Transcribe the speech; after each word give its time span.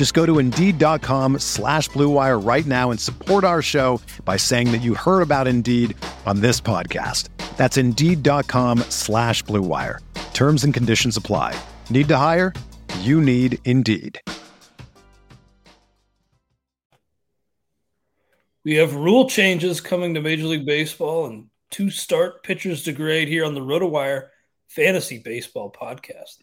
Just 0.00 0.14
go 0.14 0.24
to 0.24 0.38
Indeed.com 0.38 1.40
slash 1.40 1.90
BlueWire 1.90 2.42
right 2.42 2.64
now 2.64 2.90
and 2.90 2.98
support 2.98 3.44
our 3.44 3.60
show 3.60 4.00
by 4.24 4.38
saying 4.38 4.72
that 4.72 4.80
you 4.80 4.94
heard 4.94 5.20
about 5.20 5.46
Indeed 5.46 5.94
on 6.24 6.40
this 6.40 6.58
podcast. 6.58 7.28
That's 7.58 7.76
Indeed.com 7.76 8.78
slash 8.88 9.44
BlueWire. 9.44 9.98
Terms 10.32 10.64
and 10.64 10.72
conditions 10.72 11.18
apply. 11.18 11.54
Need 11.90 12.08
to 12.08 12.16
hire? 12.16 12.54
You 13.00 13.20
need 13.20 13.58
Indeed. 13.66 14.18
We 18.64 18.76
have 18.76 18.94
rule 18.94 19.28
changes 19.28 19.82
coming 19.82 20.14
to 20.14 20.22
Major 20.22 20.46
League 20.46 20.64
Baseball 20.64 21.26
and 21.26 21.48
two 21.70 21.90
start 21.90 22.42
pitchers 22.42 22.84
to 22.84 22.92
grade 22.92 23.28
here 23.28 23.44
on 23.44 23.52
the 23.52 23.60
RotoWire 23.60 24.28
Fantasy 24.66 25.18
Baseball 25.18 25.70
Podcast. 25.70 26.38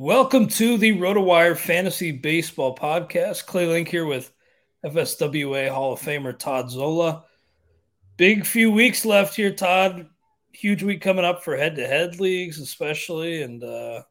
Welcome 0.00 0.46
to 0.50 0.78
the 0.78 0.92
RotoWire 0.92 1.56
Fantasy 1.56 2.12
Baseball 2.12 2.76
Podcast. 2.76 3.46
Clay 3.46 3.66
Link 3.66 3.88
here 3.88 4.06
with 4.06 4.32
FSWA 4.84 5.70
Hall 5.70 5.92
of 5.92 6.00
Famer 6.00 6.38
Todd 6.38 6.70
Zola. 6.70 7.24
Big 8.16 8.46
few 8.46 8.70
weeks 8.70 9.04
left 9.04 9.34
here, 9.34 9.52
Todd. 9.52 10.06
Huge 10.52 10.84
week 10.84 11.00
coming 11.00 11.24
up 11.24 11.42
for 11.42 11.56
head-to-head 11.56 12.20
leagues, 12.20 12.60
especially, 12.60 13.42
and 13.42 13.64
uh, 13.64 14.02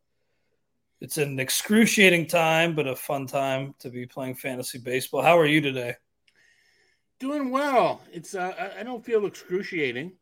it's 0.99 1.17
an 1.17 1.39
excruciating 1.39 2.27
time, 2.27 2.75
but 2.75 2.85
a 2.85 2.93
fun 2.93 3.25
time 3.25 3.73
to 3.79 3.89
be 3.89 4.05
playing 4.05 4.35
fantasy 4.35 4.79
baseball. 4.79 5.21
How 5.21 5.39
are 5.39 5.45
you 5.45 5.61
today? 5.61 5.95
Doing 7.21 7.49
well. 7.49 8.01
It's 8.11 8.35
uh, 8.35 8.71
I 8.77 8.83
don't 8.83 9.05
feel 9.05 9.25
excruciating. 9.25 10.17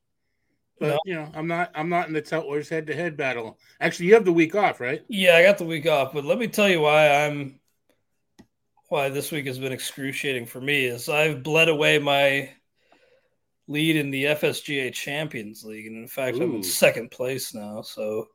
But 0.79 0.87
no. 0.87 0.99
you 1.05 1.15
know, 1.15 1.29
I'm 1.33 1.47
not 1.47 1.71
I'm 1.73 1.89
not 1.89 2.07
in 2.07 2.13
the 2.13 2.21
Tuttlers 2.21 2.69
head 2.69 2.87
to 2.87 2.95
head 2.95 3.15
battle. 3.15 3.57
Actually, 3.79 4.07
you 4.07 4.13
have 4.15 4.25
the 4.25 4.33
week 4.33 4.55
off, 4.55 4.79
right? 4.79 5.03
Yeah, 5.07 5.35
I 5.37 5.43
got 5.43 5.57
the 5.57 5.65
week 5.65 5.87
off, 5.87 6.13
but 6.13 6.25
let 6.25 6.37
me 6.37 6.47
tell 6.47 6.69
you 6.69 6.81
why 6.81 7.09
I'm 7.09 7.59
why 8.89 9.09
this 9.09 9.31
week 9.31 9.47
has 9.47 9.57
been 9.57 9.71
excruciating 9.71 10.45
for 10.45 10.61
me 10.61 10.85
is 10.85 11.09
I've 11.09 11.43
bled 11.43 11.69
away 11.69 11.97
my 11.99 12.49
lead 13.67 13.95
in 13.95 14.11
the 14.11 14.25
FSGA 14.25 14.93
Champions 14.93 15.63
League, 15.63 15.87
and 15.87 15.97
in 15.97 16.07
fact, 16.07 16.37
Ooh. 16.37 16.43
I'm 16.43 16.55
in 16.55 16.63
second 16.63 17.09
place 17.09 17.53
now. 17.53 17.81
So 17.81 18.27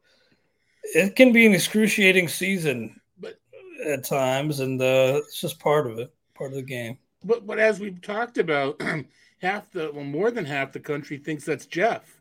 it 0.82 1.16
can 1.16 1.32
be 1.32 1.47
an 1.47 1.54
excruciating 1.54 2.28
season, 2.28 3.00
but 3.19 3.38
at 3.87 4.04
times, 4.04 4.60
and 4.60 4.81
uh, 4.81 5.20
it's 5.25 5.41
just 5.41 5.60
part 5.60 5.87
of 5.87 5.98
it, 5.98 6.12
part 6.34 6.50
of 6.50 6.56
the 6.56 6.62
game. 6.62 6.98
But 7.25 7.47
but 7.47 7.59
as 7.59 7.81
we've 7.81 8.00
talked 8.00 8.38
about, 8.38 8.81
half 9.43 9.70
the 9.70 9.91
well, 9.93 10.04
more 10.04 10.31
than 10.31 10.44
half 10.44 10.72
the 10.72 10.81
country 10.81 11.19
thinks 11.19 11.44
that's 11.44 11.66
Jeff. 11.66 12.19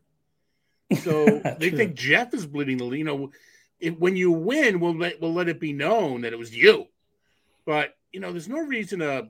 So 1.01 1.39
they 1.59 1.69
think 1.71 1.95
Jeff 1.95 2.33
is 2.33 2.45
bleeding 2.45 2.77
the 2.77 2.85
lead. 2.85 2.99
You 2.99 3.03
know, 3.03 3.31
if, 3.79 3.97
when 3.97 4.15
you 4.15 4.31
win, 4.31 4.79
we'll 4.79 4.95
let 4.95 5.21
we'll 5.21 5.33
let 5.33 5.49
it 5.49 5.59
be 5.59 5.73
known 5.73 6.21
that 6.21 6.33
it 6.33 6.39
was 6.39 6.55
you. 6.55 6.87
But 7.65 7.95
you 8.11 8.19
know, 8.19 8.31
there's 8.31 8.49
no 8.49 8.59
reason 8.59 8.99
to 8.99 9.29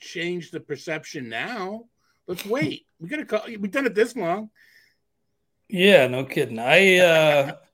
change 0.00 0.50
the 0.50 0.60
perception 0.60 1.28
now. 1.28 1.84
Let's 2.26 2.44
wait. 2.44 2.82
We 2.98 3.10
gotta 3.10 3.26
call. 3.26 3.42
We've 3.46 3.70
done 3.70 3.84
it 3.84 3.94
this 3.94 4.16
long. 4.16 4.48
Yeah, 5.68 6.06
no 6.06 6.24
kidding. 6.24 6.58
I, 6.58 6.96
uh 6.96 7.56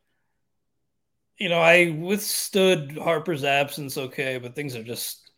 you 1.38 1.48
know, 1.48 1.60
I 1.60 1.91
withstood 1.91 2.98
Harper's 2.98 3.44
absence 3.44 3.97
okay, 3.97 4.38
but 4.38 4.56
things 4.56 4.75
have 4.75 4.84
just 4.84 5.31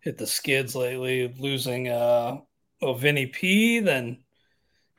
hit 0.00 0.16
the 0.16 0.26
skids 0.26 0.76
lately. 0.76 1.34
Losing 1.38 1.88
uh, 1.88 2.38
oh 2.80 2.94
Vinny 2.94 3.26
P, 3.26 3.80
then 3.80 4.18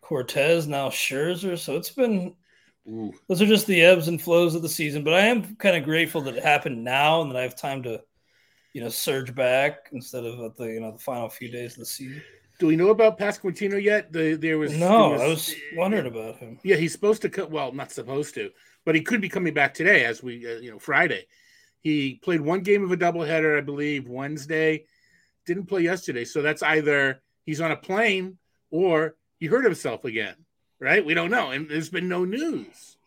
Cortes, 0.08 0.68
now 0.68 0.90
Scherzer. 0.90 1.58
So 1.58 1.76
it's 1.76 1.90
been 1.90 2.34
Ooh. 2.88 3.12
those 3.28 3.42
are 3.42 3.46
just 3.46 3.68
the 3.68 3.82
ebbs 3.82 4.08
and 4.08 4.22
flows 4.22 4.56
of 4.56 4.62
the 4.62 4.70
season. 4.70 5.04
But 5.04 5.14
I 5.14 5.22
am 5.22 5.56
kind 5.58 5.76
of 5.76 5.84
grateful 5.84 6.22
that 6.22 6.38
it 6.38 6.44
happened 6.44 6.84
now 6.84 7.22
and 7.22 7.30
that 7.30 7.38
I 7.38 7.42
have 7.42 7.58
time 7.58 7.84
to, 7.84 8.02
you 8.74 8.82
know, 8.82 8.90
surge 8.90 9.36
back 9.36 9.90
instead 9.92 10.24
of 10.24 10.40
at 10.40 10.56
the 10.56 10.66
you 10.66 10.80
know 10.80 10.94
the 10.94 10.98
final 10.98 11.28
few 11.28 11.52
days 11.52 11.74
of 11.74 11.80
the 11.80 11.86
season. 11.86 12.24
Do 12.58 12.68
we 12.68 12.76
know 12.76 12.90
about 12.90 13.20
Pasquantino 13.20 13.82
yet? 13.82 14.12
The, 14.12 14.36
there 14.36 14.58
was 14.58 14.76
no. 14.76 15.10
Was, 15.10 15.22
I 15.22 15.28
was 15.28 15.56
wondering 15.76 16.08
about 16.08 16.38
him. 16.38 16.58
Yeah, 16.64 16.78
he's 16.78 16.94
supposed 16.94 17.22
to 17.24 17.30
cut. 17.30 17.52
Well, 17.52 17.74
not 17.74 17.92
supposed 17.92 18.34
to, 18.36 18.52
but 18.86 18.96
he 18.96 19.02
could 19.02 19.22
be 19.22 19.30
coming 19.30 19.54
back 19.54 19.74
today, 19.74 20.06
as 20.06 20.24
we 20.24 20.48
uh, 20.48 20.60
you 20.60 20.72
know 20.72 20.80
Friday. 20.80 21.26
He 21.82 22.16
played 22.24 22.42
one 22.42 22.62
game 22.62 22.84
of 22.84 22.92
a 22.92 22.98
doubleheader, 22.98 23.58
I 23.58 23.62
believe, 23.62 24.08
Wednesday. 24.08 24.86
Didn't 25.46 25.66
play 25.66 25.82
yesterday, 25.82 26.24
so 26.24 26.42
that's 26.42 26.64
either 26.64 27.22
he's 27.46 27.62
on 27.62 27.72
a 27.72 27.78
plane 27.78 28.38
or 28.72 29.16
he 29.40 29.48
hurt 29.48 29.66
himself 29.66 30.06
again, 30.06 30.36
right? 30.80 31.06
We 31.06 31.14
don't 31.14 31.32
know, 31.32 31.52
and 31.52 31.70
there's 31.70 31.90
been 31.90 32.10
no 32.10 32.26
news. 32.26 32.98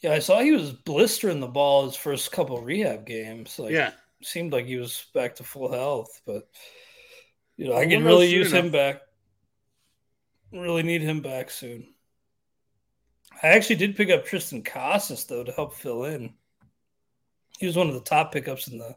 Yeah, 0.00 0.12
I 0.12 0.20
saw 0.20 0.40
he 0.40 0.52
was 0.52 0.72
blistering 0.72 1.40
the 1.40 1.48
ball 1.48 1.86
his 1.86 1.96
first 1.96 2.30
couple 2.30 2.60
rehab 2.60 3.04
games. 3.04 3.58
Like, 3.58 3.72
yeah, 3.72 3.92
seemed 4.22 4.52
like 4.52 4.66
he 4.66 4.76
was 4.76 5.06
back 5.14 5.36
to 5.36 5.44
full 5.44 5.72
health, 5.72 6.20
but 6.24 6.48
you 7.56 7.68
know, 7.68 7.76
I 7.76 7.86
can 7.86 8.04
really 8.04 8.28
use 8.28 8.52
enough. 8.52 8.66
him 8.66 8.72
back. 8.72 9.00
Really 10.52 10.82
need 10.82 11.02
him 11.02 11.20
back 11.20 11.50
soon. 11.50 11.88
I 13.42 13.48
actually 13.48 13.76
did 13.76 13.96
pick 13.96 14.10
up 14.10 14.26
Triston 14.26 14.64
Casas 14.64 15.24
though 15.24 15.44
to 15.44 15.52
help 15.52 15.74
fill 15.74 16.04
in. 16.04 16.34
He 17.58 17.66
was 17.66 17.76
one 17.76 17.88
of 17.88 17.94
the 17.94 18.00
top 18.00 18.32
pickups 18.32 18.68
in 18.68 18.78
the 18.78 18.96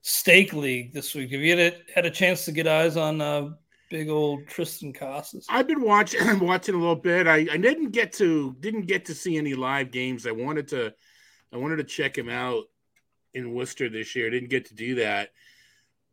stake 0.00 0.52
league 0.52 0.92
this 0.92 1.14
week. 1.14 1.30
Have 1.32 1.40
you 1.40 1.56
had 1.56 1.72
a, 1.72 1.92
had 1.94 2.06
a 2.06 2.10
chance 2.10 2.46
to 2.46 2.52
get 2.52 2.66
eyes 2.66 2.96
on 2.96 3.20
uh, 3.20 3.50
big 3.92 4.08
old 4.08 4.46
Triston 4.46 4.98
Casas? 4.98 5.46
I've 5.50 5.68
been 5.68 5.82
watching 5.82 6.38
watching 6.40 6.74
a 6.74 6.78
little 6.78 6.96
bit. 6.96 7.28
I, 7.28 7.46
I 7.52 7.58
didn't 7.58 7.90
get 7.90 8.14
to 8.14 8.56
didn't 8.58 8.86
get 8.86 9.04
to 9.04 9.14
see 9.14 9.36
any 9.36 9.54
live 9.54 9.92
games. 9.92 10.26
I 10.26 10.32
wanted 10.32 10.68
to 10.68 10.94
I 11.52 11.58
wanted 11.58 11.76
to 11.76 11.84
check 11.84 12.16
him 12.16 12.30
out 12.30 12.64
in 13.34 13.52
Worcester 13.52 13.90
this 13.90 14.16
year. 14.16 14.30
Didn't 14.30 14.48
get 14.48 14.66
to 14.66 14.74
do 14.74 14.96
that. 14.96 15.30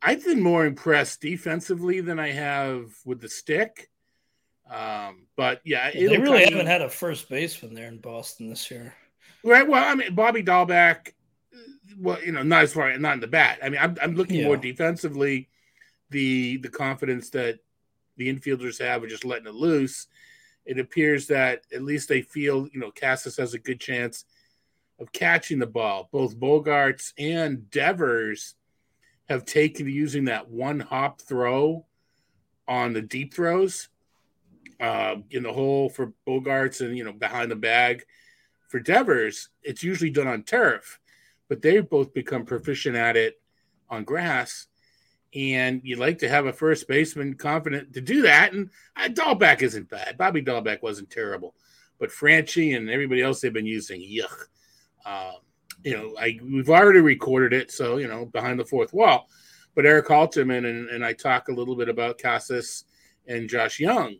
I've 0.02 0.24
been 0.24 0.42
more 0.42 0.66
impressed 0.66 1.22
defensively 1.22 2.00
than 2.02 2.18
I 2.18 2.30
have 2.30 2.90
with 3.04 3.20
the 3.20 3.28
stick. 3.28 3.90
Um, 4.70 5.26
but 5.36 5.60
yeah, 5.64 5.90
they 5.90 6.18
really 6.18 6.44
haven't 6.44 6.66
had 6.66 6.82
a 6.82 6.88
first 6.88 7.28
baseman 7.28 7.74
there 7.74 7.88
in 7.88 7.98
Boston 7.98 8.50
this 8.50 8.70
year. 8.70 8.94
Right. 9.42 9.66
Well, 9.66 9.82
I 9.82 9.94
mean, 9.94 10.14
Bobby 10.14 10.42
Dalbec. 10.42 11.12
Well, 11.98 12.22
you 12.22 12.32
know, 12.32 12.42
not 12.42 12.62
as 12.62 12.74
far, 12.74 12.96
not 12.98 13.14
in 13.14 13.20
the 13.20 13.26
bat. 13.26 13.58
I 13.62 13.68
mean, 13.70 13.80
I'm, 13.82 13.96
I'm 14.00 14.14
looking 14.14 14.36
yeah. 14.36 14.46
more 14.46 14.56
defensively. 14.58 15.48
The 16.10 16.58
the 16.58 16.68
confidence 16.68 17.30
that 17.30 17.60
the 18.20 18.32
infielders 18.32 18.78
have 18.78 19.02
are 19.02 19.08
just 19.08 19.24
letting 19.24 19.46
it 19.46 19.54
loose. 19.54 20.06
It 20.66 20.78
appears 20.78 21.26
that 21.28 21.62
at 21.74 21.82
least 21.82 22.08
they 22.08 22.20
feel, 22.20 22.68
you 22.70 22.78
know, 22.78 22.90
Casas 22.90 23.38
has 23.38 23.54
a 23.54 23.58
good 23.58 23.80
chance 23.80 24.26
of 24.98 25.10
catching 25.10 25.58
the 25.58 25.66
ball. 25.66 26.10
Both 26.12 26.38
Bogaerts 26.38 27.14
and 27.18 27.70
Devers 27.70 28.56
have 29.30 29.46
taken 29.46 29.88
using 29.88 30.26
that 30.26 30.50
one 30.50 30.80
hop 30.80 31.22
throw 31.22 31.86
on 32.68 32.92
the 32.92 33.00
deep 33.00 33.32
throws 33.32 33.88
uh, 34.80 35.16
in 35.30 35.42
the 35.42 35.52
hole 35.52 35.88
for 35.88 36.12
Bogaerts 36.28 36.82
and 36.82 36.96
you 36.96 37.04
know 37.04 37.12
behind 37.12 37.50
the 37.50 37.56
bag. 37.56 38.04
For 38.68 38.80
Devers, 38.80 39.48
it's 39.62 39.82
usually 39.82 40.10
done 40.10 40.28
on 40.28 40.42
turf, 40.42 41.00
but 41.48 41.62
they've 41.62 41.88
both 41.88 42.12
become 42.12 42.44
proficient 42.44 42.96
at 42.96 43.16
it 43.16 43.40
on 43.88 44.04
grass. 44.04 44.66
And 45.34 45.80
you'd 45.84 45.98
like 45.98 46.18
to 46.18 46.28
have 46.28 46.46
a 46.46 46.52
first 46.52 46.88
baseman 46.88 47.34
confident 47.34 47.92
to 47.94 48.00
do 48.00 48.22
that. 48.22 48.52
And 48.52 48.70
uh, 48.96 49.08
Dalbec 49.08 49.62
isn't 49.62 49.88
bad. 49.88 50.18
Bobby 50.18 50.42
Dalbec 50.42 50.82
wasn't 50.82 51.10
terrible, 51.10 51.54
but 51.98 52.10
Franchy 52.10 52.76
and 52.76 52.90
everybody 52.90 53.22
else 53.22 53.40
they've 53.40 53.52
been 53.52 53.66
using, 53.66 54.00
yuck. 54.00 54.46
Um, 55.06 55.40
you 55.84 55.96
know, 55.96 56.14
I 56.18 56.38
we've 56.42 56.68
already 56.68 57.00
recorded 57.00 57.52
it, 57.52 57.70
so 57.70 57.96
you 57.96 58.08
know, 58.08 58.26
behind 58.26 58.58
the 58.58 58.64
fourth 58.64 58.92
wall. 58.92 59.28
But 59.74 59.86
Eric 59.86 60.08
Halterman 60.08 60.68
and, 60.68 60.88
and 60.90 61.04
I 61.04 61.12
talk 61.12 61.48
a 61.48 61.52
little 61.52 61.76
bit 61.76 61.88
about 61.88 62.18
Casas 62.18 62.84
and 63.26 63.48
Josh 63.48 63.78
Jung 63.78 64.16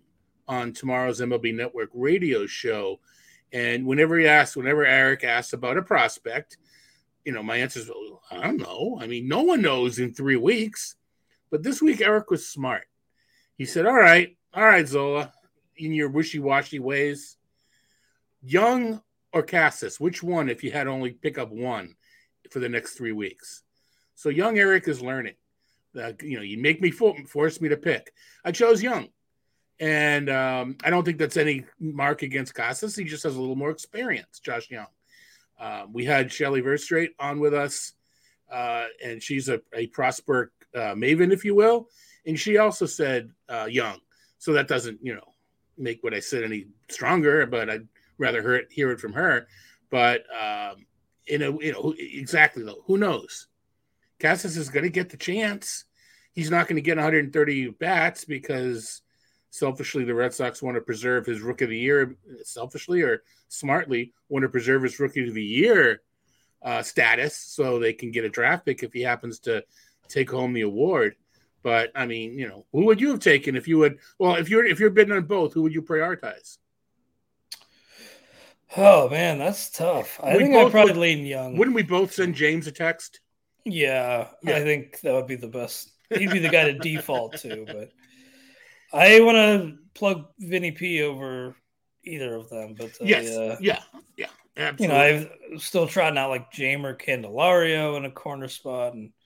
on 0.47 0.73
tomorrow's 0.73 1.21
MLB 1.21 1.55
Network 1.55 1.91
radio 1.93 2.47
show. 2.47 3.01
And 3.53 3.85
whenever 3.85 4.19
he 4.19 4.27
asks, 4.27 4.57
whenever 4.57 4.85
Eric 4.85 5.25
asks 5.25 5.53
about 5.53 5.77
a 5.77 5.83
prospect, 5.83 6.57
you 7.25 7.33
know, 7.33 7.43
my 7.43 7.57
answer 7.57 7.81
is, 7.81 7.91
I 8.31 8.43
don't 8.43 8.57
know. 8.59 8.99
I 9.01 9.07
mean, 9.07 9.29
no 9.29 9.43
one 9.43 9.61
knows 9.61 9.99
in 9.99 10.15
three 10.15 10.37
weeks. 10.37 10.97
But 11.51 11.63
this 11.63 11.83
week, 11.83 12.01
Eric 12.01 12.31
was 12.31 12.49
smart. 12.49 12.85
He 13.57 13.65
said, 13.65 13.87
All 13.87 13.95
right, 13.95 14.37
all 14.55 14.65
right, 14.65 14.87
Zola, 14.87 15.33
in 15.77 15.93
your 15.93 16.09
wishy 16.09 16.39
washy 16.39 16.79
ways, 16.79 17.37
Jung 18.43 19.03
or 19.33 19.43
Casas, 19.43 20.01
which 20.01 20.23
one 20.23 20.49
if 20.49 20.65
you 20.65 20.71
had 20.71 20.87
only 20.87 21.13
pick 21.13 21.39
up 21.39 21.51
one 21.51 21.95
for 22.51 22.59
the 22.59 22.69
next 22.69 22.95
three 22.95 23.13
weeks? 23.13 23.63
So 24.15 24.29
young 24.29 24.59
Eric 24.59 24.89
is 24.89 25.03
learning. 25.03 25.35
Uh, 25.99 26.13
you 26.23 26.37
know, 26.37 26.43
you 26.43 26.59
make 26.59 26.81
me 26.81 26.91
fo- 26.91 27.17
force 27.27 27.61
me 27.61 27.69
to 27.69 27.77
pick. 27.77 28.13
I 28.45 28.53
chose 28.53 28.83
Jung. 28.83 29.09
And 29.81 30.29
um, 30.29 30.77
I 30.85 30.91
don't 30.91 31.05
think 31.05 31.19
that's 31.19 31.39
any 31.39 31.65
mark 31.81 32.23
against 32.23 32.55
Casas. 32.55 32.95
He 32.95 33.05
just 33.05 33.25
has 33.25 33.35
a 33.35 33.41
little 33.41 33.57
more 33.57 33.71
experience, 33.71 34.39
Josh 34.41 34.71
Jung. 34.71 34.87
Um, 35.59 35.93
we 35.93 36.05
had 36.05 36.31
Shelly 36.31 36.61
Verstraete 36.61 37.15
on 37.19 37.41
with 37.41 37.55
us, 37.55 37.93
uh, 38.53 38.87
and 39.03 39.23
she's 39.23 39.49
a, 39.49 39.61
a 39.75 39.87
Prosper 39.89 40.53
uh, 40.75 40.95
maven, 40.95 41.33
if 41.33 41.45
you 41.45 41.55
will. 41.55 41.89
And 42.27 42.39
she 42.39 42.59
also 42.59 42.87
said 42.87 43.31
uh, 43.49 43.67
Jung. 43.71 43.99
So 44.39 44.53
that 44.53 44.69
doesn't, 44.69 44.99
you 45.03 45.15
know, 45.15 45.35
make 45.77 46.03
what 46.03 46.15
I 46.15 46.21
said 46.21 46.45
any 46.45 46.67
stronger, 46.89 47.47
but 47.47 47.71
I'd 47.71 47.89
rather 48.19 48.43
hear 48.43 48.57
it, 48.57 48.69
hear 48.71 48.91
it 48.91 49.01
from 49.01 49.13
her. 49.13 49.47
But, 49.91 50.25
um, 50.35 50.87
you 51.27 51.39
know, 51.39 51.61
you 51.61 51.73
know, 51.73 51.95
exactly 51.99 52.63
though, 52.63 52.83
who 52.87 52.99
knows? 52.99 53.49
Casas 54.19 54.57
is 54.57 54.69
going 54.69 54.85
to 54.85 54.91
get 54.91 55.11
the 55.11 55.17
chance. 55.17 55.85
He's 56.33 56.51
not 56.51 56.69
going 56.69 56.77
to 56.77 56.83
get 56.83 56.97
130 56.97 57.71
bats 57.71 58.25
because 58.25 59.03
selfishly 59.51 60.05
the 60.05 60.15
Red 60.15 60.33
Sox 60.33 60.63
want 60.63 60.77
to 60.77 60.81
preserve 60.81 61.27
his 61.27 61.41
rookie 61.41 61.65
of 61.65 61.71
the 61.71 61.79
year, 61.79 62.17
selfishly 62.45 63.03
or 63.03 63.23
smartly 63.49 64.13
want 64.29 64.45
to 64.45 64.49
preserve 64.49 64.83
his 64.83 65.01
rookie 65.01 65.27
of 65.27 65.35
the 65.35 65.43
year 65.43 66.03
uh, 66.63 66.83
status 66.83 67.37
so 67.37 67.79
they 67.79 67.93
can 67.93 68.11
get 68.11 68.25
a 68.25 68.29
draft 68.29 68.67
pick 68.67 68.83
if 68.83 68.93
he 68.93 69.01
happens 69.01 69.39
to 69.41 69.65
take 70.11 70.31
home 70.31 70.53
the 70.53 70.63
award. 70.63 71.17
But 71.63 71.93
I 71.95 72.07
mean, 72.07 72.39
you 72.39 72.49
know, 72.49 72.67
who 72.73 72.87
would 72.87 73.01
you 73.01 73.11
have 73.11 73.21
taken 73.21 73.57
if 73.57 73.69
you 73.69 73.79
would? 73.79 73.99
Well, 74.19 74.37
if 74.37 74.49
you're 74.49 74.65
if 74.65 74.81
you're 74.81 74.91
bidding 74.91 75.15
on 75.15 75.25
both, 75.25 75.53
who 75.53 75.63
would 75.63 75.75
you 75.75 75.83
prioritize? 75.83 76.59
Oh 78.77 79.09
man, 79.09 79.39
that's 79.39 79.71
tough. 79.71 80.21
I 80.23 80.37
we 80.37 80.45
think 80.45 80.55
I'd 80.55 80.71
probably 80.71 80.93
would, 80.93 81.01
lean 81.01 81.27
Jung. 81.27 81.57
Wouldn't 81.57 81.75
we 81.75 81.83
both 81.83 82.13
send 82.13 82.35
James 82.35 82.67
a 82.67 82.73
text? 82.73 83.21
Yeah, 83.65 84.29
yeah, 84.43 84.57
I 84.57 84.63
think 84.63 85.01
that 85.01 85.13
would 85.13 85.27
be 85.27 85.37
the 85.37 85.49
best. 85.49 85.91
He'd 86.09 86.31
be 86.31 86.39
the 86.39 86.49
guy 86.49 86.65
to 86.73 86.79
default 86.79 87.37
to, 87.39 87.65
but 87.67 87.91
I 88.93 89.21
want 89.21 89.37
to 89.37 89.79
plug 89.95 90.27
Vinny 90.39 90.71
P 90.71 91.03
over 91.03 91.55
either 92.05 92.35
of 92.35 92.49
them. 92.49 92.75
But 92.79 92.91
uh, 93.01 93.05
yes, 93.05 93.37
uh, 93.37 93.57
yeah, 93.61 93.83
yeah, 94.17 94.29
absolutely. 94.57 94.85
You 94.85 94.89
know, 94.89 95.31
I'm 95.51 95.59
still 95.59 95.87
trotting 95.87 96.19
out 96.19 96.31
like 96.31 96.53
Jeimer 96.53 96.99
Candelario 96.99 97.97
in 97.97 98.05
a 98.05 98.11
corner 98.11 98.49
spot, 98.49 98.95
and 98.95 99.11
I 99.11 99.20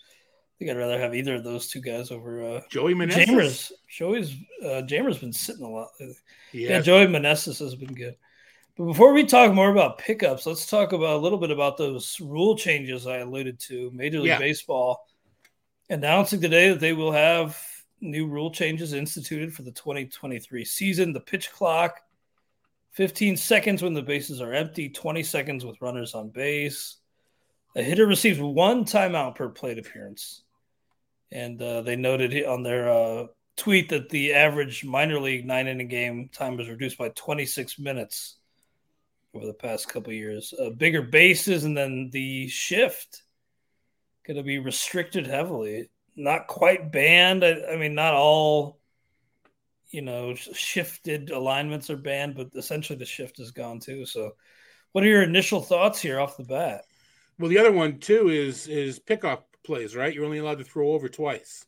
think 0.64 0.76
I'd 0.76 0.80
rather 0.80 0.98
have 0.98 1.14
either 1.14 1.36
of 1.36 1.44
those 1.44 1.68
two 1.68 1.80
guys 1.80 2.10
over 2.10 2.42
uh, 2.42 2.60
Joey 2.70 2.94
Meneses. 2.94 3.26
Jeimer's, 3.26 3.72
Joey's 3.88 4.36
uh, 4.64 4.82
Jeimer's 4.82 5.18
been 5.18 5.32
sitting 5.32 5.64
a 5.64 5.68
lot. 5.68 5.88
Yeah, 6.52 6.80
Joey 6.80 7.06
Meneses 7.06 7.58
has 7.58 7.74
been 7.74 7.94
good. 7.94 8.16
But 8.76 8.86
before 8.86 9.12
we 9.12 9.24
talk 9.24 9.52
more 9.52 9.70
about 9.70 9.98
pickups, 9.98 10.46
let's 10.46 10.66
talk 10.66 10.92
about 10.92 11.16
a 11.16 11.22
little 11.22 11.38
bit 11.38 11.50
about 11.50 11.76
those 11.76 12.18
rule 12.20 12.56
changes 12.56 13.06
I 13.06 13.18
alluded 13.18 13.60
to. 13.60 13.90
Major 13.92 14.18
League 14.18 14.28
yeah. 14.28 14.38
Baseball 14.38 15.06
announcing 15.90 16.40
today 16.40 16.70
that 16.70 16.80
they 16.80 16.92
will 16.92 17.12
have 17.12 17.60
new 18.00 18.26
rule 18.26 18.50
changes 18.50 18.94
instituted 18.94 19.54
for 19.54 19.62
the 19.62 19.70
2023 19.70 20.64
season. 20.64 21.12
The 21.12 21.20
pitch 21.20 21.52
clock, 21.52 22.00
15 22.92 23.36
seconds 23.36 23.82
when 23.82 23.94
the 23.94 24.02
bases 24.02 24.40
are 24.40 24.54
empty, 24.54 24.88
20 24.88 25.22
seconds 25.22 25.64
with 25.64 25.80
runners 25.80 26.14
on 26.14 26.30
base. 26.30 26.96
A 27.76 27.82
hitter 27.82 28.06
receives 28.06 28.40
one 28.40 28.84
timeout 28.84 29.34
per 29.34 29.48
plate 29.48 29.78
appearance. 29.78 30.43
And 31.32 31.60
uh, 31.60 31.82
they 31.82 31.96
noted 31.96 32.44
on 32.44 32.62
their 32.62 32.88
uh, 32.88 33.26
tweet 33.56 33.88
that 33.90 34.08
the 34.08 34.34
average 34.34 34.84
minor 34.84 35.20
league 35.20 35.46
nine 35.46 35.66
inning 35.66 35.88
game 35.88 36.28
time 36.32 36.56
was 36.56 36.68
reduced 36.68 36.98
by 36.98 37.08
26 37.10 37.78
minutes 37.78 38.36
over 39.34 39.46
the 39.46 39.54
past 39.54 39.88
couple 39.88 40.12
years. 40.12 40.54
Uh, 40.58 40.70
bigger 40.70 41.02
bases 41.02 41.64
and 41.64 41.76
then 41.76 42.10
the 42.12 42.46
shift 42.48 43.22
going 44.26 44.36
to 44.36 44.42
be 44.42 44.58
restricted 44.58 45.26
heavily 45.26 45.88
not 46.16 46.46
quite 46.46 46.92
banned. 46.92 47.44
I, 47.44 47.60
I, 47.72 47.76
mean, 47.76 47.94
not 47.94 48.14
all, 48.14 48.78
you 49.90 50.02
know, 50.02 50.34
shifted 50.34 51.30
alignments 51.30 51.90
are 51.90 51.96
banned, 51.96 52.36
but 52.36 52.48
essentially 52.54 52.98
the 52.98 53.04
shift 53.04 53.38
is 53.40 53.50
gone 53.50 53.80
too. 53.80 54.04
So, 54.04 54.32
what 54.92 55.04
are 55.04 55.08
your 55.08 55.22
initial 55.22 55.60
thoughts 55.60 56.00
here 56.00 56.20
off 56.20 56.36
the 56.36 56.44
bat? 56.44 56.84
Well, 57.38 57.48
the 57.48 57.58
other 57.58 57.72
one 57.72 57.98
too 57.98 58.28
is 58.28 58.68
is 58.68 59.00
pickoff 59.00 59.42
plays. 59.64 59.96
Right, 59.96 60.14
you're 60.14 60.24
only 60.24 60.38
allowed 60.38 60.58
to 60.58 60.64
throw 60.64 60.92
over 60.92 61.08
twice. 61.08 61.64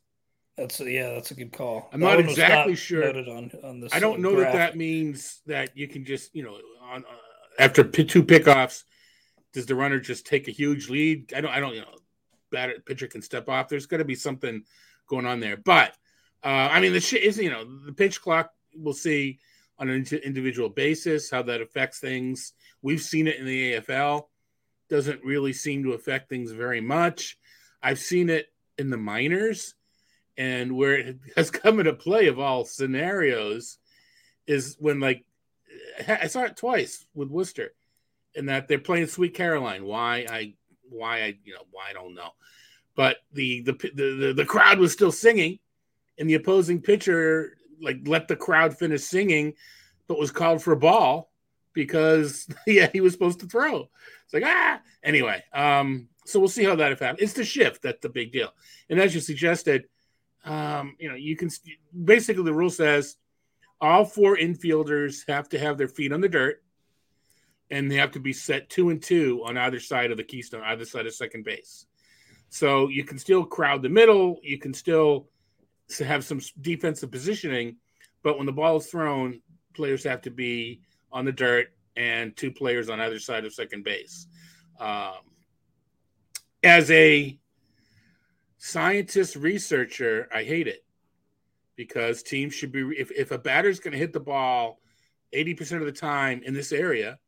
That's 0.57 0.79
a, 0.79 0.89
yeah, 0.89 1.11
that's 1.11 1.29
a 1.29 1.35
good 1.35 1.53
call. 1.53 1.89
I'm 1.93 1.99
that 1.99 2.05
not 2.05 2.19
exactly 2.19 2.73
not 2.73 2.79
sure. 2.79 3.07
On, 3.07 3.51
on 3.63 3.79
this 3.79 3.93
I 3.93 3.99
don't 3.99 4.21
know 4.21 4.35
graph. 4.35 4.53
that 4.53 4.57
that 4.71 4.77
means 4.77 5.41
that 5.45 5.77
you 5.77 5.87
can 5.87 6.03
just 6.03 6.33
you 6.35 6.43
know 6.43 6.57
on 6.81 7.03
uh, 7.03 7.17
after 7.59 7.83
two 7.83 8.23
pickoffs, 8.23 8.83
does 9.53 9.65
the 9.65 9.75
runner 9.75 9.99
just 9.99 10.25
take 10.25 10.47
a 10.47 10.51
huge 10.51 10.89
lead? 10.89 11.33
I 11.35 11.41
don't. 11.41 11.51
I 11.51 11.59
don't. 11.59 11.75
You 11.75 11.81
know, 11.81 11.97
batter 12.51 12.81
pitcher 12.85 13.07
can 13.07 13.21
step 13.21 13.49
off. 13.49 13.67
There's 13.67 13.85
got 13.85 13.97
to 13.97 14.05
be 14.05 14.15
something 14.15 14.63
going 15.07 15.25
on 15.25 15.39
there. 15.39 15.57
But 15.57 15.95
uh, 16.43 16.69
I 16.71 16.79
mean, 16.79 16.93
the 16.93 16.99
shit 16.99 17.23
is 17.23 17.37
you 17.37 17.51
know 17.51 17.65
the 17.85 17.93
pitch 17.93 18.21
clock. 18.21 18.51
We'll 18.75 18.93
see 18.93 19.39
on 19.79 19.89
an 19.89 20.05
individual 20.23 20.69
basis 20.69 21.29
how 21.29 21.43
that 21.43 21.61
affects 21.61 21.99
things. 21.99 22.53
We've 22.81 23.01
seen 23.01 23.27
it 23.27 23.37
in 23.37 23.45
the 23.45 23.73
AFL. 23.73 24.23
Doesn't 24.89 25.23
really 25.23 25.53
seem 25.53 25.83
to 25.83 25.93
affect 25.93 26.29
things 26.29 26.51
very 26.51 26.81
much. 26.81 27.37
I've 27.81 27.99
seen 27.99 28.29
it 28.29 28.47
in 28.77 28.89
the 28.89 28.97
minors, 28.97 29.75
and 30.37 30.75
where 30.75 30.95
it 30.95 31.17
has 31.35 31.49
come 31.49 31.79
into 31.79 31.93
play 31.93 32.27
of 32.27 32.39
all 32.39 32.65
scenarios 32.65 33.77
is 34.45 34.77
when 34.79 34.99
like 34.99 35.25
I 36.07 36.27
saw 36.27 36.43
it 36.43 36.57
twice 36.57 37.05
with 37.13 37.29
Worcester, 37.29 37.73
and 38.35 38.49
that 38.49 38.67
they're 38.67 38.79
playing 38.79 39.07
Sweet 39.07 39.33
Caroline. 39.33 39.85
Why 39.85 40.25
I 40.29 40.53
why 40.89 41.23
I 41.23 41.37
you 41.43 41.53
know 41.53 41.63
why 41.71 41.89
I 41.89 41.93
don't 41.93 42.15
know, 42.15 42.31
but 42.95 43.17
the 43.33 43.61
the 43.61 43.73
the 43.93 44.33
the 44.35 44.45
crowd 44.45 44.79
was 44.79 44.93
still 44.93 45.11
singing, 45.11 45.59
and 46.17 46.29
the 46.29 46.35
opposing 46.35 46.81
pitcher 46.81 47.57
like 47.81 47.99
let 48.07 48.27
the 48.27 48.35
crowd 48.35 48.77
finish 48.77 49.03
singing, 49.03 49.53
but 50.07 50.19
was 50.19 50.31
called 50.31 50.63
for 50.63 50.73
a 50.73 50.77
ball 50.77 51.31
because 51.73 52.47
yeah 52.67 52.89
he 52.91 53.01
was 53.01 53.13
supposed 53.13 53.39
to 53.41 53.47
throw. 53.47 53.89
It's 54.25 54.33
like 54.33 54.43
ah 54.45 54.81
anyway. 55.03 55.43
Um, 55.53 56.09
so 56.27 56.39
we'll 56.39 56.49
see 56.49 56.63
how 56.63 56.75
that 56.75 56.91
affects. 56.91 57.21
It's 57.21 57.33
the 57.33 57.45
shift 57.45 57.81
that's 57.81 58.01
the 58.01 58.09
big 58.09 58.31
deal, 58.31 58.51
and 58.89 58.99
as 58.99 59.15
you 59.15 59.21
suggested, 59.21 59.85
um, 60.45 60.95
you 60.99 61.09
know 61.09 61.15
you 61.15 61.35
can 61.35 61.49
basically 62.03 62.43
the 62.43 62.53
rule 62.53 62.69
says 62.69 63.15
all 63.79 64.05
four 64.05 64.37
infielders 64.37 65.27
have 65.27 65.49
to 65.49 65.59
have 65.59 65.77
their 65.77 65.87
feet 65.87 66.11
on 66.11 66.21
the 66.21 66.29
dirt 66.29 66.63
and 67.69 67.91
they 67.91 67.95
have 67.95 68.11
to 68.11 68.19
be 68.19 68.33
set 68.33 68.69
two 68.69 68.89
and 68.89 69.01
two 69.01 69.41
on 69.45 69.57
either 69.57 69.79
side 69.79 70.11
of 70.11 70.17
the 70.17 70.23
keystone, 70.23 70.63
either 70.63 70.85
side 70.85 71.05
of 71.05 71.13
second 71.13 71.43
base. 71.43 71.85
So 72.49 72.87
you 72.87 73.03
can 73.03 73.19
still 73.19 73.45
crowd 73.45 73.81
the 73.81 73.89
middle, 73.89 74.39
you 74.41 74.57
can 74.57 74.73
still 74.73 75.27
have 75.99 76.23
some 76.23 76.39
defensive 76.61 77.11
positioning, 77.11 77.75
but 78.23 78.37
when 78.37 78.45
the 78.45 78.53
ball 78.53 78.77
is 78.77 78.87
thrown, 78.87 79.41
players 79.73 80.03
have 80.05 80.21
to 80.21 80.31
be 80.31 80.81
on 81.11 81.25
the 81.25 81.31
dirt 81.31 81.67
and 81.95 82.35
two 82.35 82.51
players 82.51 82.89
on 82.89 83.01
either 83.01 83.19
side 83.19 83.45
of 83.45 83.53
second 83.53 83.83
base. 83.83 84.27
Um, 84.79 85.15
as 86.63 86.89
a 86.91 87.37
scientist 88.57 89.35
researcher, 89.35 90.27
I 90.33 90.43
hate 90.43 90.67
it 90.67 90.83
because 91.75 92.23
teams 92.23 92.53
should 92.53 92.71
be 92.71 92.81
if, 92.97 93.11
if 93.11 93.31
a 93.31 93.37
batter's 93.37 93.79
going 93.79 93.91
to 93.91 93.97
hit 93.97 94.13
the 94.13 94.19
ball 94.19 94.79
80% 95.33 95.79
of 95.79 95.85
the 95.85 95.91
time 95.91 96.41
in 96.43 96.53
this 96.53 96.71
area 96.71 97.19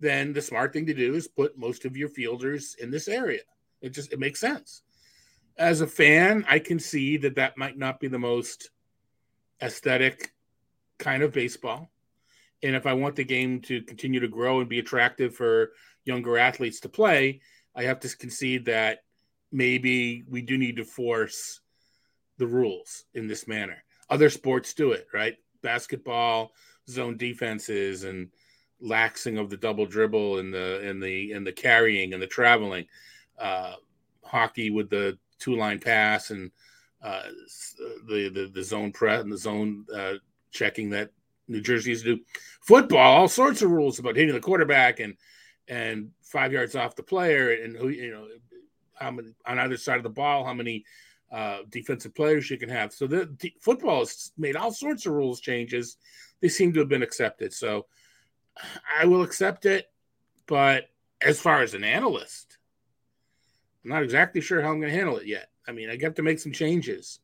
then 0.00 0.32
the 0.32 0.42
smart 0.42 0.72
thing 0.72 0.86
to 0.86 0.94
do 0.94 1.14
is 1.14 1.28
put 1.28 1.58
most 1.58 1.84
of 1.84 1.96
your 1.96 2.08
fielders 2.08 2.76
in 2.78 2.90
this 2.90 3.08
area. 3.08 3.40
It 3.80 3.90
just 3.90 4.12
it 4.12 4.18
makes 4.18 4.40
sense. 4.40 4.82
As 5.56 5.80
a 5.80 5.86
fan, 5.86 6.44
I 6.48 6.58
can 6.58 6.78
see 6.78 7.16
that 7.18 7.36
that 7.36 7.56
might 7.56 7.78
not 7.78 8.00
be 8.00 8.08
the 8.08 8.18
most 8.18 8.70
aesthetic 9.62 10.32
kind 10.98 11.22
of 11.22 11.32
baseball. 11.32 11.90
And 12.62 12.74
if 12.74 12.86
I 12.86 12.92
want 12.92 13.16
the 13.16 13.24
game 13.24 13.60
to 13.62 13.82
continue 13.82 14.20
to 14.20 14.28
grow 14.28 14.60
and 14.60 14.68
be 14.68 14.78
attractive 14.78 15.34
for 15.34 15.72
younger 16.04 16.38
athletes 16.38 16.80
to 16.80 16.88
play, 16.88 17.40
I 17.74 17.84
have 17.84 18.00
to 18.00 18.16
concede 18.16 18.66
that 18.66 19.04
maybe 19.52 20.24
we 20.28 20.42
do 20.42 20.56
need 20.58 20.76
to 20.76 20.84
force 20.84 21.60
the 22.38 22.46
rules 22.46 23.04
in 23.14 23.26
this 23.26 23.46
manner. 23.46 23.82
Other 24.10 24.30
sports 24.30 24.74
do 24.74 24.92
it, 24.92 25.06
right? 25.12 25.36
Basketball, 25.62 26.52
zone 26.88 27.16
defenses, 27.16 28.04
and 28.04 28.28
laxing 28.82 29.40
of 29.40 29.50
the 29.50 29.56
double 29.56 29.86
dribble 29.86 30.38
and 30.38 30.52
the 30.52 30.86
and 30.88 31.02
the 31.02 31.32
and 31.32 31.46
the 31.46 31.52
carrying 31.52 32.12
and 32.12 32.22
the 32.22 32.26
traveling. 32.26 32.86
Uh, 33.38 33.74
hockey 34.22 34.70
with 34.70 34.90
the 34.90 35.18
two 35.38 35.56
line 35.56 35.78
pass 35.78 36.30
and 36.30 36.50
uh, 37.02 37.22
the, 38.06 38.28
the 38.28 38.50
the 38.52 38.62
zone 38.62 38.92
press 38.92 39.22
and 39.22 39.32
the 39.32 39.38
zone 39.38 39.84
uh, 39.94 40.14
checking 40.50 40.90
that 40.90 41.10
New 41.48 41.60
Jersey 41.60 41.90
used 41.90 42.04
to 42.04 42.16
do. 42.16 42.22
Football, 42.62 43.20
all 43.20 43.28
sorts 43.28 43.62
of 43.62 43.70
rules 43.70 43.98
about 43.98 44.16
hitting 44.16 44.34
the 44.34 44.40
quarterback 44.40 45.00
and 45.00 45.14
and 45.68 46.10
five 46.22 46.52
yards 46.52 46.76
off 46.76 46.96
the 46.96 47.02
player 47.02 47.52
and 47.52 47.76
who 47.76 47.88
you 47.88 48.10
know 48.12 48.26
how 48.94 49.10
many 49.10 49.34
on 49.46 49.58
either 49.58 49.76
side 49.76 49.96
of 49.96 50.02
the 50.02 50.10
ball, 50.10 50.44
how 50.44 50.54
many 50.54 50.84
uh, 51.32 51.58
defensive 51.68 52.14
players 52.14 52.50
you 52.50 52.56
can 52.56 52.68
have. 52.68 52.92
So 52.92 53.06
the, 53.06 53.28
the, 53.40 53.52
football 53.60 54.00
has 54.00 54.30
made 54.38 54.56
all 54.56 54.70
sorts 54.70 55.04
of 55.06 55.12
rules 55.12 55.40
changes. 55.40 55.96
They 56.40 56.48
seem 56.48 56.72
to 56.74 56.80
have 56.80 56.88
been 56.88 57.02
accepted. 57.02 57.52
So 57.52 57.86
I 59.00 59.06
will 59.06 59.22
accept 59.22 59.66
it, 59.66 59.90
but 60.46 60.84
as 61.20 61.40
far 61.40 61.62
as 61.62 61.74
an 61.74 61.82
analyst, 61.82 62.58
I'm 63.84 63.90
not 63.90 64.04
exactly 64.04 64.40
sure 64.40 64.62
how 64.62 64.70
I'm 64.70 64.80
going 64.80 64.92
to 64.92 64.96
handle 64.96 65.16
it 65.16 65.26
yet. 65.26 65.50
I 65.66 65.72
mean, 65.72 65.90
I 65.90 65.96
got 65.96 66.16
to 66.16 66.22
make 66.22 66.38
some 66.38 66.52
changes, 66.52 67.20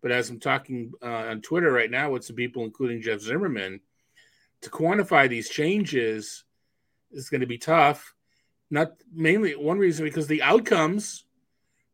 but 0.00 0.10
as 0.10 0.30
I'm 0.30 0.40
talking 0.40 0.92
uh, 1.02 1.06
on 1.06 1.42
Twitter 1.42 1.70
right 1.70 1.90
now 1.90 2.10
with 2.10 2.24
some 2.24 2.36
people, 2.36 2.64
including 2.64 3.02
Jeff 3.02 3.20
Zimmerman, 3.20 3.80
to 4.62 4.70
quantify 4.70 5.28
these 5.28 5.48
changes 5.48 6.44
is 7.10 7.30
going 7.30 7.40
to 7.40 7.46
be 7.46 7.58
tough. 7.58 8.14
Not 8.70 8.92
mainly 9.12 9.56
one 9.56 9.78
reason 9.78 10.04
because 10.04 10.26
the 10.26 10.42
outcomes 10.42 11.24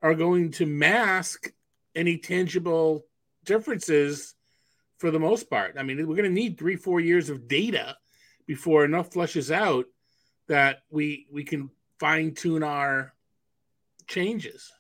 are 0.03 0.15
going 0.15 0.51
to 0.53 0.67
mask 0.67 1.53
any 1.95 2.19
tangible 2.19 3.07
differences 3.45 4.35
for 4.99 5.11
the 5.11 5.19
most 5.19 5.49
part. 5.49 5.77
I 5.79 5.83
mean, 5.83 5.99
we're 6.07 6.17
going 6.17 6.29
to 6.29 6.31
need 6.31 6.59
three, 6.59 6.77
four 6.77 7.01
years 7.01 7.31
of 7.31 7.49
data 7.49 7.97
before 8.47 8.85
enough 8.85 9.13
flushes 9.13 9.51
out 9.51 9.87
that 10.49 10.83
we 10.91 11.27
we 11.33 11.45
can 11.45 11.71
fine 11.99 12.35
tune 12.35 12.63
our 12.63 13.13
changes. 14.07 14.73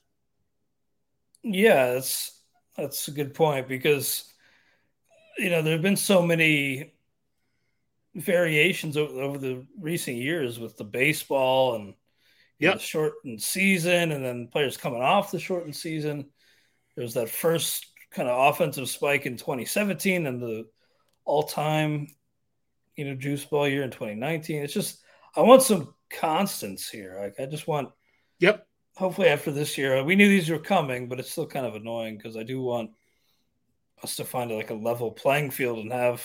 Yeah, 1.42 1.94
that's 1.94 2.40
that's 2.76 3.08
a 3.08 3.12
good 3.12 3.34
point 3.34 3.68
because 3.68 4.32
you 5.38 5.50
know 5.50 5.62
there 5.62 5.72
have 5.72 5.82
been 5.82 5.96
so 5.96 6.22
many 6.22 6.92
variations 8.16 8.96
over, 8.96 9.20
over 9.20 9.38
the 9.38 9.66
recent 9.78 10.16
years 10.16 10.58
with 10.58 10.76
the 10.76 10.84
baseball 10.84 11.76
and 11.76 11.94
yeah, 12.58 12.74
the 12.74 12.78
shortened 12.78 13.42
season, 13.42 14.12
and 14.12 14.24
then 14.24 14.48
players 14.48 14.78
coming 14.78 15.02
off 15.02 15.30
the 15.30 15.38
shortened 15.38 15.76
season. 15.76 16.30
There's 16.96 17.14
that 17.14 17.28
first 17.28 17.86
kind 18.10 18.28
of 18.28 18.54
offensive 18.54 18.88
spike 18.88 19.26
in 19.26 19.36
2017 19.36 20.26
and 20.26 20.40
the 20.40 20.66
all-time 21.26 22.06
you 22.94 23.04
know 23.04 23.14
juice 23.14 23.44
ball 23.44 23.68
year 23.68 23.82
in 23.82 23.90
2019 23.90 24.62
it's 24.62 24.72
just 24.72 25.02
i 25.34 25.40
want 25.40 25.60
some 25.60 25.92
constants 26.08 26.88
here. 26.88 27.18
Like 27.20 27.34
i 27.38 27.50
just 27.50 27.66
want 27.66 27.90
yep. 28.38 28.66
hopefully 28.96 29.28
after 29.28 29.50
this 29.50 29.76
year 29.76 30.02
we 30.02 30.16
knew 30.16 30.28
these 30.28 30.48
were 30.48 30.58
coming 30.58 31.08
but 31.08 31.18
it's 31.18 31.30
still 31.30 31.46
kind 31.46 31.66
of 31.66 31.74
annoying 31.74 32.16
because 32.16 32.36
i 32.36 32.42
do 32.42 32.62
want 32.62 32.90
us 34.02 34.16
to 34.16 34.24
find 34.24 34.50
like 34.50 34.70
a 34.70 34.74
level 34.74 35.10
playing 35.10 35.50
field 35.50 35.80
and 35.80 35.92
have 35.92 36.24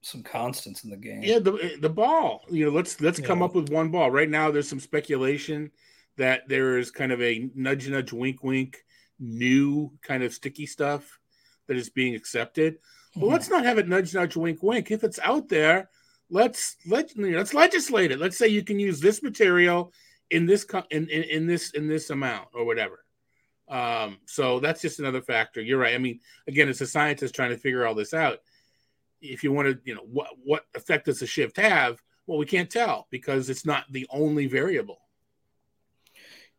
some 0.00 0.22
constants 0.22 0.84
in 0.84 0.90
the 0.90 0.96
game 0.96 1.22
yeah 1.22 1.38
the, 1.38 1.76
the 1.80 1.88
ball 1.88 2.42
you 2.50 2.64
know 2.64 2.70
let's 2.70 3.00
let's 3.00 3.18
yeah. 3.18 3.26
come 3.26 3.42
up 3.42 3.54
with 3.54 3.68
one 3.68 3.90
ball 3.90 4.10
right 4.10 4.30
now 4.30 4.50
there's 4.50 4.68
some 4.68 4.80
speculation 4.80 5.70
that 6.16 6.48
there 6.48 6.78
is 6.78 6.90
kind 6.90 7.12
of 7.12 7.20
a 7.20 7.50
nudge 7.54 7.88
nudge 7.88 8.12
wink 8.12 8.42
wink 8.44 8.84
new 9.18 9.90
kind 10.02 10.22
of 10.22 10.32
sticky 10.32 10.66
stuff 10.66 11.18
that 11.66 11.76
is 11.76 11.90
being 11.90 12.14
accepted 12.14 12.78
But 13.14 13.20
mm-hmm. 13.20 13.32
let's 13.32 13.48
not 13.50 13.64
have 13.64 13.78
it 13.78 13.88
nudge, 13.88 14.14
nudge, 14.14 14.36
wink, 14.36 14.62
wink. 14.62 14.90
If 14.90 15.04
it's 15.04 15.18
out 15.20 15.48
there, 15.48 15.90
let's 16.30 16.76
let 16.86 17.10
let's 17.16 17.54
legislate 17.54 18.10
it. 18.10 18.18
Let's 18.18 18.36
say 18.36 18.48
you 18.48 18.62
can 18.62 18.78
use 18.78 19.00
this 19.00 19.22
material 19.22 19.92
in 20.30 20.46
this 20.46 20.66
in, 20.90 21.08
in, 21.08 21.22
in 21.24 21.46
this 21.46 21.70
in 21.70 21.88
this 21.88 22.10
amount 22.10 22.48
or 22.54 22.64
whatever. 22.64 23.04
Um, 23.68 24.18
so 24.26 24.60
that's 24.60 24.80
just 24.80 24.98
another 24.98 25.20
factor. 25.20 25.60
You're 25.60 25.78
right. 25.78 25.94
I 25.94 25.98
mean, 25.98 26.20
again, 26.46 26.68
it's 26.68 26.80
a 26.80 26.86
scientist 26.86 27.34
trying 27.34 27.50
to 27.50 27.58
figure 27.58 27.86
all 27.86 27.94
this 27.94 28.14
out, 28.14 28.38
if 29.20 29.42
you 29.42 29.52
want 29.52 29.68
to, 29.68 29.78
you 29.84 29.94
know, 29.94 30.06
what 30.10 30.28
what 30.44 30.64
effect 30.74 31.06
does 31.06 31.20
the 31.20 31.26
shift 31.26 31.56
have? 31.56 32.00
Well, 32.26 32.38
we 32.38 32.46
can't 32.46 32.70
tell 32.70 33.06
because 33.10 33.48
it's 33.50 33.64
not 33.64 33.84
the 33.90 34.06
only 34.10 34.46
variable. 34.46 34.98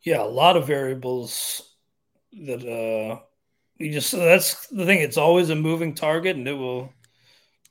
Yeah, 0.01 0.21
a 0.21 0.23
lot 0.23 0.57
of 0.57 0.65
variables 0.65 1.75
that 2.31 2.61
uh 2.63 3.19
you 3.77 3.91
just 3.91 4.11
that's 4.11 4.67
the 4.67 4.85
thing. 4.85 4.99
It's 4.99 5.17
always 5.17 5.49
a 5.49 5.55
moving 5.55 5.95
target, 5.95 6.35
and 6.35 6.47
it 6.47 6.53
will 6.53 6.93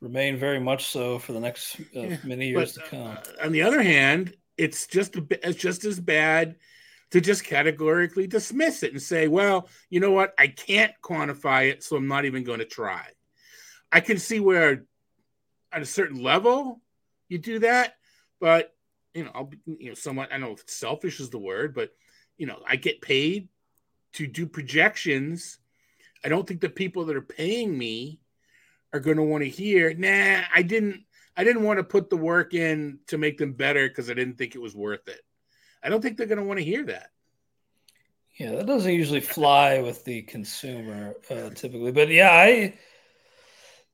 remain 0.01 0.39
very 0.39 0.61
much 0.61 0.87
so 0.87 1.19
for 1.19 1.33
the 1.33 1.41
next 1.41 1.79
uh, 1.95 2.01
yeah, 2.01 2.17
many 2.25 2.49
years 2.49 2.75
but, 2.75 2.85
to 2.85 2.91
come. 2.91 3.19
Uh, 3.19 3.45
on 3.47 3.53
the 3.53 3.63
other 3.63 3.83
hand, 3.83 4.35
it's 4.57 4.87
just 4.87 5.17
a, 5.17 5.27
it's 5.47 5.59
just 5.59 5.85
as 5.85 6.01
bad 6.01 6.57
to 7.11 7.21
just 7.21 7.45
categorically 7.45 8.27
dismiss 8.27 8.83
it 8.83 8.93
and 8.93 9.03
say, 9.03 9.29
"Well, 9.29 9.69
you 9.91 10.01
know 10.01 10.13
what? 10.13 10.35
I 10.39 10.49
can't 10.49 10.93
quantify 11.03 11.71
it, 11.71 11.83
so 11.83 11.97
I'm 11.97 12.09
not 12.09 12.25
even 12.25 12.43
going 12.43 12.61
to 12.61 12.65
try." 12.65 13.07
I 13.91 14.01
can 14.01 14.19
see 14.19 14.41
where, 14.41 14.85
at 15.73 15.83
a 15.83 15.87
certain 15.87 16.23
level, 16.23 16.81
you 17.29 17.39
do 17.39 17.59
that, 17.61 17.95
but 18.41 18.75
you 19.15 19.25
know, 19.25 19.31
I'll 19.35 19.45
be, 19.45 19.59
you 19.67 19.89
know, 19.89 19.95
somewhat. 19.95 20.31
I 20.31 20.39
don't 20.39 20.49
know 20.49 20.55
if 20.55 20.69
selfish 20.69 21.21
is 21.21 21.31
the 21.31 21.39
word, 21.39 21.75
but 21.75 21.91
you 22.37 22.47
know, 22.47 22.61
I 22.67 22.77
get 22.77 23.03
paid 23.03 23.49
to 24.15 24.27
do 24.27 24.47
projections 24.47 25.59
I 26.25 26.29
don't 26.29 26.47
think 26.47 26.61
the 26.61 26.69
people 26.69 27.05
that 27.07 27.17
are 27.17 27.23
paying 27.23 27.77
me 27.77 28.21
are 28.93 29.01
going 29.01 29.17
to 29.19 29.23
want 29.23 29.45
to 29.45 29.51
hear, 29.51 29.95
nah, 29.95 30.43
I 30.55 30.63
didn't 30.63 31.05
I 31.37 31.45
didn't 31.45 31.63
want 31.63 31.79
to 31.79 31.85
put 31.85 32.11
the 32.11 32.17
work 32.17 32.53
in 32.53 32.99
to 33.07 33.19
make 33.19 33.39
them 33.39 33.53
better 33.53 33.89
because 33.89 34.11
I 34.11 34.15
didn't 34.15 34.39
think 34.39 34.57
it 34.57 34.61
was 34.61 34.75
worth 34.75 35.07
it. 35.07 35.21
I 35.83 35.89
don't 35.89 36.01
think 36.01 36.17
they're 36.17 36.27
going 36.27 36.39
to 36.39 36.45
want 36.45 36.59
to 36.59 36.65
hear 36.65 36.85
that. 36.87 37.11
Yeah, 38.37 38.53
that 38.53 38.67
doesn't 38.67 38.93
usually 38.93 39.21
fly 39.21 39.81
with 39.81 40.05
the 40.05 40.23
consumer 40.23 41.15
uh, 41.31 41.51
typically, 41.51 41.93
but 41.93 42.09
yeah, 42.09 42.31
I, 42.31 42.75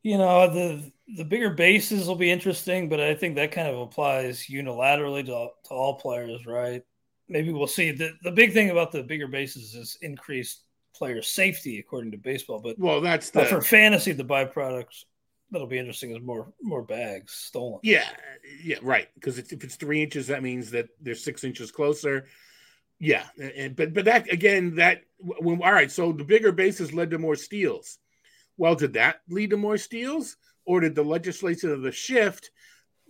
you 0.05 0.19
know, 0.19 0.49
the 0.53 0.93
the 1.17 1.25
bigger 1.25 1.51
bases 1.51 2.07
will 2.07 2.15
be 2.15 2.31
interesting, 2.31 2.89
but 2.89 3.01
I 3.01 3.15
think 3.15 3.35
that 3.35 3.53
kind 3.53 3.69
of 3.69 3.81
applies 3.81 4.47
unilaterally 4.47 5.25
to, 5.27 5.49
to 5.69 5.71
all 5.71 5.95
players, 5.95 6.47
right? 6.47 6.83
Maybe 7.29 7.53
we'll 7.53 7.67
see. 7.67 7.91
the 7.91 8.13
The 8.23 8.31
big 8.31 8.53
thing 8.53 8.71
about 8.71 8.93
the 8.93 9.03
bigger 9.03 9.27
bases 9.27 9.75
is 9.75 9.99
increased 10.03 10.63
player 10.95 11.23
safety, 11.23 11.79
according 11.79 12.13
to 12.13 12.19
baseball. 12.19 12.61
But 12.61 12.79
well, 12.79 13.01
that's 13.01 13.31
the... 13.31 13.47
for 13.47 13.63
fantasy. 13.63 14.13
The 14.13 14.25
byproducts 14.25 15.05
that'll 15.51 15.67
be 15.67 15.79
interesting 15.79 16.15
is 16.15 16.23
more 16.23 16.53
more 16.63 16.83
bags 16.83 17.33
stolen. 17.33 17.81
Yeah, 17.83 18.09
yeah, 18.63 18.77
right. 18.83 19.09
Because 19.15 19.39
if 19.39 19.65
it's 19.65 19.77
three 19.77 20.03
inches, 20.03 20.27
that 20.27 20.43
means 20.43 20.71
that 20.73 20.89
they're 21.01 21.15
six 21.15 21.45
inches 21.45 21.71
closer. 21.71 22.27
Yeah, 23.01 23.25
and 23.39 23.75
but 23.75 23.95
but 23.95 24.05
that 24.05 24.31
again, 24.31 24.75
that 24.77 25.01
when 25.17 25.63
all 25.63 25.73
right. 25.73 25.91
So 25.91 26.13
the 26.13 26.25
bigger 26.25 26.53
bases 26.53 26.93
led 26.93 27.11
to 27.11 27.19
more 27.19 27.37
steals. 27.37 27.99
Well, 28.57 28.75
did 28.75 28.95
that 28.95 29.21
lead 29.29 29.51
to 29.51 29.57
more 29.57 29.79
steals, 29.79 30.37
or 30.65 30.81
did 30.81 30.95
the 30.95 31.03
legislation 31.03 31.71
of 31.71 31.83
the 31.83 31.93
shift 31.93 32.51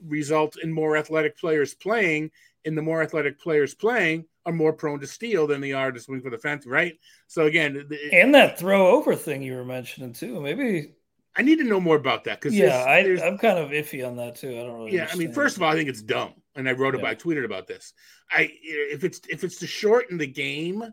result 0.04 0.56
in 0.62 0.72
more 0.72 0.96
athletic 0.96 1.38
players 1.38 1.74
playing? 1.74 2.30
And 2.64 2.78
the 2.78 2.82
more 2.82 3.02
athletic 3.02 3.38
players 3.40 3.74
playing, 3.74 4.24
are 4.46 4.52
more 4.52 4.72
prone 4.72 5.00
to 5.00 5.06
steal 5.06 5.46
than 5.46 5.60
they 5.60 5.72
are 5.72 5.90
to 5.90 6.00
swing 6.00 6.20
for 6.20 6.30
the 6.30 6.38
fence, 6.38 6.66
right? 6.66 6.98
So 7.26 7.46
again, 7.46 7.88
and 8.12 8.34
that 8.34 8.58
throw 8.58 8.88
over 8.88 9.14
thing 9.14 9.42
you 9.42 9.54
were 9.54 9.64
mentioning 9.64 10.12
too. 10.12 10.40
Maybe 10.40 10.92
I 11.36 11.42
need 11.42 11.56
to 11.56 11.64
know 11.64 11.80
more 11.80 11.96
about 11.96 12.24
that 12.24 12.40
because 12.40 12.54
yeah, 12.54 13.02
there's, 13.02 13.22
I, 13.22 13.26
am 13.26 13.38
kind 13.38 13.58
of 13.58 13.70
iffy 13.70 14.06
on 14.06 14.16
that 14.16 14.36
too. 14.36 14.50
I 14.50 14.62
don't 14.62 14.74
really. 14.74 14.94
Yeah, 14.94 15.08
I 15.10 15.16
mean, 15.16 15.32
first 15.32 15.56
of 15.56 15.62
all, 15.62 15.72
I 15.72 15.74
think 15.74 15.88
it's 15.88 16.02
dumb, 16.02 16.34
and 16.54 16.68
I 16.68 16.72
wrote 16.72 16.94
yeah. 16.94 17.00
about, 17.00 17.10
I 17.10 17.14
tweeted 17.14 17.44
about 17.44 17.66
this. 17.66 17.92
I 18.30 18.50
if 18.62 19.04
it's 19.04 19.20
if 19.28 19.44
it's 19.44 19.58
to 19.60 19.66
shorten 19.66 20.18
the 20.18 20.26
game, 20.26 20.84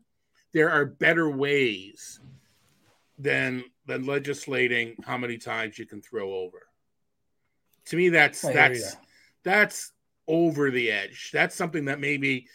there 0.53 0.71
are 0.71 0.85
better 0.85 1.29
ways 1.29 2.19
than 3.21 3.63
than 3.85 4.05
legislating 4.05 4.95
how 5.05 5.17
many 5.17 5.37
times 5.37 5.77
you 5.77 5.85
can 5.85 6.01
throw 6.01 6.33
over. 6.33 6.67
To 7.85 7.95
me, 7.95 8.09
that's 8.09 8.41
that's 8.41 8.95
that's 9.43 9.91
over 10.27 10.71
the 10.71 10.91
edge. 10.91 11.31
That's 11.33 11.55
something 11.55 11.85
that 11.85 11.99
maybe 11.99 12.47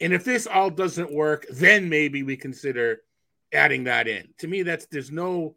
and 0.00 0.12
if 0.12 0.24
this 0.24 0.46
all 0.46 0.70
doesn't 0.70 1.12
work, 1.12 1.46
then 1.50 1.88
maybe 1.88 2.22
we 2.22 2.36
consider 2.36 3.02
adding 3.52 3.84
that 3.84 4.08
in. 4.08 4.28
To 4.38 4.48
me, 4.48 4.62
that's 4.62 4.86
there's 4.86 5.10
no, 5.10 5.56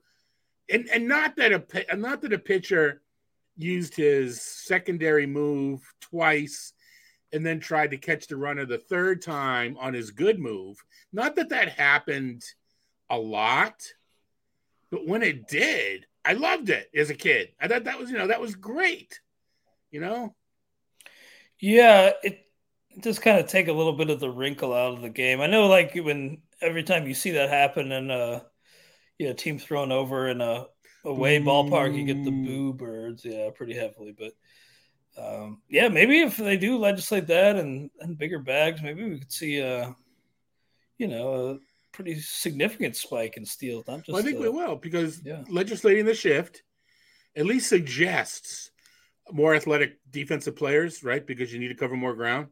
and 0.70 0.88
and 0.94 1.08
not 1.08 1.36
that 1.36 1.52
a 1.52 1.96
not 1.96 2.22
that 2.22 2.34
a 2.34 2.40
pitcher 2.40 3.02
used 3.58 3.96
his 3.96 4.42
secondary 4.42 5.26
move 5.26 5.82
twice 6.00 6.74
and 7.34 7.46
then 7.46 7.60
tried 7.60 7.92
to 7.92 7.98
catch 7.98 8.28
the 8.28 8.38
runner 8.38 8.66
the 8.66 8.78
third 8.78 9.22
time 9.22 9.76
on 9.80 9.94
his 9.94 10.12
good 10.12 10.40
move. 10.40 10.78
Not 11.12 11.36
that 11.36 11.50
that 11.50 11.70
happened 11.70 12.44
a 13.10 13.18
lot, 13.18 13.84
but 14.92 15.08
when 15.08 15.24
it 15.24 15.48
did, 15.48 16.06
I 16.26 16.34
loved 16.34 16.70
it 16.70 16.90
as 16.96 17.10
a 17.10 17.16
kid. 17.16 17.50
I 17.60 17.68
thought 17.68 17.86
that 17.86 18.00
was, 18.00 18.10
you 18.10 18.18
know, 18.18 18.28
that 18.28 18.42
was 18.42 18.56
great. 18.56 19.20
You 19.92 20.02
know? 20.02 20.36
Yeah, 21.60 22.12
it 22.24 22.46
just 23.02 23.22
kind 23.22 23.40
of 23.40 23.48
take 23.48 23.68
a 23.68 23.74
little 23.74 23.94
bit 23.94 24.10
of 24.10 24.20
the 24.20 24.30
wrinkle 24.30 24.74
out 24.74 24.94
of 24.94 25.02
the 25.02 25.10
game. 25.10 25.42
I 25.42 25.48
know, 25.48 25.68
like 25.68 25.96
when 25.96 26.42
every 26.62 26.84
time 26.84 27.08
you 27.08 27.14
see 27.14 27.32
that 27.32 27.50
happen 27.50 27.92
and 27.92 28.12
uh, 28.12 28.42
yeah, 29.18 29.34
team 29.34 29.60
thrown 29.60 29.92
over 29.92 30.28
in 30.30 30.42
a 30.42 30.66
away 31.06 31.40
ballpark, 31.40 31.96
you 31.96 32.06
get 32.06 32.24
the 32.24 32.32
boo 32.32 32.74
birds, 32.74 33.24
yeah, 33.26 33.50
pretty 33.54 33.74
heavily. 33.74 34.16
But 34.18 34.34
um, 35.18 35.62
yeah, 35.70 35.90
maybe 35.90 36.22
if 36.22 36.38
they 36.38 36.58
do 36.58 36.78
legislate 36.78 37.28
that 37.28 37.56
and, 37.56 37.90
and 38.00 38.18
bigger 38.18 38.40
bags, 38.40 38.82
maybe 38.82 39.04
we 39.04 39.20
could 39.20 39.32
see 39.32 39.60
a, 39.60 39.96
you 40.98 41.08
know, 41.08 41.60
pretty 41.92 42.20
significant 42.20 42.96
spike 42.96 43.38
in 43.38 43.46
steals. 43.46 43.86
Not 43.88 43.98
just. 44.00 44.10
Well, 44.10 44.18
I 44.18 44.22
think 44.22 44.40
we 44.40 44.50
will 44.50 44.76
because 44.76 45.22
yeah. 45.24 45.44
legislating 45.50 46.06
the 46.06 46.14
shift 46.14 46.64
at 47.36 47.46
least 47.46 47.70
suggests 47.70 48.72
more 49.32 49.54
athletic 49.54 50.00
defensive 50.10 50.56
players, 50.56 51.04
right? 51.04 51.26
Because 51.26 51.54
you 51.54 51.60
need 51.60 51.68
to 51.70 51.76
cover 51.76 51.96
more 51.96 52.16
ground. 52.16 52.48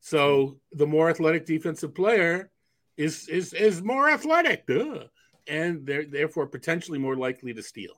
So 0.00 0.58
the 0.72 0.86
more 0.86 1.10
athletic 1.10 1.46
defensive 1.46 1.94
player 1.94 2.50
is 2.96 3.28
is 3.28 3.52
is 3.52 3.82
more 3.82 4.08
athletic, 4.08 4.66
duh. 4.66 5.04
and 5.46 5.86
they're 5.86 6.06
therefore 6.06 6.46
potentially 6.46 6.98
more 6.98 7.16
likely 7.16 7.52
to 7.54 7.62
steal. 7.62 7.94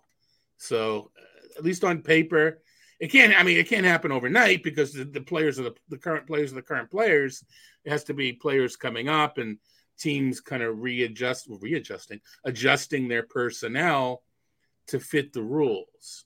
So 0.56 1.10
uh, 1.16 1.58
at 1.58 1.64
least 1.64 1.84
on 1.84 2.02
paper, 2.02 2.60
it 2.98 3.12
can't. 3.12 3.38
I 3.38 3.42
mean, 3.42 3.58
it 3.58 3.68
can't 3.68 3.86
happen 3.86 4.12
overnight 4.12 4.62
because 4.62 4.92
the, 4.92 5.04
the 5.04 5.20
players 5.20 5.58
are 5.58 5.64
the, 5.64 5.74
the 5.88 5.98
current 5.98 6.26
players 6.26 6.52
are 6.52 6.56
the 6.56 6.62
current 6.62 6.90
players. 6.90 7.44
It 7.84 7.90
has 7.90 8.04
to 8.04 8.14
be 8.14 8.32
players 8.32 8.76
coming 8.76 9.08
up 9.08 9.38
and 9.38 9.58
teams 9.98 10.40
kind 10.40 10.62
of 10.62 10.80
readjust, 10.80 11.46
readjusting, 11.48 12.20
adjusting 12.44 13.08
their 13.08 13.22
personnel 13.22 14.22
to 14.86 14.98
fit 14.98 15.32
the 15.32 15.42
rules. 15.42 16.24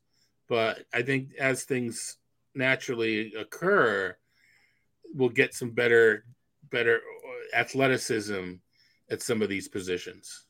But 0.48 0.84
I 0.92 1.02
think 1.02 1.34
as 1.38 1.64
things 1.64 2.18
naturally 2.54 3.32
occur, 3.34 4.16
we'll 5.14 5.30
get 5.30 5.54
some 5.54 5.70
better, 5.70 6.24
better 6.70 7.00
athleticism 7.54 8.54
at 9.10 9.22
some 9.22 9.42
of 9.42 9.48
these 9.48 9.68
positions. 9.68 10.44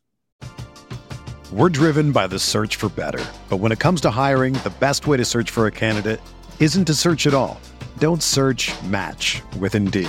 We're 1.52 1.68
driven 1.68 2.12
by 2.12 2.28
the 2.28 2.38
search 2.38 2.76
for 2.76 2.88
better. 2.88 3.24
But 3.50 3.58
when 3.58 3.72
it 3.72 3.78
comes 3.78 4.00
to 4.02 4.10
hiring, 4.10 4.54
the 4.54 4.72
best 4.80 5.06
way 5.06 5.18
to 5.18 5.24
search 5.24 5.50
for 5.50 5.66
a 5.66 5.70
candidate 5.70 6.20
isn't 6.58 6.86
to 6.86 6.94
search 6.94 7.26
at 7.26 7.34
all. 7.34 7.60
Don't 7.98 8.22
search 8.22 8.72
match 8.84 9.42
with 9.58 9.74
Indeed. 9.74 10.08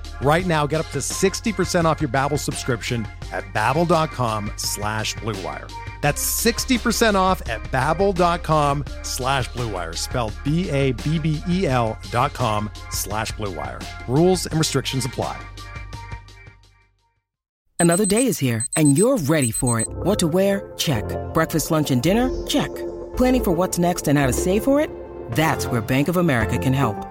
Right 0.21 0.45
now, 0.45 0.67
get 0.67 0.79
up 0.79 0.89
to 0.91 0.99
60% 0.99 1.85
off 1.85 1.99
your 1.99 2.09
Babbel 2.09 2.37
subscription 2.37 3.07
at 3.31 3.43
babbel.com 3.53 4.51
slash 4.55 5.15
bluewire. 5.15 5.71
That's 6.01 6.23
60% 6.45 7.15
off 7.15 7.41
at 7.49 7.63
babbel.com 7.71 8.85
slash 9.01 9.49
bluewire, 9.49 9.97
spelled 9.97 10.33
B-A-B-B-E-L 10.43 11.97
dot 12.11 12.33
com 12.33 12.69
slash 12.91 13.31
bluewire. 13.33 13.83
Rules 14.07 14.45
and 14.45 14.59
restrictions 14.59 15.05
apply. 15.05 15.41
Another 17.79 18.05
day 18.05 18.27
is 18.27 18.37
here, 18.37 18.67
and 18.75 18.95
you're 18.95 19.17
ready 19.17 19.49
for 19.49 19.79
it. 19.79 19.87
What 19.89 20.19
to 20.19 20.27
wear? 20.27 20.71
Check. 20.77 21.03
Breakfast, 21.33 21.71
lunch, 21.71 21.89
and 21.89 22.03
dinner? 22.03 22.29
Check. 22.45 22.69
Planning 23.17 23.43
for 23.43 23.51
what's 23.53 23.79
next 23.79 24.07
and 24.07 24.19
how 24.19 24.27
to 24.27 24.33
save 24.33 24.63
for 24.63 24.79
it? 24.79 24.91
That's 25.31 25.65
where 25.65 25.81
Bank 25.81 26.07
of 26.07 26.17
America 26.17 26.59
can 26.59 26.73
help. 26.73 27.10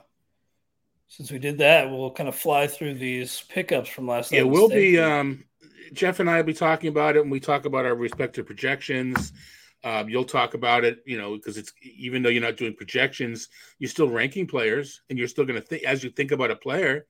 since 1.11 1.29
we 1.29 1.39
did 1.39 1.57
that, 1.57 1.91
we'll 1.91 2.09
kind 2.09 2.29
of 2.29 2.35
fly 2.35 2.67
through 2.67 2.93
these 2.93 3.43
pickups 3.49 3.89
from 3.89 4.07
last 4.07 4.31
night. 4.31 4.37
Yeah, 4.37 4.43
we'll 4.43 4.69
be 4.69 4.97
um, 4.97 5.43
Jeff 5.91 6.21
and 6.21 6.29
I 6.29 6.37
will 6.37 6.43
be 6.43 6.53
talking 6.53 6.87
about 6.87 7.17
it 7.17 7.19
when 7.19 7.29
we 7.29 7.41
talk 7.41 7.65
about 7.65 7.85
our 7.85 7.95
respective 7.95 8.45
projections. 8.45 9.33
Um, 9.83 10.07
you'll 10.07 10.23
talk 10.23 10.53
about 10.53 10.85
it, 10.85 10.99
you 11.05 11.17
know, 11.17 11.35
because 11.35 11.57
it's 11.57 11.73
even 11.81 12.23
though 12.23 12.29
you're 12.29 12.41
not 12.41 12.55
doing 12.55 12.73
projections, 12.73 13.49
you're 13.77 13.89
still 13.89 14.09
ranking 14.09 14.47
players, 14.47 15.01
and 15.09 15.19
you're 15.19 15.27
still 15.27 15.43
going 15.43 15.59
to 15.59 15.67
think 15.67 15.83
as 15.83 16.01
you 16.01 16.11
think 16.11 16.31
about 16.31 16.49
a 16.49 16.55
player, 16.55 17.05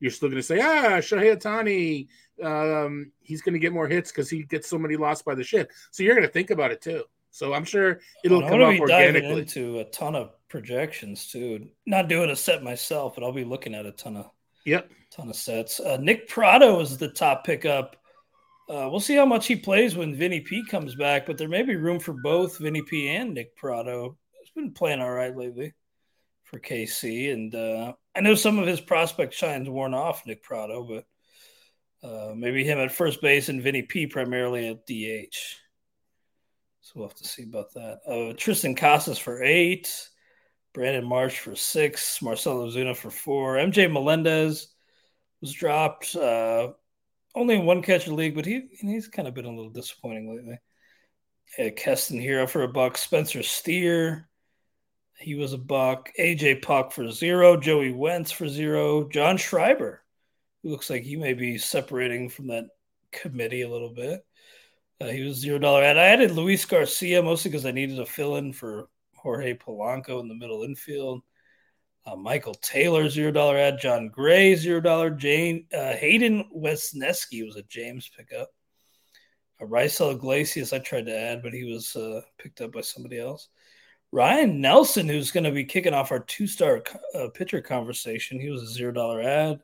you're 0.00 0.10
still 0.10 0.30
going 0.30 0.40
to 0.40 0.42
say, 0.42 0.58
ah, 0.58 0.96
Shohei 1.00 1.36
Ohtani, 1.36 2.08
um, 2.42 3.12
he's 3.20 3.42
going 3.42 3.52
to 3.52 3.58
get 3.58 3.74
more 3.74 3.86
hits 3.86 4.10
because 4.10 4.30
he 4.30 4.44
gets 4.44 4.66
so 4.66 4.78
many 4.78 4.96
lost 4.96 5.26
by 5.26 5.34
the 5.34 5.44
shit. 5.44 5.68
So 5.90 6.02
you're 6.02 6.14
going 6.14 6.26
to 6.26 6.32
think 6.32 6.48
about 6.48 6.70
it 6.70 6.80
too. 6.80 7.04
So 7.32 7.52
I'm 7.52 7.64
sure 7.64 8.00
it'll 8.24 8.40
come 8.40 8.62
up 8.62 8.80
organically. 8.80 9.40
Into 9.40 9.80
a 9.80 9.84
ton 9.84 10.14
of 10.14 10.30
projections 10.52 11.28
too. 11.28 11.66
Not 11.86 12.08
doing 12.08 12.30
a 12.30 12.36
set 12.36 12.62
myself, 12.62 13.14
but 13.14 13.24
I'll 13.24 13.32
be 13.32 13.42
looking 13.42 13.74
at 13.74 13.86
a 13.86 13.90
ton 13.90 14.18
of 14.18 14.30
yep, 14.66 14.90
ton 15.10 15.30
of 15.30 15.34
sets. 15.34 15.80
Uh, 15.80 15.96
Nick 15.96 16.28
Pratto 16.28 16.78
is 16.80 16.98
the 16.98 17.08
top 17.08 17.42
pickup. 17.42 17.96
Uh, 18.68 18.86
we'll 18.90 19.00
see 19.00 19.16
how 19.16 19.24
much 19.24 19.46
he 19.46 19.56
plays 19.56 19.96
when 19.96 20.14
Vinny 20.14 20.40
P 20.40 20.64
comes 20.66 20.94
back, 20.94 21.26
but 21.26 21.38
there 21.38 21.48
may 21.48 21.62
be 21.62 21.74
room 21.74 21.98
for 21.98 22.12
both 22.12 22.58
Vinny 22.58 22.82
P 22.82 23.08
and 23.08 23.34
Nick 23.34 23.56
Pratto. 23.56 24.16
He's 24.40 24.50
been 24.50 24.72
playing 24.72 25.00
all 25.00 25.10
right 25.10 25.34
lately 25.34 25.72
for 26.44 26.60
KC, 26.60 27.32
and 27.32 27.54
uh, 27.54 27.94
I 28.14 28.20
know 28.20 28.34
some 28.34 28.58
of 28.58 28.66
his 28.66 28.80
prospect 28.80 29.32
shine's 29.32 29.70
worn 29.70 29.94
off, 29.94 30.26
Nick 30.26 30.42
Pratto, 30.42 30.84
but 30.84 32.06
uh, 32.06 32.34
maybe 32.34 32.62
him 32.62 32.78
at 32.78 32.92
first 32.92 33.22
base 33.22 33.48
and 33.48 33.62
Vinny 33.62 33.82
P 33.82 34.06
primarily 34.06 34.68
at 34.68 34.86
DH. 34.86 35.56
So 36.82 36.92
we'll 36.94 37.08
have 37.08 37.16
to 37.16 37.26
see 37.26 37.44
about 37.44 37.72
that. 37.72 38.00
Uh, 38.06 38.34
Triston 38.34 38.76
Casas 38.76 39.18
for 39.18 39.42
eight. 39.42 40.10
Brandon 40.74 41.04
Marsh 41.04 41.38
for 41.38 41.54
six, 41.54 42.22
Marcell 42.22 42.66
Ozuna 42.66 42.96
for 42.96 43.10
four. 43.10 43.56
MJ 43.56 43.90
Melendez 43.90 44.68
was 45.40 45.52
dropped. 45.52 46.14
Uh, 46.16 46.72
only 47.34 47.56
in 47.56 47.66
one 47.66 47.82
catcher 47.82 48.12
league, 48.12 48.34
but 48.34 48.46
he 48.46 48.68
he's 48.72 49.08
kind 49.08 49.28
of 49.28 49.34
been 49.34 49.44
a 49.44 49.50
little 49.50 49.70
disappointing 49.70 50.34
lately. 50.34 50.58
Uh, 51.58 51.70
Keston 51.76 52.18
Hiura 52.18 52.48
for 52.48 52.62
a 52.62 52.68
buck. 52.68 52.96
Spencer 52.96 53.42
Steer. 53.42 54.28
He 55.18 55.34
was 55.34 55.52
a 55.52 55.58
buck. 55.58 56.10
AJ 56.18 56.62
Puk 56.62 56.92
for 56.92 57.10
zero. 57.10 57.56
Joey 57.58 57.92
Wentz 57.92 58.30
for 58.30 58.48
zero. 58.48 59.08
John 59.08 59.36
Schreiber, 59.36 60.02
who 60.62 60.70
looks 60.70 60.90
like 60.90 61.02
he 61.02 61.16
may 61.16 61.34
be 61.34 61.58
separating 61.58 62.28
from 62.28 62.48
that 62.48 62.66
committee 63.12 63.62
a 63.62 63.70
little 63.70 63.92
bit. 63.92 64.24
Uh, 65.00 65.06
he 65.06 65.22
was 65.22 65.36
zero 65.36 65.58
dollar 65.58 65.82
ad. 65.82 65.98
I 65.98 66.04
added 66.04 66.30
Luis 66.30 66.64
Garcia 66.64 67.22
mostly 67.22 67.50
because 67.50 67.66
I 67.66 67.72
needed 67.72 67.98
a 67.98 68.06
fill 68.06 68.36
in 68.36 68.52
for 68.52 68.88
Jorge 69.22 69.54
Polanco 69.54 70.20
in 70.20 70.28
the 70.28 70.34
middle 70.34 70.64
infield. 70.64 71.22
Uh, 72.04 72.16
Michael 72.16 72.54
Taylor 72.54 73.08
zero 73.08 73.30
dollar 73.30 73.56
ad. 73.56 73.78
John 73.80 74.08
Gray 74.08 74.56
zero 74.56 74.80
dollar. 74.80 75.10
Jane 75.10 75.66
uh, 75.72 75.92
Hayden 75.92 76.44
Wesneski 76.56 77.44
was 77.44 77.56
a 77.56 77.62
James 77.64 78.10
pickup. 78.16 78.50
Uh, 79.60 79.66
Raisel 79.66 80.12
Iglesias 80.12 80.72
I 80.72 80.80
tried 80.80 81.06
to 81.06 81.16
add, 81.16 81.42
but 81.42 81.52
he 81.52 81.72
was 81.72 81.94
uh, 81.94 82.22
picked 82.38 82.60
up 82.60 82.72
by 82.72 82.80
somebody 82.80 83.20
else. 83.20 83.48
Ryne 84.10 84.60
Nelson, 84.60 85.08
who's 85.08 85.30
going 85.30 85.44
to 85.44 85.52
be 85.52 85.64
kicking 85.64 85.94
off 85.94 86.10
our 86.10 86.20
two 86.20 86.46
star 86.46 86.82
uh, 87.14 87.28
pitcher 87.28 87.62
conversation, 87.62 88.40
he 88.40 88.50
was 88.50 88.62
a 88.62 88.66
zero 88.66 88.92
dollar 88.92 89.22
ad. 89.22 89.60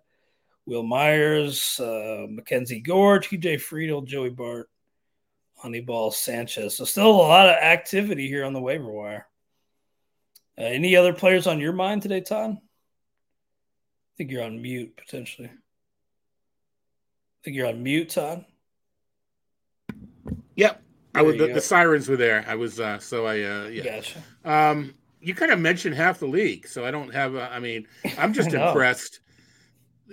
Wil 0.65 0.83
Myers, 0.83 1.81
uh, 1.81 2.27
Mackenzie 2.29 2.81
Gore, 2.81 3.21
TJ 3.21 3.57
Friedl, 3.57 4.07
Joey 4.07 4.31
Bart, 4.31 4.69
Anibal 5.65 6.11
Sanchez. 6.11 6.77
So 6.77 6.85
still 6.85 7.11
a 7.11 7.13
lot 7.13 7.49
of 7.49 7.57
activity 7.57 8.29
here 8.29 8.45
on 8.45 8.53
the 8.53 8.61
waiver 8.61 8.91
wire. 8.91 9.27
Uh, 10.59 10.65
any 10.65 10.97
other 10.97 11.13
players 11.13 11.47
on 11.47 11.61
your 11.61 11.73
mind 11.73 12.03
today, 12.03 12.21
Todd? 12.21 12.51
I 12.51 14.15
think 14.17 14.31
you're 14.33 14.43
on 14.43 14.61
mute 14.61 14.97
potentially. 14.97 15.49
I 15.49 15.55
think 17.45 17.57
you're 17.57 17.69
on 17.69 17.83
mute, 17.83 18.11
Todd. 18.11 18.45
Yep. 20.57 20.83
I 21.15 21.23
was 21.23 21.37
the, 21.37 21.47
the, 21.53 21.61
sirens 21.61 22.09
were 22.09 22.17
there. 22.17 22.45
I 22.49 22.57
was 22.57 22.81
uh, 22.81 22.99
so 22.99 23.27
I 23.27 23.43
uh, 23.43 23.67
yeah. 23.69 23.85
Gotcha. 23.85 24.23
Um, 24.45 24.95
you 25.21 25.35
kind 25.35 25.53
of 25.53 25.59
mentioned 25.59 25.95
half 25.95 26.19
the 26.19 26.27
league, 26.27 26.67
so 26.67 26.85
I 26.85 26.91
don't 26.91 27.13
have. 27.15 27.35
A, 27.35 27.53
I 27.53 27.61
mean, 27.61 27.87
I'm 28.19 28.33
just 28.33 28.53
impressed. 28.55 29.21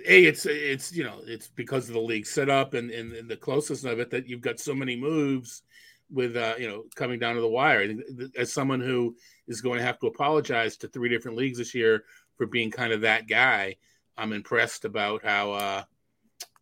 A, 0.06 0.24
it's 0.24 0.46
it's 0.46 0.92
you 0.92 1.04
know 1.04 1.20
it's 1.26 1.48
because 1.48 1.88
of 1.88 1.94
the 1.94 2.00
league 2.00 2.26
setup 2.26 2.74
and, 2.74 2.90
and, 2.90 3.12
and 3.12 3.28
the 3.28 3.36
closeness 3.36 3.84
of 3.84 3.98
it 3.98 4.10
that 4.10 4.28
you've 4.28 4.40
got 4.40 4.58
so 4.58 4.74
many 4.74 4.96
moves 4.96 5.62
with 6.10 6.36
uh, 6.36 6.54
you 6.58 6.68
know 6.68 6.84
coming 6.94 7.18
down 7.18 7.34
to 7.34 7.40
the 7.40 7.48
wire. 7.48 7.94
As 8.38 8.52
someone 8.52 8.80
who 8.80 9.16
is 9.48 9.60
going 9.60 9.78
to 9.78 9.84
have 9.84 9.98
to 10.00 10.06
apologize 10.06 10.76
to 10.78 10.88
three 10.88 11.08
different 11.08 11.36
leagues 11.36 11.58
this 11.58 11.74
year 11.74 12.04
for 12.36 12.46
being 12.46 12.70
kind 12.70 12.92
of 12.92 13.02
that 13.02 13.26
guy, 13.26 13.76
I'm 14.16 14.32
impressed 14.32 14.84
about 14.84 15.24
how 15.24 15.52
uh, 15.52 15.82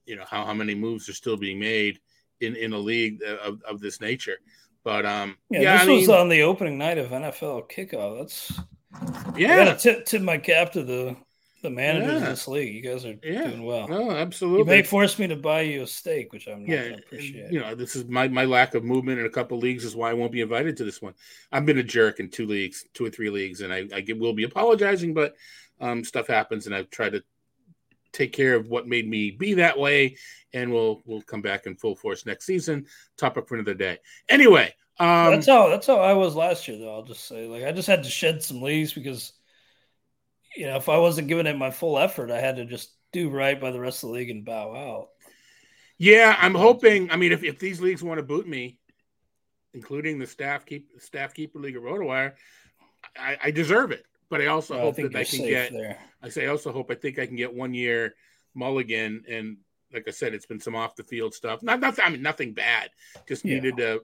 you 0.06 0.16
know 0.16 0.24
how, 0.28 0.44
how 0.44 0.54
many 0.54 0.74
moves 0.74 1.08
are 1.08 1.14
still 1.14 1.36
being 1.36 1.58
made 1.58 2.00
in 2.40 2.56
in 2.56 2.72
a 2.72 2.78
league 2.78 3.22
of, 3.22 3.62
of 3.62 3.80
this 3.80 4.00
nature. 4.00 4.36
But 4.82 5.06
um, 5.06 5.36
yeah, 5.50 5.60
yeah 5.60 5.72
this 5.74 5.82
I 5.82 5.86
mean, 5.86 6.00
was 6.00 6.08
on 6.08 6.28
the 6.28 6.42
opening 6.42 6.78
night 6.78 6.98
of 6.98 7.10
NFL 7.10 7.70
kickoff. 7.70 8.18
That's 8.18 8.52
yeah. 9.36 9.52
I 9.52 9.64
gotta 9.64 9.78
tip, 9.78 10.06
tip 10.06 10.22
my 10.22 10.38
cap 10.38 10.72
to 10.72 10.82
the 10.82 11.16
the 11.64 11.70
managers 11.70 12.12
yeah. 12.12 12.18
of 12.18 12.26
this 12.26 12.46
league. 12.46 12.72
You 12.72 12.82
guys 12.82 13.04
are 13.04 13.16
yeah. 13.24 13.48
doing 13.48 13.64
well. 13.64 13.88
No, 13.88 14.12
absolutely. 14.12 14.58
You 14.60 14.64
may 14.66 14.82
force 14.82 15.18
me 15.18 15.26
to 15.26 15.36
buy 15.36 15.62
you 15.62 15.82
a 15.82 15.86
steak, 15.86 16.32
which 16.32 16.46
I'm 16.46 16.60
not 16.60 16.68
yeah, 16.68 16.82
appreciate. 16.82 17.50
You 17.50 17.60
know, 17.60 17.74
this 17.74 17.96
is 17.96 18.04
my, 18.04 18.28
my 18.28 18.44
lack 18.44 18.74
of 18.74 18.84
movement 18.84 19.18
in 19.18 19.26
a 19.26 19.30
couple 19.30 19.58
leagues 19.58 19.84
is 19.84 19.96
why 19.96 20.10
I 20.10 20.14
won't 20.14 20.30
be 20.30 20.42
invited 20.42 20.76
to 20.76 20.84
this 20.84 21.02
one. 21.02 21.14
I've 21.50 21.66
been 21.66 21.78
a 21.78 21.82
jerk 21.82 22.20
in 22.20 22.28
two 22.28 22.46
leagues, 22.46 22.84
two 22.94 23.04
or 23.04 23.10
three 23.10 23.30
leagues, 23.30 23.62
and 23.62 23.72
I, 23.72 23.88
I 23.92 24.04
will 24.14 24.34
be 24.34 24.44
apologizing, 24.44 25.14
but 25.14 25.34
um, 25.80 26.04
stuff 26.04 26.28
happens, 26.28 26.66
and 26.66 26.74
I've 26.74 26.90
tried 26.90 27.14
to 27.14 27.22
take 28.12 28.32
care 28.32 28.54
of 28.54 28.68
what 28.68 28.86
made 28.86 29.08
me 29.08 29.32
be 29.32 29.54
that 29.54 29.78
way, 29.78 30.16
and 30.52 30.72
we'll 30.72 31.02
we'll 31.04 31.22
come 31.22 31.42
back 31.42 31.66
in 31.66 31.74
full 31.74 31.96
force 31.96 32.26
next 32.26 32.46
season. 32.46 32.86
Topic 33.16 33.48
for 33.48 33.56
another 33.56 33.74
day. 33.74 33.98
Anyway, 34.28 34.72
um, 34.98 35.32
that's 35.32 35.48
how 35.48 35.68
that's 35.68 35.86
how 35.86 35.96
I 35.96 36.12
was 36.12 36.36
last 36.36 36.68
year, 36.68 36.78
though. 36.78 36.94
I'll 36.94 37.02
just 37.02 37.26
say, 37.26 37.48
like, 37.48 37.64
I 37.64 37.72
just 37.72 37.88
had 37.88 38.04
to 38.04 38.10
shed 38.10 38.42
some 38.42 38.62
leagues 38.62 38.92
because 38.92 39.32
you 40.56 40.66
know, 40.66 40.76
if 40.76 40.88
I 40.88 40.98
wasn't 40.98 41.28
giving 41.28 41.46
it 41.46 41.56
my 41.56 41.70
full 41.70 41.98
effort, 41.98 42.30
I 42.30 42.40
had 42.40 42.56
to 42.56 42.64
just 42.64 42.90
do 43.12 43.30
right 43.30 43.60
by 43.60 43.70
the 43.70 43.80
rest 43.80 44.02
of 44.02 44.08
the 44.08 44.14
league 44.14 44.30
and 44.30 44.44
bow 44.44 44.74
out. 44.74 45.08
Yeah, 45.98 46.36
I'm 46.40 46.54
hoping. 46.54 47.10
I 47.10 47.16
mean, 47.16 47.32
if, 47.32 47.44
if 47.44 47.58
these 47.58 47.80
leagues 47.80 48.02
want 48.02 48.18
to 48.18 48.24
boot 48.24 48.48
me, 48.48 48.78
including 49.72 50.18
the 50.18 50.26
staff 50.26 50.66
keep 50.66 50.88
staff 50.98 51.34
keeper 51.34 51.58
league 51.58 51.76
of 51.76 51.82
RotoWire, 51.82 52.32
I, 53.16 53.36
I 53.44 53.50
deserve 53.50 53.92
it. 53.92 54.04
But 54.30 54.40
I 54.40 54.46
also 54.46 54.74
well, 54.74 54.84
hope 54.84 54.98
I 54.98 55.02
that 55.02 55.16
I 55.16 55.24
can 55.24 55.46
get. 55.46 55.72
There. 55.72 55.98
I 56.22 56.28
say 56.28 56.44
I 56.44 56.48
also 56.48 56.72
hope 56.72 56.90
I 56.90 56.94
think 56.94 57.18
I 57.18 57.26
can 57.26 57.36
get 57.36 57.54
one 57.54 57.74
year 57.74 58.14
mulligan, 58.54 59.24
and 59.28 59.58
like 59.92 60.08
I 60.08 60.10
said, 60.10 60.34
it's 60.34 60.46
been 60.46 60.60
some 60.60 60.74
off 60.74 60.96
the 60.96 61.04
field 61.04 61.34
stuff. 61.34 61.62
Not 61.62 61.80
nothing. 61.80 62.04
I 62.04 62.10
mean, 62.10 62.22
nothing 62.22 62.52
bad. 62.52 62.90
Just 63.28 63.44
yeah. 63.44 63.54
needed 63.54 63.76
to. 63.76 64.02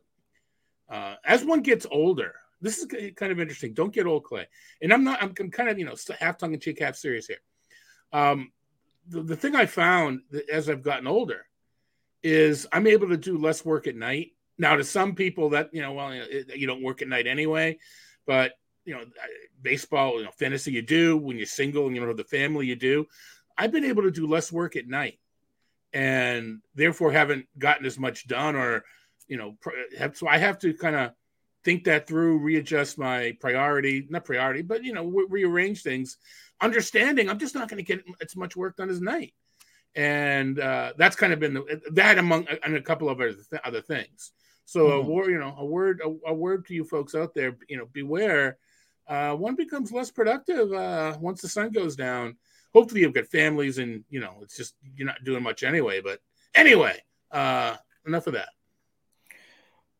Uh, 0.89 1.15
as 1.25 1.45
one 1.45 1.63
gets 1.63 1.87
older, 1.91 2.35
this 2.61 2.79
is 2.79 2.87
kind 3.17 3.33
of 3.33 3.41
interesting. 3.41 3.73
Don't 3.73 3.93
get 3.93 4.07
old, 4.07 4.25
Clay. 4.25 4.47
And 4.83 4.93
I'm 4.93 5.05
not. 5.05 5.23
I'm 5.23 5.33
kind 5.33 5.69
of 5.69 5.79
you 5.79 5.85
know 5.85 5.95
half 6.19 6.39
tongue 6.39 6.55
in 6.55 6.61
cheek, 6.61 6.81
half 6.81 6.97
serious 6.97 7.27
here. 7.27 7.39
Um, 8.13 8.53
the, 9.09 9.23
the 9.23 9.37
thing 9.37 9.57
I 9.57 9.67
found 9.67 10.21
as 10.53 10.69
I've 10.69 10.83
gotten 10.83 11.07
older 11.07 11.47
is 12.23 12.67
I'm 12.73 12.87
able 12.87 13.09
to 13.09 13.17
do 13.17 13.39
less 13.39 13.65
work 13.65 13.87
at 13.87 13.97
night. 13.97 14.33
Now, 14.59 14.77
to 14.77 14.85
some 14.85 15.15
people, 15.15 15.51
that 15.51 15.71
you 15.73 15.81
know, 15.81 15.93
well, 15.93 16.15
you 16.15 16.67
don't 16.67 16.83
work 16.83 17.01
at 17.03 17.09
night 17.09 17.27
anyway, 17.27 17.79
but 18.27 18.53
you 18.85 18.95
know, 18.95 19.05
baseball, 19.63 20.19
you 20.19 20.25
know, 20.25 20.31
fantasy, 20.33 20.73
you 20.73 20.83
do 20.83 21.17
when 21.17 21.37
you're 21.37 21.47
single 21.47 21.87
and 21.87 21.95
you 21.95 22.01
don't 22.01 22.09
have 22.09 22.17
the 22.17 22.25
family, 22.25 22.67
you 22.67 22.77
do. 22.77 23.07
I've 23.57 23.73
been 23.73 23.85
able 23.85 24.03
to 24.03 24.11
do 24.11 24.27
less 24.27 24.53
work 24.53 24.77
at 24.77 24.87
night, 24.87 25.19
and 25.93 26.61
therefore 26.75 27.11
haven't 27.13 27.47
gotten 27.59 27.87
as 27.87 27.99
much 27.99 28.27
done, 28.27 28.55
or 28.55 28.85
you 29.29 29.37
know, 29.37 29.57
have, 29.99 30.17
so 30.17 30.29
I 30.29 30.39
have 30.39 30.59
to 30.61 30.75
kind 30.75 30.97
of 30.97 31.13
think 31.65 31.85
that 31.85 32.07
through, 32.07 32.39
readjust 32.39 32.99
my 32.99 33.37
priority, 33.41 34.07
not 34.09 34.25
priority, 34.25 34.63
but 34.63 34.85
you 34.85 34.93
know, 34.93 35.07
re- 35.07 35.27
rearrange 35.29 35.83
things, 35.83 36.17
understanding 36.61 37.29
I'm 37.29 37.39
just 37.39 37.55
not 37.55 37.69
going 37.69 37.85
to 37.85 37.97
get 37.97 38.05
as 38.23 38.37
much 38.37 38.57
work 38.57 38.77
done 38.77 38.91
as 38.91 39.01
night. 39.01 39.35
And 39.95 40.61
uh, 40.61 40.93
that's 40.97 41.17
kind 41.17 41.33
of 41.33 41.41
been 41.41 41.55
the, 41.55 41.81
that 41.93 42.19
among 42.19 42.47
and 42.63 42.77
a 42.77 42.83
couple 42.83 43.09
of 43.09 43.21
other, 43.21 43.33
th- 43.33 43.63
other 43.65 43.81
things. 43.81 44.33
So 44.65 44.87
mm-hmm. 44.87 45.09
a 45.09 45.13
word, 45.13 45.31
you 45.31 45.39
know, 45.39 45.55
a 45.59 45.65
word, 45.65 46.01
a, 46.05 46.31
a, 46.31 46.35
word 46.35 46.67
to 46.67 46.75
you 46.75 46.85
folks 46.85 47.15
out 47.15 47.35
there, 47.35 47.57
you 47.69 47.77
know, 47.77 47.87
beware. 47.93 48.59
Uh, 49.09 49.35
one 49.35 49.57
becomes 49.57 49.91
less 49.91 50.13
productive 50.13 50.73
uh, 50.73 51.17
once 51.21 51.43
the 51.43 51.49
sun 51.49 51.73
goes 51.73 51.97
down. 51.97 52.37
Hopefully, 52.73 53.01
you've 53.01 53.13
got 53.13 53.27
families, 53.27 53.79
and 53.79 54.05
you 54.09 54.21
know, 54.21 54.37
it's 54.43 54.57
just 54.57 54.75
you're 54.95 55.09
not 55.09 55.25
doing 55.25 55.43
much 55.43 55.65
anyway. 55.65 56.01
But 56.01 56.21
anyway, 56.55 57.03
uh, 57.33 57.75
enough 58.07 58.29
of 58.29 58.35
that. 58.35 58.51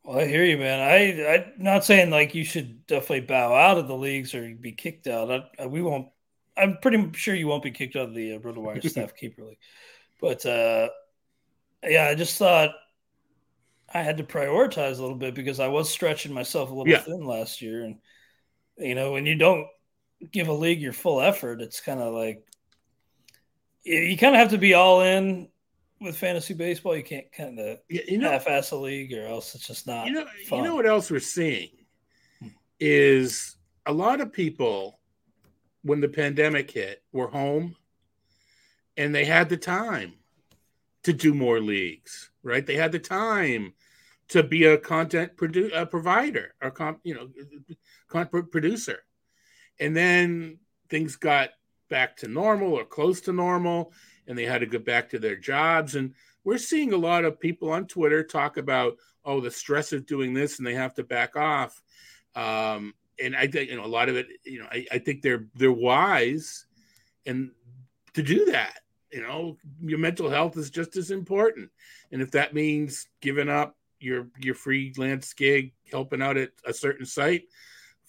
Well, 0.05 0.19
I 0.19 0.27
hear 0.27 0.45
you, 0.45 0.59
man. 0.59 0.81
I 0.81 1.35
I'm 1.35 1.53
not 1.59 1.85
saying 1.85 2.11
like 2.11 2.35
you 2.35 2.45
should 2.45 2.87
definitely 2.87 3.21
bow 3.21 3.55
out 3.55 3.79
of 3.79 3.87
the 3.87 3.97
leagues 3.97 4.35
or 4.35 4.55
be 4.55 4.73
kicked 4.73 5.07
out. 5.07 5.31
I, 5.31 5.63
I, 5.63 5.67
we 5.67 5.83
won't. 5.83 6.09
I'm 6.57 6.79
pretty 6.79 7.11
sure 7.15 7.35
you 7.35 7.47
won't 7.47 7.63
be 7.63 7.71
kicked 7.71 7.97
out 7.97 8.09
of 8.09 8.15
the 8.15 8.35
uh, 8.35 8.39
RotoWire 8.39 8.89
Staff 8.91 9.15
Keeper 9.15 9.45
League. 9.45 9.59
But 10.21 10.45
uh, 10.47 10.89
yeah, 11.85 12.09
I 12.09 12.15
just 12.15 12.39
thought 12.39 12.71
I 13.93 14.03
had 14.03 14.19
to 14.19 14.25
prioritize 14.25 14.99
a 14.99 15.03
little 15.03 15.17
bit 15.17 15.35
because 15.35 15.61
I 15.61 15.69
was 15.69 15.91
stretching 15.91 16.33
myself 16.33 16.71
a 16.71 16.75
little 16.75 16.91
yeah. 16.91 17.01
thin 17.01 17.25
last 17.25 17.61
year, 17.61 17.85
and 17.85 17.99
you 18.79 18.95
know 18.95 19.13
when 19.13 19.27
you 19.27 19.35
don't 19.35 19.67
give 20.33 20.49
a 20.49 20.53
league 20.53 20.81
your 20.81 20.93
full 20.93 21.21
effort, 21.21 21.61
it's 21.61 21.81
kind 21.81 22.01
of 22.01 22.15
like 22.15 22.47
you 23.83 24.17
kind 24.17 24.35
of 24.35 24.41
have 24.41 24.51
to 24.51 24.59
be 24.59 24.75
all 24.75 25.03
in 25.03 25.49
with 26.01 26.17
fantasy 26.17 26.55
baseball, 26.55 26.97
you 26.97 27.03
can't 27.03 27.31
kind 27.33 27.59
of 27.59 27.79
you 27.89 28.19
know, 28.19 28.31
half-ass 28.31 28.71
a 28.71 28.77
league, 28.77 29.13
or 29.13 29.27
else 29.27 29.55
it's 29.55 29.67
just 29.67 29.87
not. 29.87 30.07
You 30.07 30.13
know, 30.13 30.25
fun. 30.49 30.59
you 30.59 30.65
know 30.65 30.75
what 30.75 30.87
else 30.87 31.11
we're 31.11 31.21
seeing 31.21 31.71
hmm. 32.41 32.49
is 32.79 33.57
a 33.87 33.93
lot 33.93 34.21
of 34.21 34.33
people 34.33 34.99
when 35.83 36.01
the 36.01 36.09
pandemic 36.09 36.71
hit 36.71 37.03
were 37.13 37.29
home, 37.29 37.77
and 38.97 39.15
they 39.15 39.25
had 39.25 39.49
the 39.49 39.57
time 39.57 40.15
to 41.05 41.13
do 41.13 41.35
more 41.35 41.61
leagues. 41.61 42.31
Right? 42.43 42.65
They 42.65 42.77
had 42.77 42.93
the 42.93 42.99
time 42.99 43.75
to 44.29 44.43
be 44.43 44.65
a 44.65 44.79
content 44.79 45.37
produ- 45.37 45.75
a 45.75 45.85
provider 45.85 46.55
or 46.63 46.71
comp, 46.71 47.01
you 47.05 47.15
know, 47.15 47.29
content 48.09 48.51
producer, 48.51 49.01
and 49.79 49.95
then 49.95 50.59
things 50.89 51.17
got 51.17 51.51
back 51.91 52.17
to 52.17 52.29
normal 52.29 52.73
or 52.73 52.85
close 52.85 53.21
to 53.23 53.33
normal 53.33 53.93
and 54.27 54.37
they 54.37 54.45
had 54.45 54.61
to 54.61 54.67
get 54.67 54.85
back 54.85 55.11
to 55.11 55.19
their 55.19 55.37
jobs. 55.37 55.95
And 55.95 56.15
we're 56.45 56.59
seeing 56.59 56.93
a 56.93 56.99
lot 56.99 57.25
of 57.25 57.41
people 57.41 57.71
on 57.71 57.87
Twitter 57.87 58.23
talk 58.23 58.57
about, 58.57 58.97
oh, 59.25 59.41
the 59.41 59.51
stress 59.51 59.93
of 59.93 60.07
doing 60.07 60.35
this 60.35 60.59
and 60.59 60.67
they 60.67 60.75
have 60.75 60.95
to 60.95 61.05
back 61.05 61.37
off. 61.37 61.81
Um, 62.35 62.95
and 63.23 63.37
I 63.37 63.47
think 63.47 63.71
you 63.71 63.77
know 63.77 63.85
a 63.85 63.87
lot 63.87 64.09
of 64.09 64.17
it, 64.17 64.29
you 64.45 64.61
know, 64.61 64.67
I, 64.71 64.87
I 64.93 64.99
think 64.99 65.23
they're 65.23 65.47
they're 65.55 65.73
wise 65.73 66.67
and 67.27 67.51
to 68.15 68.23
do 68.23 68.47
that. 68.47 68.81
You 69.13 69.23
know, 69.23 69.57
your 69.83 69.99
mental 69.99 70.31
health 70.31 70.57
is 70.57 70.71
just 70.71 70.97
as 70.97 71.11
important. 71.11 71.71
And 72.13 72.23
if 72.23 72.31
that 72.33 72.55
means 72.55 73.09
giving 73.21 73.49
up 73.49 73.77
your 73.99 74.29
your 74.39 74.55
freelance 74.55 75.33
gig, 75.35 75.73
helping 75.91 76.23
out 76.23 76.37
at 76.37 76.51
a 76.67 76.73
certain 76.73 77.07
site, 77.07 77.45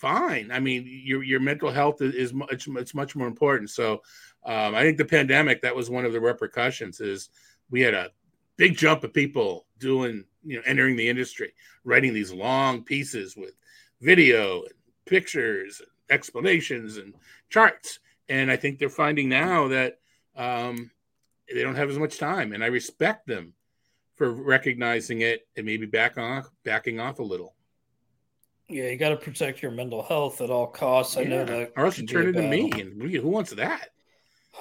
fine. 0.02 0.52
I 0.52 0.60
mean, 0.60 0.86
your 0.88 1.24
your 1.24 1.40
mental 1.40 1.72
health 1.72 2.02
is, 2.02 2.16
is 2.16 2.34
much 2.34 2.68
it's 2.68 2.96
much 2.96 3.16
more 3.16 3.28
important. 3.28 3.70
So 3.70 4.02
um, 4.44 4.74
I 4.76 4.82
think 4.82 4.98
the 4.98 5.06
pandemic 5.06 5.62
that 5.62 5.76
was 5.76 5.90
one 5.90 6.06
of 6.06 6.12
the 6.12 6.20
repercussions 6.20 7.00
is 7.00 7.30
we 7.70 7.82
had 7.82 7.94
a 7.94 8.10
big 8.58 8.76
jump 8.76 9.04
of 9.04 9.14
people 9.14 9.68
doing 9.78 10.26
you 10.44 10.58
know 10.58 10.64
entering 10.66 10.96
the 10.96 11.08
industry, 11.08 11.54
writing 11.84 12.14
these 12.14 12.34
long 12.34 12.84
pieces 12.84 13.38
with 13.38 13.54
video 14.02 14.64
and 14.64 14.74
pictures, 15.06 15.80
and 15.80 15.90
explanations 16.10 16.98
and 16.98 17.14
charts. 17.50 18.00
And 18.28 18.52
I 18.52 18.56
think 18.56 18.80
they're 18.80 18.90
finding 18.90 19.30
now 19.30 19.68
that 19.68 20.00
um, 20.36 20.90
they 21.54 21.62
don't 21.62 21.76
have 21.76 21.90
as 21.90 22.00
much 22.00 22.18
time, 22.18 22.54
and 22.54 22.64
I 22.64 22.68
respect 22.68 23.28
them 23.28 23.54
for 24.16 24.32
recognizing 24.32 25.22
it 25.22 25.48
and 25.56 25.66
maybe 25.66 25.86
back 25.86 26.18
off, 26.18 26.50
backing 26.64 27.00
off 27.00 27.20
a 27.20 27.24
little. 27.24 27.54
Yeah, 28.72 28.90
you 28.90 28.98
got 28.98 29.10
to 29.10 29.18
protect 29.18 29.62
your 29.62 29.72
mental 29.72 30.02
health 30.02 30.42
at 30.42 30.50
all 30.50 30.68
costs. 30.68 31.18
I 31.18 31.24
know 31.24 31.44
that. 31.44 31.74
Or 31.76 31.86
else 31.86 31.98
you 31.98 32.08
turn 32.08 32.30
into 32.30 32.44
me, 32.44 32.72
and 32.72 33.02
who 33.02 33.28
wants 33.28 33.52
that? 33.52 33.90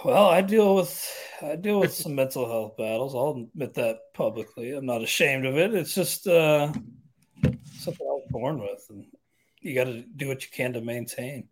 Well, 0.04 0.28
I 0.28 0.40
deal 0.40 0.76
with 0.76 1.08
I 1.42 1.56
deal 1.56 1.80
with 1.80 1.92
some 2.02 2.14
mental 2.14 2.46
health 2.46 2.76
battles. 2.76 3.14
I'll 3.14 3.48
admit 3.52 3.74
that 3.74 3.98
publicly. 4.14 4.72
I'm 4.72 4.86
not 4.86 5.02
ashamed 5.02 5.46
of 5.46 5.56
it. 5.56 5.74
It's 5.74 5.94
just 5.94 6.26
uh, 6.26 6.72
something 7.78 8.06
I 8.06 8.12
was 8.12 8.26
born 8.30 8.60
with, 8.60 8.84
and 8.90 9.06
you 9.60 9.74
got 9.74 9.84
to 9.84 10.02
do 10.02 10.28
what 10.28 10.42
you 10.42 10.48
can 10.52 10.72
to 10.72 10.80
maintain. 10.80 11.48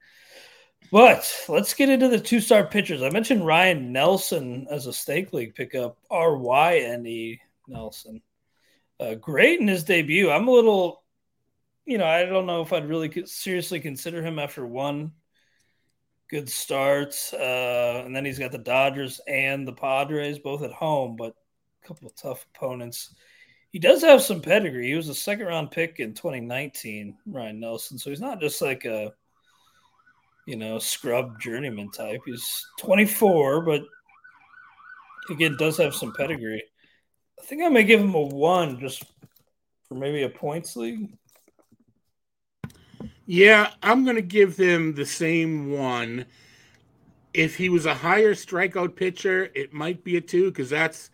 But 0.91 1.45
let's 1.49 1.75
get 1.75 1.91
into 1.91 2.09
the 2.09 2.21
two 2.21 2.41
star 2.41 2.65
pitchers. 2.65 3.03
I 3.03 3.11
mentioned 3.11 3.47
Ryne 3.47 3.93
Nelson 3.93 4.67
as 4.71 4.87
a 4.87 4.93
stake 4.93 5.33
league 5.33 5.55
pickup. 5.55 5.99
R 6.11 6.37
Y 6.37 6.79
N 6.79 7.07
E 7.07 7.41
Nelson. 7.67 8.23
Uh, 8.99 9.15
great 9.15 9.61
in 9.61 9.69
his 9.69 9.85
debut. 9.85 10.31
I'm 10.31 10.49
a 10.49 10.53
little, 10.53 11.03
you 11.89 11.97
know, 11.97 12.07
I 12.07 12.25
don't 12.25 12.47
know 12.47 12.61
if 12.61 12.73
I'd 12.73 12.89
really 12.89 13.11
seriously 13.27 13.81
consider 13.81 14.23
him 14.23 14.39
after 14.39 14.67
one 14.67 15.13
good 16.29 16.51
start. 16.51 17.17
Uh, 17.33 18.03
and 18.05 18.15
then 18.15 18.25
he's 18.25 18.39
got 18.39 18.53
the 18.53 18.59
Dodgers 18.59 19.21
and 19.27 19.67
the 19.67 19.73
Padres 19.73 20.39
both 20.39 20.63
at 20.63 20.73
home, 20.73 21.17
but 21.17 21.35
a 21.83 21.87
couple 21.87 22.07
of 22.07 22.15
tough 22.15 22.47
opponents. 22.55 23.15
He 23.71 23.79
does 23.79 24.03
have 24.03 24.23
some 24.23 24.43
pedigree. 24.43 24.89
He 24.89 24.95
was 24.95 25.09
a 25.09 25.15
second 25.15 25.47
round 25.47 25.71
pick 25.71 25.99
in 25.99 26.13
2019, 26.13 27.17
Ryne 27.27 27.59
Nelson. 27.59 27.99
So 27.99 28.11
he's 28.11 28.21
not 28.21 28.41
just 28.41 28.61
like 28.61 28.85
a 28.85 29.13
you 30.47 30.57
know, 30.57 30.79
scrub 30.79 31.39
journeyman 31.41 31.91
type. 31.91 32.21
He's 32.25 32.67
24, 32.81 33.63
but 33.63 33.83
again, 35.31 35.57
does 35.59 35.77
have 35.79 35.95
some 35.95 36.15
pedigree. 36.15 36.65
I 37.39 37.45
think 37.45 37.63
I 37.63 37.69
may 37.69 37.85
give 37.85 38.01
him 38.01 38.15
a 38.15 38.21
one 38.23 38.79
just 38.79 39.05
for 39.87 39.95
maybe 39.95 40.23
a 40.23 40.29
points 40.29 40.77
league. 40.77 41.17
Yeah, 43.31 43.71
I'm 43.83 44.05
going 44.05 44.17
to 44.17 44.23
give 44.23 44.57
him 44.57 44.95
the 44.95 45.05
same 45.05 45.71
one. 45.71 46.25
If 47.35 47.57
he 47.57 47.69
was 47.69 47.85
a 47.85 47.93
higher 47.93 48.35
strikeout 48.35 48.97
pitcher, 48.97 49.51
it 49.55 49.73
might 49.73 50.03
be 50.03 50.17
a 50.17 50.21
two 50.21 50.51
because 50.51 50.71
that's, 50.71 51.11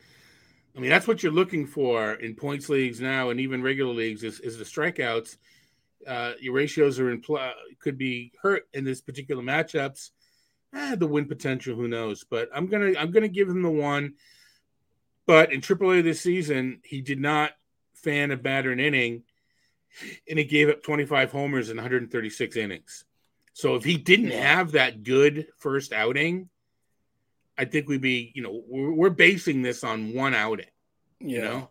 I 0.77 0.79
mean, 0.79 0.91
that's 0.91 1.09
what 1.09 1.25
you're 1.25 1.33
looking 1.33 1.67
for 1.67 2.13
in 2.15 2.37
points 2.37 2.69
leagues 2.69 3.01
now 3.01 3.31
and 3.31 3.41
even 3.41 3.63
regular 3.63 3.93
leagues 3.93 4.23
is, 4.23 4.39
is 4.39 4.57
the 4.57 4.65
strikeouts 4.65 5.37
uh, 6.07 6.33
your 6.41 6.55
ratios 6.55 7.01
are 7.01 7.11
in 7.11 7.21
pl- 7.21 7.53
could 7.81 7.99
be 7.99 8.33
hurt 8.41 8.69
in 8.75 8.85
this 8.85 9.01
particular 9.01 9.43
matchups. 9.43 10.11
Eh, 10.75 10.97
the 10.97 11.07
win 11.07 11.27
potential, 11.27 11.75
who 11.75 11.89
knows? 11.89 12.25
But 12.25 12.49
I'm 12.55 12.67
gonna 12.67 12.93
I'm 12.99 13.11
gonna 13.11 13.29
give 13.29 13.49
him 13.49 13.63
the 13.63 13.71
one. 13.71 14.15
But 15.27 15.53
in 15.53 15.61
AAA 15.61 16.03
this 16.03 16.21
season, 16.21 16.81
he 16.85 17.01
did 17.01 17.21
not 17.21 17.53
fan 17.95 18.31
a 18.31 18.37
batter 18.37 18.73
an 18.73 18.81
inning, 18.81 19.23
and 20.29 20.39
he 20.39 20.45
gave 20.45 20.69
up 20.69 20.83
25 20.83 21.33
homers 21.33 21.71
in 21.71 21.77
136 21.77 22.57
innings. 22.57 23.05
So 23.53 23.77
if 23.77 23.85
he 23.85 23.97
didn't 23.97 24.31
have 24.31 24.73
that 24.73 25.03
good 25.03 25.47
first 25.59 25.93
outing, 25.93 26.49
I 27.57 27.65
think 27.65 27.89
we'd 27.89 28.01
be, 28.01 28.33
you 28.35 28.43
know, 28.43 28.63
we're, 28.69 28.93
we're 28.93 29.11
basing 29.11 29.63
this 29.63 29.85
on 29.85 30.13
one 30.13 30.35
outing. 30.35 30.67
Yeah. 31.21 31.29
You 31.29 31.43
know? 31.43 31.71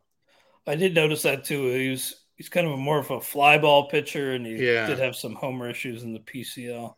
I 0.66 0.76
did 0.76 0.96
notice 0.96 1.24
that 1.24 1.44
too. 1.44 1.70
He 1.74 1.90
was 1.90 2.16
he's 2.36 2.50
kind 2.50 2.66
of 2.68 2.74
a 2.74 2.78
more 2.78 3.00
of 3.00 3.12
a 3.12 3.20
fly 3.20 3.58
ball 3.58 3.90
pitcher, 3.90 4.34
and 4.34 4.46
he 4.46 4.66
yeah. 4.66 4.88
did 4.88 5.00
have 5.00 5.16
some 5.16 5.36
homer 5.36 5.70
issues 5.70 6.04
in 6.04 6.14
the 6.14 6.20
PCL. 6.20 6.96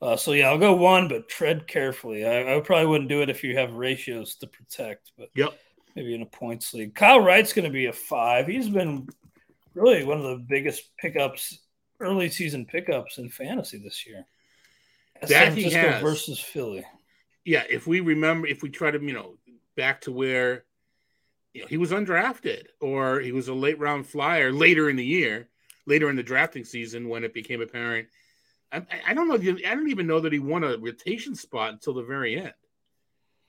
Uh, 0.00 0.16
so 0.16 0.32
yeah, 0.32 0.48
I'll 0.48 0.58
go 0.58 0.74
one, 0.74 1.08
but 1.08 1.28
tread 1.28 1.66
carefully. 1.66 2.26
I, 2.26 2.56
I, 2.56 2.60
probably 2.60 2.86
wouldn't 2.86 3.08
do 3.08 3.22
it 3.22 3.30
if 3.30 3.42
you 3.42 3.56
have 3.56 3.72
ratios 3.72 4.36
to 4.36 4.46
protect, 4.46 5.12
but 5.16 5.30
yep, 5.34 5.58
maybe 5.94 6.14
in 6.14 6.22
a 6.22 6.26
points 6.26 6.74
league. 6.74 6.94
Kyle 6.94 7.20
Wright's 7.20 7.54
going 7.54 7.64
to 7.64 7.72
be 7.72 7.86
a 7.86 7.92
five. 7.92 8.46
He's 8.46 8.68
been 8.68 9.08
really 9.76 10.04
one 10.04 10.18
of 10.18 10.24
the 10.24 10.44
biggest 10.48 10.96
pickups, 10.98 11.58
early 12.00 12.28
season 12.28 12.66
pickups 12.66 13.18
in 13.18 13.28
fantasy 13.28 13.78
this 13.78 14.06
year. 14.06 14.24
That 15.20 15.28
San 15.28 15.52
Francisco 15.52 16.00
versus 16.00 16.40
Philly. 16.40 16.84
Yeah, 17.44 17.62
if 17.70 17.86
we 17.86 18.00
remember, 18.00 18.48
if 18.48 18.62
we 18.62 18.70
try 18.70 18.90
to, 18.90 19.00
you 19.00 19.12
know, 19.12 19.38
back 19.76 20.00
to 20.02 20.12
where 20.12 20.64
you 21.52 21.62
know, 21.62 21.68
he 21.68 21.76
was 21.76 21.92
undrafted 21.92 22.64
or 22.80 23.20
he 23.20 23.32
was 23.32 23.48
a 23.48 23.54
late 23.54 23.78
round 23.78 24.06
flyer 24.06 24.52
later 24.52 24.90
in 24.90 24.96
the 24.96 25.04
year, 25.04 25.48
later 25.86 26.10
in 26.10 26.16
the 26.16 26.22
drafting 26.22 26.64
season 26.64 27.08
when 27.08 27.24
it 27.24 27.32
became 27.32 27.60
apparent. 27.62 28.08
I, 28.72 28.82
I 29.06 29.14
don't 29.14 29.28
know. 29.28 29.36
I 29.36 29.74
don't 29.74 29.90
even 29.90 30.06
know 30.06 30.20
that 30.20 30.32
he 30.32 30.38
won 30.38 30.64
a 30.64 30.76
rotation 30.76 31.34
spot 31.34 31.72
until 31.72 31.94
the 31.94 32.02
very 32.02 32.36
end. 32.36 32.52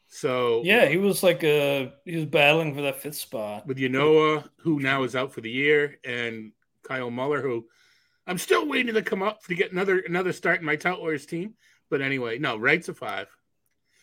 So 0.07 0.61
yeah, 0.63 0.85
he 0.85 0.97
was 0.97 1.21
like 1.21 1.43
a 1.43 1.93
he 2.05 2.15
was 2.15 2.25
battling 2.25 2.73
for 2.73 2.81
that 2.81 3.01
fifth 3.01 3.15
spot 3.15 3.67
with 3.67 3.77
Ynoa, 3.77 4.47
who 4.57 4.79
now 4.79 5.03
is 5.03 5.15
out 5.15 5.33
for 5.33 5.41
the 5.41 5.51
year, 5.51 5.99
and 6.05 6.51
Kyle 6.83 7.11
Muller, 7.11 7.41
who 7.41 7.67
I'm 8.25 8.37
still 8.37 8.67
waiting 8.67 8.93
to 8.93 9.01
come 9.01 9.21
up 9.21 9.43
to 9.43 9.55
get 9.55 9.71
another 9.71 9.99
another 9.99 10.33
start 10.33 10.59
in 10.59 10.65
my 10.65 10.75
Tout 10.75 10.99
Wars 10.99 11.25
team. 11.25 11.55
But 11.89 12.01
anyway, 12.01 12.39
no, 12.39 12.57
Wright's 12.57 12.89
a 12.89 12.93
five. 12.93 13.27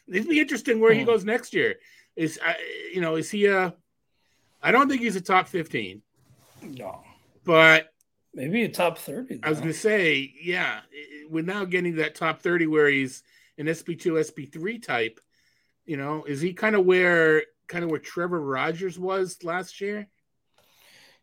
It'd 0.07 0.29
be 0.29 0.41
interesting 0.41 0.81
where 0.81 0.93
hmm. 0.93 1.01
he 1.01 1.05
goes 1.05 1.25
next 1.25 1.55
year. 1.55 1.77
Is 2.17 2.39
uh, 2.47 2.53
you 2.93 3.01
know 3.01 3.17
is 3.17 3.31
he 3.31 3.47
a 3.47 3.75
I 4.65 4.73
don't 4.73 4.89
think 4.89 5.03
he's 5.03 5.15
a 5.15 5.21
top 5.21 5.47
15. 5.47 6.01
No. 6.63 7.03
But 7.45 7.93
maybe 8.33 8.65
a 8.65 8.69
top 8.71 8.97
30. 8.97 9.37
Though. 9.37 9.41
I 9.47 9.51
was 9.51 9.59
going 9.59 9.73
to 9.73 9.79
say, 9.79 10.33
yeah, 10.43 10.81
we're 11.29 11.45
now 11.45 11.67
getting 11.67 11.97
that 11.97 12.15
top 12.15 12.41
30 12.41 12.67
where 12.67 12.89
he's 12.89 13.23
an 13.59 13.67
SP2, 13.67 14.33
SP3 14.33 14.83
type. 14.83 15.21
You 15.87 15.97
know, 15.97 16.25
is 16.25 16.41
he 16.41 16.53
kind 16.53 16.75
of 16.75 16.85
where 16.85 17.43
kind 17.67 17.85
of 17.85 17.91
where 17.91 18.01
Trevor 18.01 18.41
Rogers 18.41 18.99
was 18.99 19.39
last 19.43 19.81
year? 19.81 20.09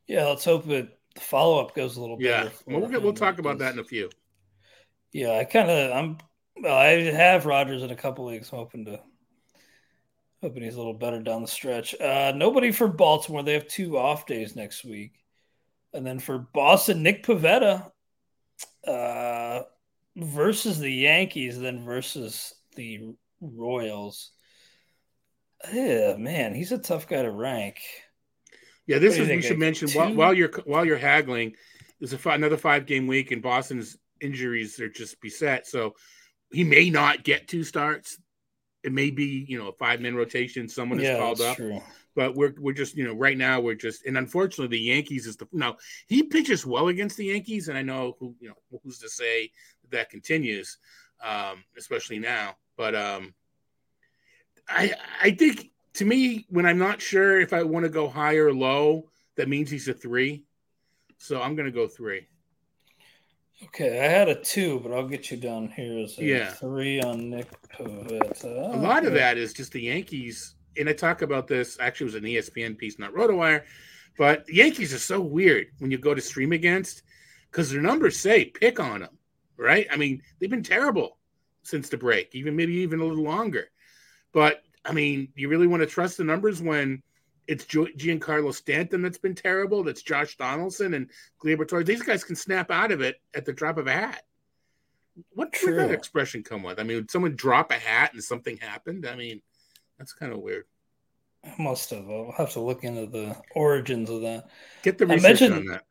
Yeah, 0.07 0.25
let's 0.25 0.45
hope 0.45 0.65
that 0.67 0.97
the 1.15 1.21
follow 1.21 1.59
up 1.59 1.75
goes 1.75 1.97
a 1.97 2.01
little 2.01 2.17
yeah. 2.19 2.43
better. 2.43 2.55
Yeah, 2.67 2.77
we'll, 2.77 3.01
we'll 3.01 3.13
talk 3.13 3.39
about 3.39 3.59
that 3.59 3.73
in 3.73 3.79
a 3.79 3.83
few. 3.83 4.09
Yeah, 5.13 5.33
I 5.33 5.43
kind 5.45 5.69
of 5.69 5.91
I'm 5.91 6.17
well, 6.61 6.77
I 6.77 7.01
have 7.11 7.45
Rogers 7.45 7.83
in 7.83 7.91
a 7.91 7.95
couple 7.95 8.25
weeks. 8.25 8.51
I'm 8.51 8.59
hoping 8.59 8.85
to 8.85 8.99
Hoping 10.41 10.63
he's 10.63 10.73
a 10.73 10.77
little 10.77 10.95
better 10.95 11.21
down 11.21 11.43
the 11.43 11.47
stretch. 11.47 11.93
Uh, 12.01 12.33
nobody 12.35 12.71
for 12.71 12.87
Baltimore. 12.87 13.43
They 13.43 13.53
have 13.53 13.67
two 13.67 13.97
off 13.97 14.25
days 14.25 14.55
next 14.55 14.83
week. 14.83 15.13
And 15.93 16.05
then 16.05 16.17
for 16.17 16.39
Boston, 16.39 17.03
Nick 17.03 17.23
Pivetta 17.23 17.91
uh, 18.87 19.61
versus 20.15 20.79
the 20.79 20.91
Yankees, 20.91 21.59
then 21.59 21.83
versus 21.83 22.55
the 22.75 23.13
Royals. 23.39 24.31
Yeah, 25.71 26.15
man, 26.17 26.53
he's 26.55 26.71
a 26.71 26.77
tough 26.77 27.07
guy 27.07 27.21
to 27.21 27.31
rank. 27.31 27.81
Yeah, 28.87 28.99
this 28.99 29.17
is 29.17 29.27
we 29.27 29.41
should 29.41 29.59
mention 29.59 29.89
while, 29.91 30.13
while, 30.13 30.33
you're 30.33 30.51
while 30.65 30.85
you're 30.85 30.97
haggling, 30.97 31.55
there's 31.99 32.13
a 32.13 32.29
another 32.29 32.57
five 32.57 32.85
game 32.85 33.07
week, 33.07 33.31
and 33.31 33.41
Boston's 33.41 33.97
injuries 34.19 34.79
are 34.79 34.89
just 34.89 35.21
beset. 35.21 35.67
So 35.67 35.95
he 36.51 36.63
may 36.63 36.89
not 36.89 37.23
get 37.23 37.47
two 37.47 37.63
starts 37.63 38.17
it 38.83 38.91
may 38.91 39.11
be 39.11 39.45
you 39.47 39.57
know 39.57 39.69
a 39.69 39.73
five 39.73 40.01
man 40.01 40.15
rotation. 40.15 40.67
Someone 40.67 40.99
is 40.99 41.17
called 41.17 41.41
up. 41.41 41.57
True. 41.57 41.81
But 42.15 42.35
we're 42.35 42.53
we're 42.57 42.73
just 42.73 42.95
you 42.95 43.05
know 43.05 43.13
right 43.13 43.37
now 43.37 43.61
we're 43.61 43.75
just 43.75 44.05
and 44.05 44.17
unfortunately 44.17 44.75
the 44.75 44.83
Yankees 44.83 45.27
is 45.27 45.37
the 45.37 45.47
now 45.51 45.77
he 46.07 46.23
pitches 46.23 46.65
well 46.65 46.89
against 46.89 47.17
the 47.17 47.25
Yankees 47.25 47.69
and 47.69 47.77
I 47.77 47.83
know 47.83 48.17
who 48.19 48.35
you 48.39 48.49
know 48.49 48.79
who's 48.83 48.99
to 48.99 49.09
say 49.09 49.51
that 49.91 50.09
continues, 50.09 50.77
um, 51.23 51.63
especially 51.77 52.19
now. 52.19 52.55
But 52.75 52.95
um, 52.95 53.33
I 54.69 54.93
I 55.21 55.31
think 55.31 55.71
to 55.95 56.05
me 56.05 56.45
when 56.49 56.65
I'm 56.65 56.77
not 56.77 57.01
sure 57.01 57.39
if 57.39 57.53
I 57.53 57.63
want 57.63 57.83
to 57.85 57.89
go 57.89 58.07
high 58.07 58.35
or 58.35 58.53
low, 58.53 59.09
that 59.35 59.49
means 59.49 59.69
he's 59.69 59.87
a 59.87 59.93
three. 59.93 60.43
So 61.17 61.41
I'm 61.41 61.55
gonna 61.55 61.71
go 61.71 61.87
three. 61.87 62.27
Okay, 63.63 64.03
I 64.03 64.07
had 64.07 64.27
a 64.27 64.35
two, 64.35 64.79
but 64.79 64.91
I'll 64.91 65.07
get 65.07 65.29
you 65.29 65.37
down 65.37 65.69
here 65.69 65.99
as 65.99 66.17
a 66.17 66.23
yeah. 66.23 66.51
three 66.51 66.99
on 66.99 67.29
Nick 67.29 67.47
Pivetta. 67.69 68.73
A 68.73 68.77
lot 68.77 69.05
of 69.05 69.13
that 69.13 69.37
is 69.37 69.53
just 69.53 69.71
the 69.71 69.81
Yankees, 69.81 70.55
and 70.77 70.89
I 70.89 70.93
talk 70.93 71.21
about 71.21 71.47
this. 71.47 71.77
Actually, 71.79 72.05
it 72.05 72.13
was 72.13 72.15
an 72.15 72.23
ESPN 72.23 72.77
piece, 72.77 72.97
not 72.97 73.13
RotoWire, 73.13 73.63
but 74.17 74.47
the 74.47 74.55
Yankees 74.55 74.95
are 74.95 74.99
so 74.99 75.21
weird 75.21 75.67
when 75.77 75.91
you 75.91 75.99
go 75.99 76.15
to 76.15 76.21
stream 76.21 76.53
against 76.53 77.03
because 77.51 77.69
their 77.69 77.81
numbers 77.81 78.17
say 78.17 78.45
pick 78.45 78.79
on 78.79 79.01
them, 79.01 79.17
right? 79.57 79.85
I 79.91 79.97
mean, 79.97 80.23
they've 80.39 80.49
been 80.49 80.63
terrible 80.63 81.17
since 81.61 81.87
the 81.89 81.97
break, 81.97 82.33
even 82.33 82.55
maybe 82.55 82.73
even 82.73 82.99
a 82.99 83.05
little 83.05 83.23
longer. 83.23 83.69
But 84.33 84.63
I 84.85 84.93
mean, 84.93 85.29
you 85.35 85.49
really 85.49 85.67
want 85.67 85.81
to 85.81 85.87
trust 85.87 86.17
the 86.17 86.23
numbers 86.23 86.61
when 86.61 87.03
it's 87.47 87.65
Giancarlo 87.65 88.53
Stanton 88.53 89.01
that's 89.01 89.17
been 89.17 89.35
terrible. 89.35 89.83
That's 89.83 90.01
Josh 90.01 90.37
Donaldson 90.37 90.93
and 90.93 91.09
Gleyber 91.43 91.67
Torres. 91.67 91.85
These 91.85 92.03
guys 92.03 92.23
can 92.23 92.35
snap 92.35 92.71
out 92.71 92.91
of 92.91 93.01
it 93.01 93.19
at 93.33 93.45
the 93.45 93.53
drop 93.53 93.77
of 93.77 93.87
a 93.87 93.91
hat. 93.91 94.23
What 95.33 95.51
did 95.51 95.77
that 95.77 95.91
expression 95.91 96.43
come 96.43 96.63
with? 96.63 96.79
I 96.79 96.83
mean, 96.83 96.97
would 96.97 97.11
someone 97.11 97.35
drop 97.35 97.71
a 97.71 97.75
hat 97.75 98.13
and 98.13 98.23
something 98.23 98.57
happened? 98.57 99.05
I 99.05 99.15
mean, 99.15 99.41
that's 99.97 100.13
kind 100.13 100.31
of 100.31 100.39
weird. 100.39 100.65
I 101.43 101.53
must 101.59 101.89
have. 101.89 102.09
I'll 102.09 102.33
have 102.37 102.53
to 102.53 102.61
look 102.61 102.83
into 102.83 103.07
the 103.07 103.35
origins 103.53 104.09
of 104.09 104.21
that. 104.21 104.49
Get 104.83 104.97
the 104.97 105.07
research 105.07 105.41
on 105.41 105.65
that. 105.65 105.83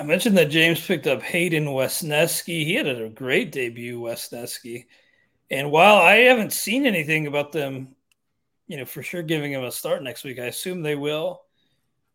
I 0.00 0.04
mentioned 0.04 0.38
that 0.38 0.46
James 0.46 0.84
picked 0.84 1.06
up 1.06 1.22
Hayden 1.22 1.66
Wesneski. 1.66 2.64
He 2.64 2.74
had 2.74 2.86
a 2.86 3.10
great 3.10 3.52
debut, 3.52 4.00
Wesneski. 4.00 4.86
And 5.52 5.70
while 5.70 5.96
I 5.96 6.14
haven't 6.14 6.54
seen 6.54 6.86
anything 6.86 7.26
about 7.26 7.52
them, 7.52 7.94
you 8.68 8.78
know, 8.78 8.86
for 8.86 9.02
sure 9.02 9.22
giving 9.22 9.52
him 9.52 9.64
a 9.64 9.70
start 9.70 10.02
next 10.02 10.24
week, 10.24 10.38
I 10.38 10.46
assume 10.46 10.80
they 10.80 10.94
will. 10.94 11.42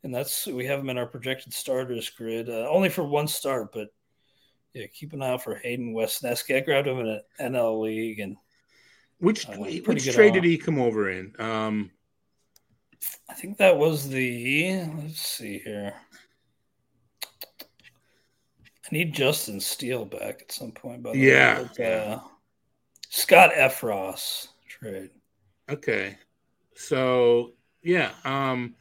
And 0.03 0.13
that's 0.13 0.47
we 0.47 0.65
have 0.65 0.79
him 0.79 0.89
in 0.89 0.97
our 0.97 1.05
projected 1.05 1.53
starters 1.53 2.09
grid, 2.09 2.49
uh, 2.49 2.67
only 2.67 2.89
for 2.89 3.03
one 3.03 3.27
start, 3.27 3.71
but 3.71 3.89
yeah, 4.73 4.87
keep 4.87 5.13
an 5.13 5.21
eye 5.21 5.29
out 5.29 5.43
for 5.43 5.55
Hayden 5.55 5.93
Wesneski. 5.93 6.55
I 6.55 6.61
grabbed 6.61 6.87
him 6.87 6.99
in 6.99 7.07
an 7.07 7.21
NL 7.53 7.81
league, 7.81 8.19
and 8.19 8.37
which 9.19 9.47
uh, 9.47 9.53
which 9.53 10.11
trade 10.11 10.33
did 10.33 10.43
he 10.43 10.57
come 10.57 10.79
over 10.79 11.09
in? 11.09 11.33
Um, 11.39 11.91
I 13.29 13.33
think 13.33 13.57
that 13.57 13.77
was 13.77 14.07
the. 14.07 14.85
Let's 14.97 15.21
see 15.21 15.59
here. 15.59 15.93
I 17.23 18.89
need 18.91 19.13
Justin 19.13 19.59
Steele 19.59 20.05
back 20.05 20.41
at 20.41 20.51
some 20.51 20.71
point. 20.71 21.03
By 21.03 21.11
the 21.11 21.17
yeah, 21.19 21.61
way. 21.61 21.69
But, 21.77 21.85
uh, 21.85 22.19
Scott 23.17 23.51
Effross 23.55 24.49
trade. 24.67 25.09
Okay, 25.67 26.15
so 26.75 27.53
yeah, 27.81 28.11
um, 28.23 28.75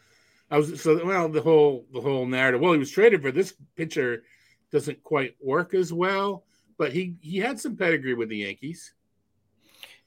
I 0.51 0.59
was 0.59 0.83
so 0.83 1.03
well 1.07 1.31
the 1.31 1.41
whole 1.41 1.87
the 1.91 2.03
whole 2.03 2.27
narrative. 2.27 2.61
Well, 2.61 2.75
he 2.75 2.79
was 2.79 2.91
traded 2.91 3.23
for 3.23 3.33
this 3.33 3.55
pitcher 3.77 4.25
doesn't 4.71 5.03
quite 5.03 5.37
work 5.41 5.73
as 5.73 5.91
well, 5.91 6.45
but 6.77 6.93
he 6.93 7.17
he 7.23 7.39
had 7.39 7.59
some 7.59 7.77
pedigree 7.77 8.13
with 8.13 8.29
the 8.29 8.37
Yankees. 8.37 8.93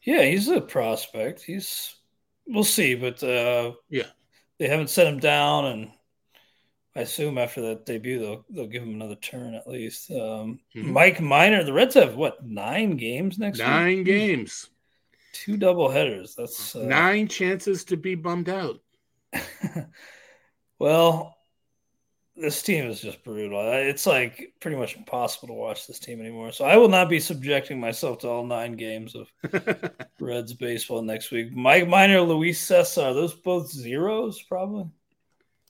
Yeah, 0.04 0.22
he's 0.22 0.48
a 0.48 0.62
prospect. 0.62 1.42
He's 1.42 1.96
we'll 2.46 2.64
see, 2.64 2.94
but 2.94 3.24
uh, 3.24 3.72
yeah, 3.90 4.12
they 4.60 4.68
haven't 4.68 4.92
set 4.92 5.08
him 5.08 5.18
down, 5.18 5.66
and 5.66 5.92
I 6.96 7.02
assume 7.02 7.38
after 7.38 7.62
that 7.62 7.86
debut 7.86 8.20
they'll 8.20 8.46
they'll 8.50 8.68
give 8.68 8.84
him 8.84 8.94
another 8.94 9.16
turn 9.16 9.54
at 9.54 9.68
least. 9.68 10.10
Um, 10.12 10.60
mm-hmm. 10.76 10.92
Mike 10.92 11.22
Minor, 11.22 11.64
the 11.64 11.74
Reds 11.74 11.96
have 11.96 12.16
what 12.16 12.46
nine 12.46 12.98
games 12.98 13.38
next 13.38 13.60
nine 13.60 13.98
week? 13.98 14.06
games, 14.06 14.70
two 15.32 15.56
double 15.58 15.90
headers. 15.90 16.36
That's 16.36 16.76
uh, 16.76 16.84
nine 16.84 17.28
chances 17.28 17.84
to 17.86 17.98
be 17.98 18.16
bummed 18.16 18.50
out. 18.50 18.82
well, 20.80 21.38
this 22.36 22.64
team 22.64 22.90
is 22.90 23.02
just 23.02 23.24
brutal. 23.24 23.62
It's 23.74 24.08
like 24.08 24.54
pretty 24.60 24.78
much 24.78 24.96
impossible 24.96 25.50
to 25.50 25.54
watch 25.54 25.86
this 25.86 26.00
team 26.00 26.22
anymore. 26.22 26.52
So 26.52 26.66
I 26.66 26.78
will 26.78 26.90
not 26.90 27.10
be 27.10 27.20
subjecting 27.20 27.80
myself 27.80 28.20
to 28.20 28.30
all 28.30 28.46
nine 28.46 28.76
games 28.76 29.16
of 29.16 29.32
Reds 30.20 30.54
baseball 30.54 31.02
next 31.02 31.32
week. 31.32 31.54
Mike 31.54 31.88
Minor, 31.88 32.22
Luis 32.22 32.66
Cessa, 32.66 33.14
those 33.14 33.34
both 33.34 33.70
zeros 33.70 34.42
probably? 34.42 34.86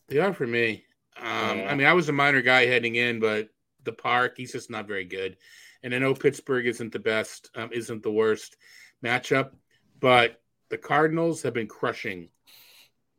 They 0.08 0.20
are 0.20 0.34
for 0.34 0.48
me. 0.48 0.86
Um, 1.22 1.60
yeah. 1.60 1.72
I 1.72 1.76
mean, 1.76 1.88
I 1.88 1.94
was 1.94 2.10
a 2.10 2.14
minor 2.14 2.42
guy 2.42 2.66
heading 2.66 2.96
in, 2.96 3.20
but 3.20 3.50
the 3.84 3.92
park, 3.92 4.36
he's 4.38 4.52
just 4.52 4.70
not 4.70 4.88
very 4.88 5.06
good. 5.06 5.38
And 5.84 5.94
I 5.94 6.00
know 6.00 6.14
Pittsburgh 6.14 6.68
isn't 6.68 6.92
the 6.92 7.00
best, 7.00 7.50
um, 7.56 7.70
isn't 7.72 8.04
the 8.04 8.12
worst 8.12 8.58
matchup, 9.04 9.52
but 10.00 10.42
the 10.70 10.78
Cardinals 10.78 11.42
have 11.44 11.54
been 11.54 11.68
crushing 11.68 12.30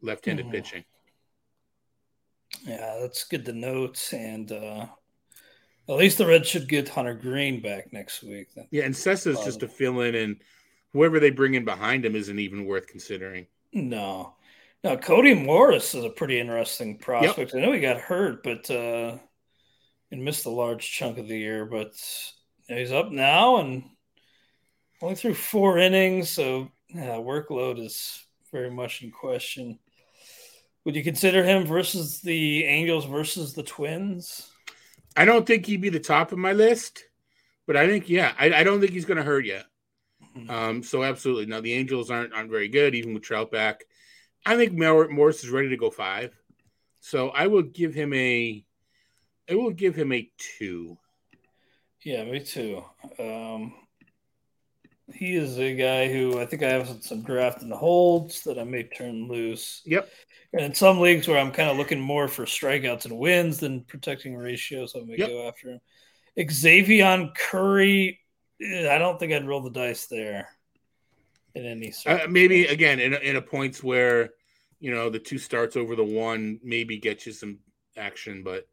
left-handed 0.03 0.47
mm-hmm. 0.47 0.55
pitching. 0.55 0.85
Yeah, 2.63 2.99
that's 3.01 3.25
good 3.25 3.45
to 3.47 3.53
note. 3.53 4.13
And 4.13 4.51
uh, 4.53 4.87
at 5.89 5.97
least 5.97 6.19
the 6.19 6.27
Reds 6.27 6.49
should 6.49 6.69
get 6.69 6.89
Hunter 6.89 7.15
Greene 7.15 7.61
back 7.61 7.93
next 7.93 8.23
week. 8.23 8.49
yeah, 8.71 8.85
and 8.85 8.97
Cessa's 8.97 9.39
uh, 9.39 9.45
just 9.45 9.63
a 9.63 9.69
fill 9.69 10.01
in, 10.01 10.15
and 10.15 10.37
whoever 10.93 11.21
they 11.21 11.31
bring 11.31 11.55
in 11.55 11.65
behind 11.65 12.05
him 12.05 12.17
isn't 12.17 12.39
even 12.39 12.67
worth 12.67 12.87
considering. 12.87 13.47
No. 13.73 14.35
Now, 14.83 14.97
Cody 14.97 15.35
Morris 15.35 15.95
is 15.95 16.05
a 16.05 16.11
pretty 16.11 16.41
interesting 16.41 16.99
prospect. 16.99 17.53
Yep. 17.53 17.63
I 17.63 17.67
know 17.67 17.73
he 17.73 17.81
got 17.81 18.01
hurt, 18.01 18.43
but 18.43 18.71
uh, 18.71 19.19
and 20.11 20.25
missed 20.25 20.47
a 20.47 20.51
large 20.51 20.91
chunk 20.91 21.19
of 21.19 21.29
the 21.29 21.39
year, 21.39 21.67
but 21.67 21.93
he's 22.67 22.93
up 22.93 23.11
now 23.11 23.57
and 23.57 23.85
only 25.03 25.15
threw 25.15 25.35
four 25.35 25.79
innings, 25.79 26.31
so 26.31 26.71
yeah, 26.89 27.17
workload 27.17 27.85
is 27.85 28.25
very 28.53 28.71
much 28.71 29.03
in 29.03 29.11
question. 29.11 29.79
Would 30.85 30.97
you 30.97 31.05
consider 31.05 31.45
him 31.45 31.67
versus 31.67 32.21
the 32.21 32.65
Angels 32.65 33.05
versus 33.05 33.55
the 33.55 33.63
Twins? 33.63 34.51
I 35.17 35.25
don't 35.25 35.47
think 35.47 35.67
he'd 35.67 35.81
be 35.81 35.89
the 35.89 36.01
top 36.01 36.33
of 36.33 36.39
my 36.39 36.53
list, 36.53 37.05
but 37.67 37.77
I 37.77 37.87
think 37.87 38.09
yeah, 38.09 38.33
I, 38.39 38.53
I 38.53 38.65
don't 38.65 38.81
think 38.81 38.93
he's 38.93 39.05
going 39.05 39.19
to 39.19 39.23
hurt 39.23 39.45
yet. 39.45 39.67
Mm-hmm. 40.37 40.51
Um, 40.51 40.83
so 40.83 41.03
absolutely. 41.03 41.47
Now 41.47 41.61
the 41.61 41.73
Angels 41.73 42.11
aren't 42.11 42.33
aren't 42.33 42.51
very 42.51 42.69
good, 42.69 42.95
even 42.95 43.15
with 43.15 43.23
Trout 43.23 43.51
back. 43.51 43.85
I 44.45 44.57
think 44.57 44.73
Morris 44.73 45.45
is 45.45 45.51
ready 45.51 45.69
to 45.71 45.77
go 45.77 45.91
five, 45.91 46.35
so 47.01 47.31
I 47.31 47.47
will 47.47 47.63
give 47.63 47.95
him 47.95 48.13
a, 48.15 48.65
I 49.49 49.55
will 49.55 49.71
give 49.71 49.95
him 49.95 50.13
a 50.13 50.31
two. 50.39 50.99
Yeah, 52.03 52.25
me 52.25 52.41
too. 52.41 52.83
Um, 53.19 53.75
he 55.13 55.35
is 55.35 55.59
a 55.59 55.75
guy 55.75 56.11
who 56.11 56.41
I 56.41 56.47
think 56.47 56.63
I 56.63 56.71
have 56.71 57.03
some 57.03 57.23
draft 57.23 57.63
and 57.63 57.73
holds 57.73 58.43
that 58.45 58.59
I 58.59 58.65
may 58.65 58.85
turn 58.85 59.29
loose. 59.29 59.83
Yep. 59.85 60.09
And 60.53 60.63
in 60.63 60.75
some 60.75 61.01
leagues 61.01 61.29
where 61.29 61.39
I'm 61.39 61.53
kind 61.53 61.69
of 61.69 61.77
looking 61.77 62.01
more 62.01 62.27
for 62.27 62.45
strikeouts 62.45 63.05
and 63.05 63.19
wins 63.19 63.59
than 63.59 63.85
protecting 63.85 64.37
ratios, 64.37 64.95
I 64.97 65.01
may 65.01 65.17
yep. 65.17 65.29
go 65.29 65.47
after 65.47 65.73
him. 65.73 65.81
Xzavion 66.39 67.35
Curry, 67.35 68.21
eh, 68.63 68.89
I 68.93 68.99
don't 68.99 69.19
think 69.19 69.33
I'd 69.33 69.47
roll 69.47 69.61
the 69.61 69.71
dice 69.71 70.07
there 70.07 70.49
in 71.55 71.67
any 71.67 71.93
uh, 72.07 72.27
maybe 72.29 72.67
again 72.67 73.01
in 73.01 73.15
a, 73.15 73.19
in 73.19 73.37
a 73.37 73.43
points 73.43 73.83
where 73.83 74.31
you 74.79 74.91
know 74.91 75.11
the 75.11 75.19
two 75.19 75.39
starts 75.39 75.77
over 75.77 75.97
the 75.97 76.05
one 76.05 76.59
maybe 76.63 76.99
get 76.99 77.27
you 77.27 77.33
some 77.33 77.59
action, 77.97 78.43
but 78.43 78.67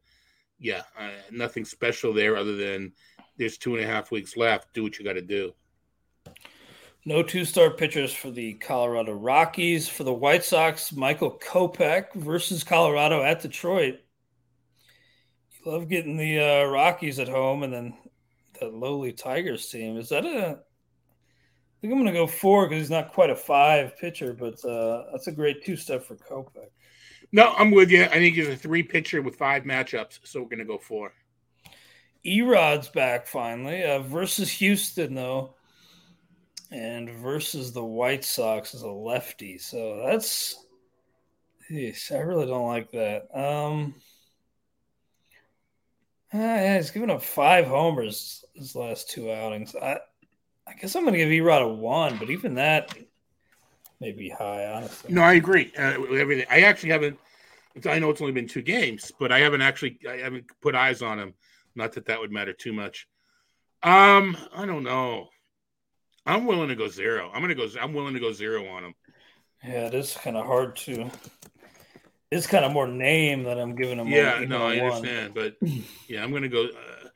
yeah, 0.58 0.82
uh, 0.98 1.10
nothing 1.30 1.64
special 1.64 2.12
there 2.12 2.36
other 2.36 2.56
than 2.56 2.92
there's 3.36 3.58
two 3.58 3.76
and 3.76 3.84
a 3.84 3.86
half 3.86 4.10
weeks 4.10 4.36
left. 4.36 4.72
Do 4.74 4.82
what 4.82 4.98
you 4.98 5.04
got 5.04 5.14
to 5.14 5.22
do. 5.22 5.54
No 7.04 7.22
two 7.22 7.44
star 7.44 7.70
pitchers 7.70 8.12
for 8.12 8.30
the 8.30 8.54
Colorado 8.54 9.12
Rockies. 9.12 9.88
For 9.88 10.04
the 10.04 10.12
White 10.12 10.44
Sox, 10.44 10.92
Michael 10.92 11.38
Kopech 11.38 12.12
versus 12.14 12.64
Colorado 12.64 13.22
at 13.22 13.40
Detroit. 13.40 14.00
You 15.52 15.72
love 15.72 15.88
getting 15.88 16.16
the 16.16 16.40
uh, 16.40 16.64
Rockies 16.64 17.18
at 17.18 17.28
home 17.28 17.62
and 17.62 17.72
then 17.72 17.94
the 18.58 18.66
lowly 18.66 19.12
Tigers 19.12 19.68
team. 19.68 19.96
Is 19.96 20.08
that 20.08 20.26
a. 20.26 20.60
I 21.78 21.80
think 21.80 21.92
I'm 21.92 22.00
going 22.00 22.12
to 22.12 22.20
go 22.20 22.26
four 22.26 22.68
because 22.68 22.82
he's 22.82 22.90
not 22.90 23.12
quite 23.12 23.30
a 23.30 23.36
five 23.36 23.96
pitcher, 23.96 24.32
but 24.32 24.62
uh, 24.64 25.04
that's 25.12 25.28
a 25.28 25.32
great 25.32 25.64
two 25.64 25.76
step 25.76 26.04
for 26.04 26.16
Kopech. 26.16 26.70
No, 27.30 27.54
I'm 27.56 27.70
with 27.70 27.90
you. 27.90 28.04
I 28.04 28.08
think 28.08 28.34
he's 28.34 28.48
a 28.48 28.56
three 28.56 28.82
pitcher 28.82 29.22
with 29.22 29.36
five 29.36 29.62
matchups, 29.62 30.20
so 30.24 30.40
we're 30.40 30.48
going 30.48 30.58
to 30.58 30.64
go 30.64 30.78
four. 30.78 31.12
Erod's 32.24 32.88
back 32.88 33.26
finally 33.26 33.84
uh, 33.84 34.00
versus 34.00 34.50
Houston, 34.50 35.14
though 35.14 35.54
and 36.70 37.10
versus 37.10 37.72
the 37.72 37.84
White 37.84 38.24
Sox 38.24 38.74
as 38.74 38.82
a 38.82 38.88
lefty. 38.88 39.58
So 39.58 40.02
that's 40.06 40.64
geez, 41.68 42.10
I 42.14 42.18
really 42.18 42.46
don't 42.46 42.66
like 42.66 42.90
that. 42.92 43.28
Um 43.34 43.94
uh, 46.32 46.36
yeah, 46.38 46.76
he's 46.76 46.90
given 46.90 47.10
up 47.10 47.22
five 47.22 47.66
homers 47.66 48.44
his 48.54 48.74
last 48.74 49.10
two 49.10 49.32
outings. 49.32 49.74
I 49.74 49.98
I 50.68 50.74
guess 50.74 50.94
I'm 50.94 51.04
gonna 51.04 51.16
give 51.16 51.28
Erod 51.28 51.62
a 51.62 51.68
one, 51.68 52.18
but 52.18 52.30
even 52.30 52.54
that 52.54 52.94
may 54.00 54.12
be 54.12 54.28
high, 54.28 54.66
honestly. 54.66 55.12
No, 55.12 55.22
I 55.22 55.34
agree. 55.34 55.72
Uh, 55.76 56.02
everything. 56.14 56.46
I 56.50 56.60
actually 56.60 56.90
haven't. 56.90 57.18
I 57.86 57.98
know 57.98 58.10
it's 58.10 58.20
only 58.20 58.32
been 58.32 58.48
two 58.48 58.62
games, 58.62 59.12
but 59.18 59.32
I 59.32 59.38
haven't 59.38 59.62
actually. 59.62 59.98
I 60.08 60.18
haven't 60.18 60.44
put 60.60 60.74
eyes 60.74 61.02
on 61.02 61.18
him. 61.18 61.34
Not 61.74 61.92
that 61.92 62.06
that 62.06 62.20
would 62.20 62.32
matter 62.32 62.52
too 62.52 62.72
much. 62.72 63.08
Um, 63.82 64.36
I 64.54 64.66
don't 64.66 64.82
know. 64.82 65.28
I'm 66.26 66.44
willing 66.44 66.68
to 66.68 66.74
go 66.74 66.88
zero. 66.88 67.30
I'm 67.32 67.40
gonna 67.40 67.54
go. 67.54 67.68
I'm 67.80 67.94
willing 67.94 68.14
to 68.14 68.20
go 68.20 68.32
zero 68.32 68.66
on 68.68 68.84
him. 68.84 68.94
Yeah, 69.64 69.86
it 69.86 69.94
is 69.94 70.14
kind 70.14 70.36
of 70.36 70.44
hard 70.44 70.76
to. 70.76 71.10
It's 72.30 72.46
kind 72.46 72.64
of 72.64 72.72
more 72.72 72.86
name 72.86 73.44
that 73.44 73.58
I'm 73.58 73.74
giving 73.74 73.98
him. 73.98 74.08
Yeah, 74.08 74.44
no, 74.46 74.66
I 74.66 74.78
understand, 74.78 75.32
but 75.34 75.56
yeah, 76.08 76.22
I'm 76.22 76.32
gonna 76.32 76.48
go. 76.48 76.64
Uh, 76.64 77.08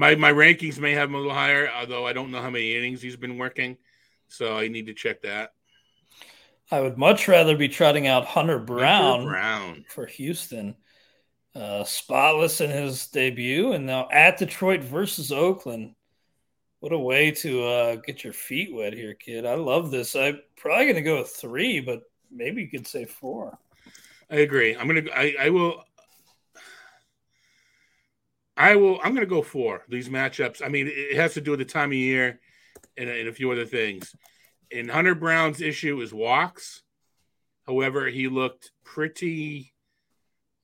my 0.00 0.14
my 0.14 0.32
rankings 0.32 0.78
may 0.78 0.92
have 0.92 1.10
him 1.10 1.14
a 1.14 1.18
little 1.18 1.34
higher, 1.34 1.70
although 1.70 2.06
I 2.06 2.14
don't 2.14 2.30
know 2.30 2.40
how 2.40 2.48
many 2.48 2.74
innings 2.74 3.02
he's 3.02 3.16
been 3.16 3.36
working, 3.36 3.76
so 4.28 4.56
I 4.56 4.68
need 4.68 4.86
to 4.86 4.94
check 4.94 5.20
that. 5.22 5.52
I 6.70 6.80
would 6.80 6.96
much 6.96 7.28
rather 7.28 7.56
be 7.56 7.68
trotting 7.68 8.06
out 8.06 8.24
Hunter 8.24 8.58
Brown, 8.58 9.18
Hunter 9.18 9.30
Brown. 9.30 9.84
for 9.88 10.06
Houston. 10.06 10.74
Uh, 11.54 11.84
spotless 11.84 12.60
in 12.60 12.70
his 12.70 13.08
debut, 13.08 13.72
and 13.72 13.84
now 13.84 14.08
at 14.10 14.38
Detroit 14.38 14.80
versus 14.80 15.32
Oakland. 15.32 15.94
What 16.78 16.92
a 16.92 16.98
way 16.98 17.32
to 17.32 17.62
uh, 17.64 17.96
get 17.96 18.24
your 18.24 18.32
feet 18.32 18.72
wet 18.72 18.94
here, 18.94 19.12
kid. 19.12 19.44
I 19.44 19.54
love 19.54 19.90
this. 19.90 20.16
I'm 20.16 20.40
probably 20.56 20.84
going 20.84 20.94
to 20.96 21.02
go 21.02 21.18
with 21.18 21.28
three, 21.28 21.80
but 21.80 22.04
maybe 22.30 22.62
you 22.62 22.70
could 22.70 22.86
say 22.86 23.04
four. 23.04 23.58
I 24.30 24.36
agree. 24.36 24.76
I'm 24.76 24.86
going 24.86 25.04
to, 25.04 25.12
I, 25.12 25.34
I 25.40 25.50
will, 25.50 25.84
I 28.60 28.76
will, 28.76 29.00
I'm 29.02 29.14
going 29.14 29.26
to 29.26 29.34
go 29.34 29.40
four. 29.40 29.84
These 29.88 30.10
matchups, 30.10 30.60
I 30.62 30.68
mean, 30.68 30.86
it 30.90 31.16
has 31.16 31.32
to 31.34 31.40
do 31.40 31.52
with 31.52 31.60
the 31.60 31.64
time 31.64 31.90
of 31.90 31.94
year 31.94 32.40
and, 32.98 33.08
and 33.08 33.26
a 33.26 33.32
few 33.32 33.50
other 33.50 33.64
things. 33.64 34.14
And 34.70 34.90
Hunter 34.90 35.14
Brown's 35.14 35.62
issue 35.62 35.98
is 36.02 36.12
walks. 36.12 36.82
However, 37.66 38.06
he 38.08 38.28
looked 38.28 38.70
pretty, 38.84 39.72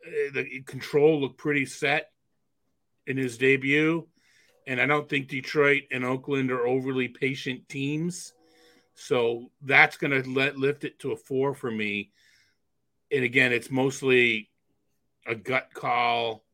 uh, 0.07 0.31
the 0.35 0.61
control 0.67 1.23
looked 1.23 1.39
pretty 1.39 1.65
set 1.65 2.11
in 3.07 3.17
his 3.17 3.39
debut, 3.39 4.07
and 4.67 4.79
I 4.79 4.85
don't 4.87 5.09
think 5.09 5.29
Detroit 5.29 5.85
and 5.91 6.05
Oakland 6.05 6.51
are 6.51 6.67
overly 6.67 7.09
patient 7.09 7.67
teams. 7.67 8.35
So 8.95 9.51
that's 9.63 9.97
going 9.97 10.23
to 10.23 10.29
let 10.29 10.59
lift 10.59 10.85
it 10.85 10.99
to 10.99 11.13
a 11.13 11.17
four 11.17 11.55
for 11.55 11.71
me. 11.71 12.11
And 13.11 13.25
again, 13.25 13.53
it's 13.53 13.71
mostly 13.71 14.51
a 15.27 15.35
gut 15.35 15.71
call 15.73 16.46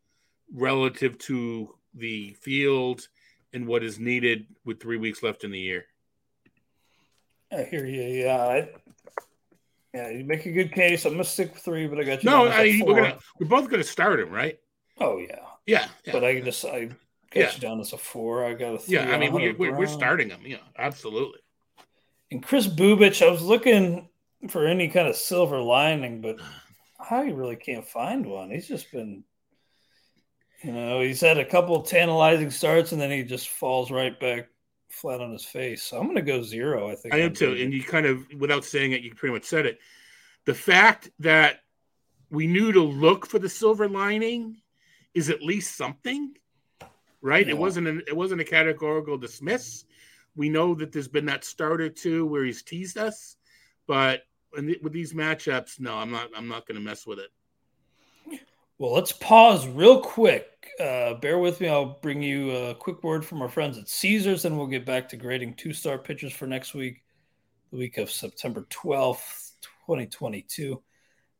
relative 0.55 1.18
to 1.18 1.74
the 1.94 2.34
field 2.40 3.09
and 3.53 3.66
what 3.66 3.82
is 3.82 3.98
needed 3.98 4.46
with 4.64 4.80
three 4.80 4.96
weeks 4.96 5.22
left 5.22 5.44
in 5.44 5.50
the 5.50 5.59
year. 5.59 5.86
I 7.50 7.64
hear 7.64 7.84
you. 7.84 8.03
Yeah, 8.03 8.36
I, 8.36 8.68
yeah, 9.92 10.09
you 10.09 10.24
make 10.24 10.46
a 10.46 10.53
good 10.53 10.72
case. 10.72 11.05
I'm 11.05 11.12
gonna 11.12 11.24
stick 11.24 11.53
with 11.53 11.62
three, 11.62 11.86
but 11.86 11.98
I 11.98 12.05
got 12.05 12.24
you. 12.24 12.30
No, 12.30 12.46
I, 12.46 12.80
we're 12.84 12.94
gonna 12.94 13.18
we're 13.38 13.48
both 13.48 13.68
gonna 13.68 13.84
start 13.84 14.20
him, 14.20 14.30
right? 14.30 14.59
Oh 14.98 15.18
yeah, 15.18 15.40
yeah. 15.66 15.88
yeah. 16.07 16.12
But 16.12 16.24
I 16.24 16.40
just 16.40 16.64
I 16.64 16.86
got 16.86 16.96
yeah. 17.34 17.53
you 17.53 17.61
down 17.61 17.80
as 17.80 17.92
a 17.92 17.98
four. 17.98 18.44
I 18.44 18.55
got 18.55 18.74
a 18.74 18.78
three. 18.78 18.94
Yeah, 18.94 19.11
I 19.11 19.18
mean 19.18 19.32
we're, 19.32 19.55
we're, 19.55 19.76
we're 19.76 19.86
starting 19.86 20.30
him. 20.30 20.40
Yeah, 20.44 20.59
absolutely. 20.78 21.40
And 22.30 22.42
Kris 22.42 22.66
Bubic, 22.66 23.20
I 23.26 23.30
was 23.30 23.42
looking 23.42 24.09
for 24.48 24.66
any 24.66 24.88
kind 24.88 25.07
of 25.07 25.16
silver 25.16 25.61
lining, 25.61 26.22
but 26.22 26.36
I 27.11 27.24
really 27.30 27.57
can't 27.57 27.86
find 27.86 28.24
one. 28.24 28.50
He's 28.50 28.68
just 28.68 28.90
been, 28.90 29.24
you 30.62 30.72
know, 30.72 31.00
he's 31.00 31.20
had 31.20 31.38
a 31.38 31.44
couple 31.44 31.80
tantalizing 31.82 32.50
starts 32.50 32.92
and 32.92 33.00
then 33.00 33.10
he 33.10 33.22
just 33.22 33.48
falls 33.48 33.90
right 33.90 34.18
back 34.18 34.48
flat 34.88 35.20
on 35.20 35.32
his 35.32 35.44
face. 35.44 35.82
So 35.82 35.98
I'm 35.98 36.04
going 36.04 36.16
to 36.16 36.22
go 36.22 36.42
zero. 36.42 36.90
I 36.90 36.94
think 36.94 37.14
I 37.14 37.18
am 37.18 37.34
too. 37.34 37.52
And 37.52 37.72
you 37.72 37.82
kind 37.82 38.06
of, 38.06 38.24
without 38.38 38.64
saying 38.64 38.92
it, 38.92 39.02
you 39.02 39.14
pretty 39.14 39.34
much 39.34 39.44
said 39.44 39.66
it. 39.66 39.78
The 40.44 40.54
fact 40.54 41.10
that 41.20 41.60
we 42.30 42.46
knew 42.46 42.72
to 42.72 42.82
look 42.82 43.26
for 43.26 43.38
the 43.38 43.48
silver 43.48 43.88
lining 43.88 44.56
is 45.14 45.30
at 45.30 45.42
least 45.42 45.76
something, 45.76 46.34
right? 47.20 47.46
Yeah. 47.46 47.52
It 47.52 47.58
wasn't 47.58 47.88
an, 47.88 48.02
it 48.06 48.16
wasn't 48.16 48.40
a 48.40 48.44
categorical 48.44 49.18
dismiss. 49.18 49.84
We 50.34 50.48
know 50.48 50.74
that 50.74 50.92
there's 50.92 51.08
been 51.08 51.26
that 51.26 51.44
starter 51.44 51.90
too 51.90 52.24
where 52.26 52.44
he's 52.44 52.62
teased 52.62 52.96
us, 52.96 53.36
but 53.86 54.22
with 54.56 54.92
these 54.92 55.12
matchups, 55.12 55.80
no, 55.80 55.94
I'm 55.94 56.10
not. 56.10 56.30
I'm 56.36 56.48
not 56.48 56.66
going 56.66 56.76
to 56.76 56.84
mess 56.84 57.06
with 57.06 57.18
it. 57.18 57.30
Well, 58.78 58.92
let's 58.92 59.12
pause 59.12 59.66
real 59.66 60.00
quick. 60.00 60.51
Uh, 60.80 61.14
bear 61.14 61.38
with 61.38 61.60
me. 61.60 61.68
I'll 61.68 61.98
bring 62.00 62.22
you 62.22 62.50
a 62.50 62.74
quick 62.74 63.02
word 63.02 63.24
from 63.24 63.42
our 63.42 63.48
friends 63.48 63.76
at 63.76 63.88
Caesars, 63.88 64.44
and 64.44 64.56
we'll 64.56 64.66
get 64.66 64.86
back 64.86 65.08
to 65.10 65.16
grading 65.16 65.54
two-star 65.54 65.98
pitchers 65.98 66.32
for 66.32 66.46
next 66.46 66.74
week, 66.74 67.02
the 67.70 67.78
week 67.78 67.98
of 67.98 68.10
September 68.10 68.66
12th, 68.70 69.52
2022. 69.86 70.82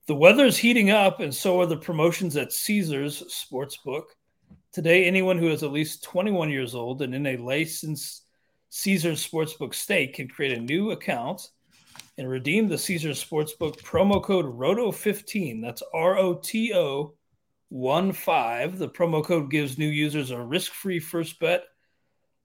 The 0.07 0.15
weather 0.15 0.45
is 0.45 0.59
heating 0.59 0.91
up, 0.91 1.21
and 1.21 1.35
so 1.35 1.61
are 1.61 1.67
the 1.67 1.77
promotions 1.77 2.37
at 2.37 2.53
Caesars 2.53 3.23
Sportsbook. 3.29 4.05
Today, 4.73 5.05
anyone 5.05 5.39
who 5.39 5.49
is 5.49 5.63
at 5.63 5.73
least 5.73 6.05
21 6.05 6.51
years 6.51 6.75
old 6.75 7.03
and 7.03 7.15
in 7.15 7.27
a 7.27 7.37
licensed 7.37 8.25
Caesars 8.69 9.27
Sportsbook 9.27 9.75
state 9.75 10.15
can 10.15 10.29
create 10.29 10.57
a 10.57 10.61
new 10.61 10.91
account 10.91 11.49
and 12.19 12.29
redeem 12.29 12.69
the 12.69 12.79
Caesars 12.79 13.23
Sportsbook 13.23 13.81
promo 13.83 14.23
code 14.23 14.47
ROTO15. 14.47 15.63
That's 15.63 15.83
R 15.95 16.19
O 16.19 16.35
T 16.35 16.75
O 16.75 17.15
1 17.73 18.13
5. 18.13 18.79
The 18.79 18.89
promo 18.89 19.25
code 19.25 19.51
gives 19.51 19.79
new 19.79 19.89
users 19.89 20.31
a 20.31 20.39
risk 20.39 20.73
free 20.73 21.01
first 21.01 21.41
bet 21.41 21.65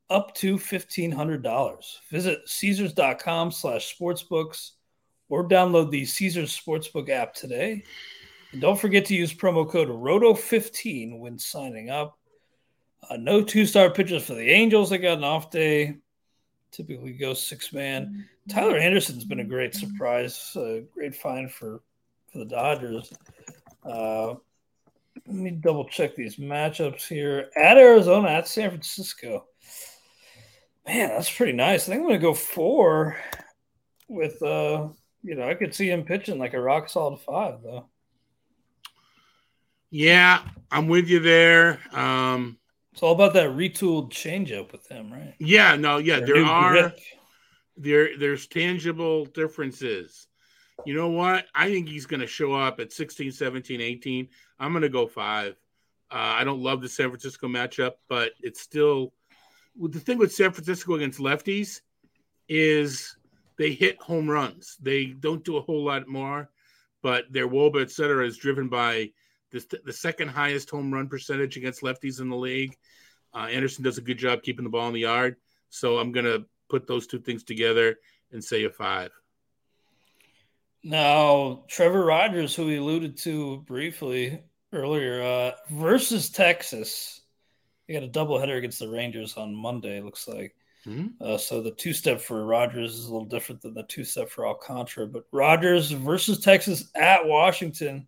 up 0.09 0.33
to 0.35 0.57
$1,500. 0.57 1.83
Visit 2.09 2.47
Caesars.com 2.47 3.51
slash 3.51 3.93
sportsbooks 3.97 4.71
or 5.27 5.47
download 5.47 5.91
the 5.91 6.05
Caesars 6.05 6.57
Sportsbook 6.57 7.09
app 7.09 7.33
today. 7.33 7.83
And 8.53 8.61
don't 8.61 8.79
forget 8.79 9.03
to 9.05 9.15
use 9.15 9.33
promo 9.33 9.69
code 9.69 9.89
ROTO15 9.89 11.19
when 11.19 11.37
signing 11.37 11.89
up. 11.89 12.17
Uh, 13.09 13.17
no 13.17 13.43
two 13.43 13.65
star 13.65 13.89
pitchers 13.89 14.25
for 14.25 14.33
the 14.33 14.49
Angels. 14.49 14.89
They 14.89 14.97
got 14.97 15.17
an 15.17 15.25
off 15.25 15.51
day 15.51 15.97
typically 16.71 17.13
goes 17.13 17.45
six 17.45 17.73
man. 17.73 18.27
Tyler 18.49 18.77
Anderson's 18.77 19.25
been 19.25 19.39
a 19.39 19.45
great 19.45 19.73
surprise, 19.73 20.51
a 20.55 20.83
great 20.93 21.15
find 21.15 21.51
for 21.51 21.81
for 22.31 22.39
the 22.39 22.45
Dodgers. 22.45 23.11
Uh, 23.83 24.35
let 25.25 25.35
me 25.35 25.51
double 25.51 25.85
check 25.85 26.15
these 26.15 26.37
matchups 26.37 27.07
here 27.07 27.49
at 27.55 27.77
Arizona, 27.77 28.29
at 28.29 28.47
San 28.47 28.69
Francisco. 28.69 29.45
Man, 30.85 31.09
that's 31.09 31.33
pretty 31.35 31.53
nice. 31.53 31.83
I 31.83 31.91
think 31.91 32.01
I'm 32.01 32.07
going 32.07 32.19
to 32.19 32.25
go 32.25 32.33
four 32.33 33.17
with, 34.07 34.41
uh, 34.41 34.87
you 35.23 35.35
know, 35.35 35.47
I 35.49 35.53
could 35.53 35.73
see 35.75 35.89
him 35.89 36.03
pitching 36.03 36.39
like 36.39 36.53
a 36.53 36.61
rock 36.61 36.89
solid 36.89 37.19
five, 37.19 37.61
though. 37.63 37.89
Yeah, 39.89 40.43
I'm 40.71 40.87
with 40.87 41.07
you 41.07 41.19
there. 41.19 41.79
Um, 41.91 42.57
it's 42.93 43.03
all 43.03 43.13
about 43.13 43.33
that 43.33 43.49
retooled 43.51 44.11
changeup 44.11 44.71
with 44.71 44.87
him, 44.87 45.11
right? 45.11 45.33
Yeah, 45.39 45.75
no, 45.75 45.97
yeah, 45.97 46.17
Their 46.19 46.27
there 46.27 46.45
are 46.45 46.71
grip. 46.71 46.99
there 47.77 48.17
there's 48.17 48.47
tangible 48.47 49.25
differences. 49.25 50.27
You 50.85 50.93
know 50.93 51.09
what? 51.09 51.45
I 51.53 51.69
think 51.69 51.89
he's 51.89 52.05
going 52.05 52.19
to 52.19 52.27
show 52.27 52.53
up 52.53 52.79
at 52.79 52.93
16, 52.93 53.31
17, 53.31 53.81
18. 53.81 54.27
I'm 54.59 54.71
going 54.71 54.83
to 54.83 54.89
go 54.89 55.07
5. 55.07 55.51
Uh, 55.51 55.55
I 56.09 56.43
don't 56.43 56.61
love 56.61 56.81
the 56.81 56.89
San 56.89 57.09
Francisco 57.09 57.47
matchup, 57.47 57.93
but 58.07 58.31
it's 58.41 58.61
still 58.61 59.13
the 59.79 59.99
thing 59.99 60.17
with 60.17 60.33
San 60.33 60.51
Francisco 60.51 60.95
against 60.95 61.19
lefties 61.19 61.81
is 62.47 63.17
they 63.57 63.73
hit 63.73 64.01
home 64.01 64.29
runs. 64.29 64.77
They 64.81 65.07
don't 65.07 65.43
do 65.43 65.57
a 65.57 65.61
whole 65.61 65.83
lot 65.83 66.07
more, 66.07 66.49
but 67.01 67.25
their 67.31 67.47
wOBA, 67.47 67.81
et 67.81 67.91
cetera, 67.91 68.25
is 68.25 68.37
driven 68.37 68.69
by 68.69 69.11
the, 69.51 69.79
the 69.85 69.93
second 69.93 70.29
highest 70.29 70.69
home 70.69 70.93
run 70.93 71.07
percentage 71.07 71.57
against 71.57 71.81
lefties 71.81 72.21
in 72.21 72.29
the 72.29 72.35
league. 72.35 72.77
Uh, 73.33 73.47
Anderson 73.47 73.83
does 73.83 73.97
a 73.97 74.01
good 74.01 74.17
job 74.17 74.41
keeping 74.41 74.63
the 74.63 74.69
ball 74.69 74.87
in 74.87 74.93
the 74.93 75.01
yard. 75.01 75.35
So 75.69 75.97
I'm 75.97 76.11
going 76.11 76.25
to 76.25 76.45
put 76.69 76.87
those 76.87 77.07
two 77.07 77.19
things 77.19 77.43
together 77.43 77.97
and 78.31 78.43
say 78.43 78.63
a 78.63 78.69
five. 78.69 79.11
Now, 80.87 81.65
Trevor 81.67 82.05
Rogers, 82.05 82.55
who 82.55 82.65
we 82.65 82.77
alluded 82.77 83.17
to 83.17 83.57
briefly 83.67 84.41
earlier, 84.71 85.21
uh, 85.21 85.51
versus 85.69 86.29
Texas. 86.29 87.21
We 87.87 87.93
got 87.93 88.03
a 88.03 88.07
doubleheader 88.07 88.57
against 88.57 88.79
the 88.79 88.89
Rangers 88.89 89.35
on 89.35 89.53
Monday, 89.53 89.99
looks 89.99 90.27
like. 90.27 90.55
Mm-hmm. 90.85 91.21
Uh, 91.21 91.37
so 91.37 91.61
the 91.61 91.71
two 91.71 91.91
step 91.91 92.21
for 92.21 92.45
Rogers 92.45 92.95
is 92.95 93.05
a 93.05 93.11
little 93.11 93.27
different 93.27 93.61
than 93.61 93.73
the 93.73 93.83
two 93.83 94.05
step 94.05 94.29
for 94.29 94.47
Alcantara. 94.47 95.07
But 95.07 95.25
Rogers 95.33 95.91
versus 95.91 96.39
Texas 96.39 96.89
at 96.95 97.25
Washington 97.25 98.07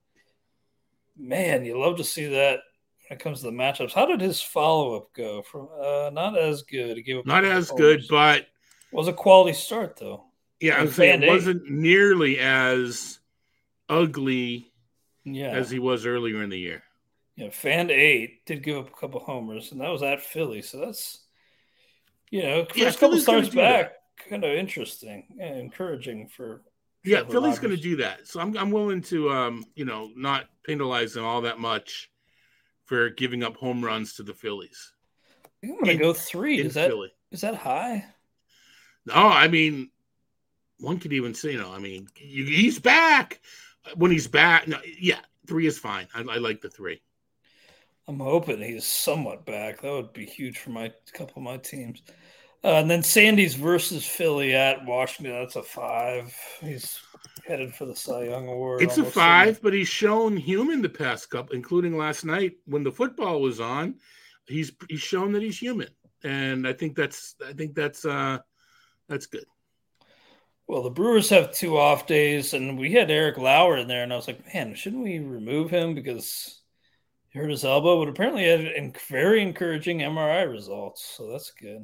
man, 1.18 1.66
you 1.66 1.78
love 1.78 1.98
to 1.98 2.04
see 2.04 2.28
that 2.28 2.62
when 3.08 3.18
it 3.18 3.22
comes 3.22 3.40
to 3.40 3.48
the 3.48 3.52
matchups. 3.52 3.92
How 3.92 4.06
did 4.06 4.22
his 4.22 4.42
follow 4.42 4.96
up 4.96 5.14
go? 5.14 5.42
From 5.42 5.68
uh, 5.82 6.10
not 6.14 6.38
as 6.38 6.64
good. 6.64 6.96
He 6.96 7.04
gave 7.04 7.26
not 7.26 7.44
as 7.44 7.72
good, 7.72 8.06
but 8.10 8.48
was 8.92 9.10
a 9.10 9.14
quality 9.14 9.54
start 9.54 9.98
though. 9.98 10.29
Yeah, 10.60 10.78
I 10.78 10.84
was 10.84 10.96
saying 10.96 11.24
it 11.24 11.28
wasn't 11.28 11.70
nearly 11.70 12.40
as 12.40 13.20
ugly 13.88 14.72
yeah. 15.24 15.50
as 15.50 15.70
he 15.70 15.80
was 15.80 16.06
earlier 16.06 16.44
in 16.44 16.50
the 16.50 16.60
year. 16.60 16.84
Yeah, 17.36 17.50
Fan 17.50 17.90
eight 17.90 18.46
did 18.46 18.64
give 18.64 18.78
up 18.78 18.90
a 18.90 19.00
couple 19.00 19.22
homers, 19.22 19.72
and 19.72 19.80
that 19.80 19.90
was 19.90 20.04
at 20.04 20.22
Philly. 20.22 20.62
So 20.62 20.80
that's 20.80 21.20
you 22.30 22.44
know, 22.44 22.66
first 22.66 22.78
yeah, 22.78 22.92
couple 22.92 23.18
starts 23.18 23.50
back, 23.50 23.94
kind 24.30 24.44
of 24.44 24.52
interesting 24.52 25.38
and 25.40 25.58
encouraging 25.58 26.28
for 26.28 26.62
yeah, 27.06 27.24
Philly's 27.24 27.60
going 27.60 27.76
to 27.76 27.82
do 27.82 27.96
that. 27.98 28.28
So 28.28 28.42
I'm 28.42 28.58
I'm 28.58 28.72
willing 28.72 29.02
to 29.04 29.32
um 29.32 29.64
you 29.76 29.86
know 29.86 30.12
not 30.16 30.46
penalize 30.64 31.14
them 31.14 31.24
all 31.24 31.42
that 31.42 31.60
much 31.60 32.10
for 32.86 33.10
giving 33.10 33.44
up 33.44 33.56
home 33.56 33.84
runs 33.84 34.16
to 34.16 34.24
the 34.24 34.34
Phillies. 34.34 34.94
I'm 35.64 35.76
going 35.76 35.86
to 35.86 35.96
go 35.98 36.14
three. 36.14 36.60
Is 36.60 36.74
that 36.74 36.90
Philly. 36.90 37.12
is 37.32 37.42
that 37.42 37.56
high? 37.56 38.06
No, 39.06 39.14
I 39.14 39.48
mean 39.48 39.92
one 40.80 41.00
could 41.00 41.14
even 41.14 41.34
say 41.34 41.52
you 41.52 41.58
know 41.58 41.72
I 41.72 41.80
mean 41.80 42.08
he's 42.16 42.80
back 42.80 43.42
when 43.96 44.12
he's 44.12 44.28
back. 44.28 44.68
No, 44.68 44.78
yeah, 45.00 45.20
three 45.48 45.68
is 45.68 45.78
fine. 45.78 46.08
I, 46.14 46.22
I 46.22 46.38
like 46.38 46.62
the 46.62 46.70
three. 46.70 47.02
I'm 48.08 48.20
hoping 48.20 48.62
he's 48.62 48.86
somewhat 48.86 49.46
back. 49.46 49.82
That 49.82 49.92
would 49.92 50.14
be 50.14 50.26
huge 50.26 50.58
for 50.58 50.72
my 50.72 50.92
couple 51.14 51.38
of 51.38 51.44
my 51.44 51.58
teams. 51.58 52.02
Uh, 52.64 52.74
and 52.74 52.90
then 52.90 53.04
Sandy's 53.04 53.56
versus 53.56 54.06
Philly 54.06 54.54
at 54.54 54.86
Washington. 54.86 55.34
That's 55.34 55.56
a 55.56 55.64
five. 55.64 56.36
He's 56.60 57.00
headed 57.48 57.74
for 57.74 57.86
the 57.86 57.96
Cy 57.96 58.24
Young 58.24 58.48
Award. 58.50 58.82
It's 58.82 58.98
a 58.98 59.06
five, 59.06 59.62
but 59.62 59.74
he's 59.74 59.88
shown 59.88 60.36
human 60.36 60.82
the 60.82 60.90
past 60.90 61.30
couple, 61.30 61.56
including 61.56 61.98
last 61.98 62.26
night 62.26 62.54
when 62.66 62.84
the 62.84 62.92
football 62.92 63.42
was 63.42 63.62
on. 63.62 63.96
He's 64.48 64.74
he's 64.90 65.02
shown 65.02 65.32
that 65.34 65.44
he's 65.44 65.60
human, 65.60 65.90
and 66.24 66.68
I 66.68 66.74
think 66.74 66.96
that's 66.96 67.36
I 67.48 67.54
think 67.54 67.76
that's 67.76 68.04
uh 68.04 68.40
that's 69.08 69.28
good. 69.28 69.46
Well, 70.70 70.84
the 70.84 70.92
Brewers 70.92 71.30
have 71.30 71.52
two 71.52 71.80
off 71.80 72.06
days, 72.06 72.54
and 72.54 72.78
we 72.78 72.92
had 72.92 73.10
Eric 73.10 73.40
Lauer 73.40 73.76
in 73.78 73.88
there, 73.88 74.04
and 74.04 74.14
I 74.14 74.16
was 74.16 74.28
like, 74.28 74.54
man, 74.54 74.76
shouldn't 74.76 75.02
we 75.04 75.18
remove 75.18 75.72
him 75.72 75.96
because 75.96 76.62
he 77.30 77.40
hurt 77.40 77.50
his 77.50 77.66
elbow? 77.66 77.98
But 77.98 78.10
apparently, 78.10 78.44
he 78.44 78.50
had 78.50 78.96
very 79.10 79.42
encouraging 79.42 80.02
MRI 80.02 80.48
results, 80.48 81.04
so 81.04 81.32
that's 81.32 81.50
good. 81.60 81.84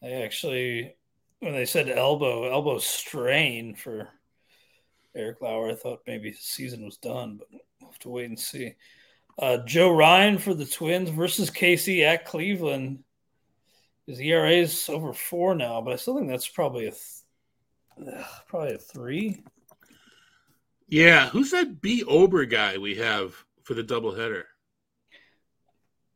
I 0.00 0.10
actually, 0.12 0.94
when 1.40 1.54
they 1.54 1.64
said 1.64 1.88
elbow, 1.88 2.48
elbow 2.48 2.78
strain 2.78 3.74
for 3.74 4.10
Eric 5.16 5.40
Lauer, 5.40 5.72
I 5.72 5.74
thought 5.74 6.02
maybe 6.06 6.30
the 6.30 6.36
season 6.36 6.84
was 6.84 6.98
done, 6.98 7.38
but 7.38 7.48
we'll 7.50 7.90
have 7.90 7.98
to 7.98 8.10
wait 8.10 8.28
and 8.28 8.38
see. 8.38 8.76
Uh, 9.40 9.56
Joe 9.66 9.90
Ryan 9.90 10.38
for 10.38 10.54
the 10.54 10.66
Twins 10.66 11.10
versus 11.10 11.50
Casey 11.50 12.04
at 12.04 12.26
Cleveland. 12.26 13.02
His 14.06 14.20
ERA 14.20 14.52
is 14.52 14.88
over 14.88 15.12
four 15.12 15.56
now, 15.56 15.80
but 15.80 15.94
I 15.94 15.96
still 15.96 16.16
think 16.16 16.28
that's 16.28 16.46
probably 16.46 16.86
a 16.86 16.90
th- 16.92 17.02
probably 18.46 18.74
a 18.74 18.78
three. 18.78 19.42
Yeah, 20.88 21.28
who's 21.28 21.50
that 21.50 21.80
B 21.80 22.04
Ober 22.04 22.44
guy 22.46 22.78
we 22.78 22.94
have 22.96 23.34
for 23.62 23.74
the 23.74 23.84
doubleheader? 23.84 24.44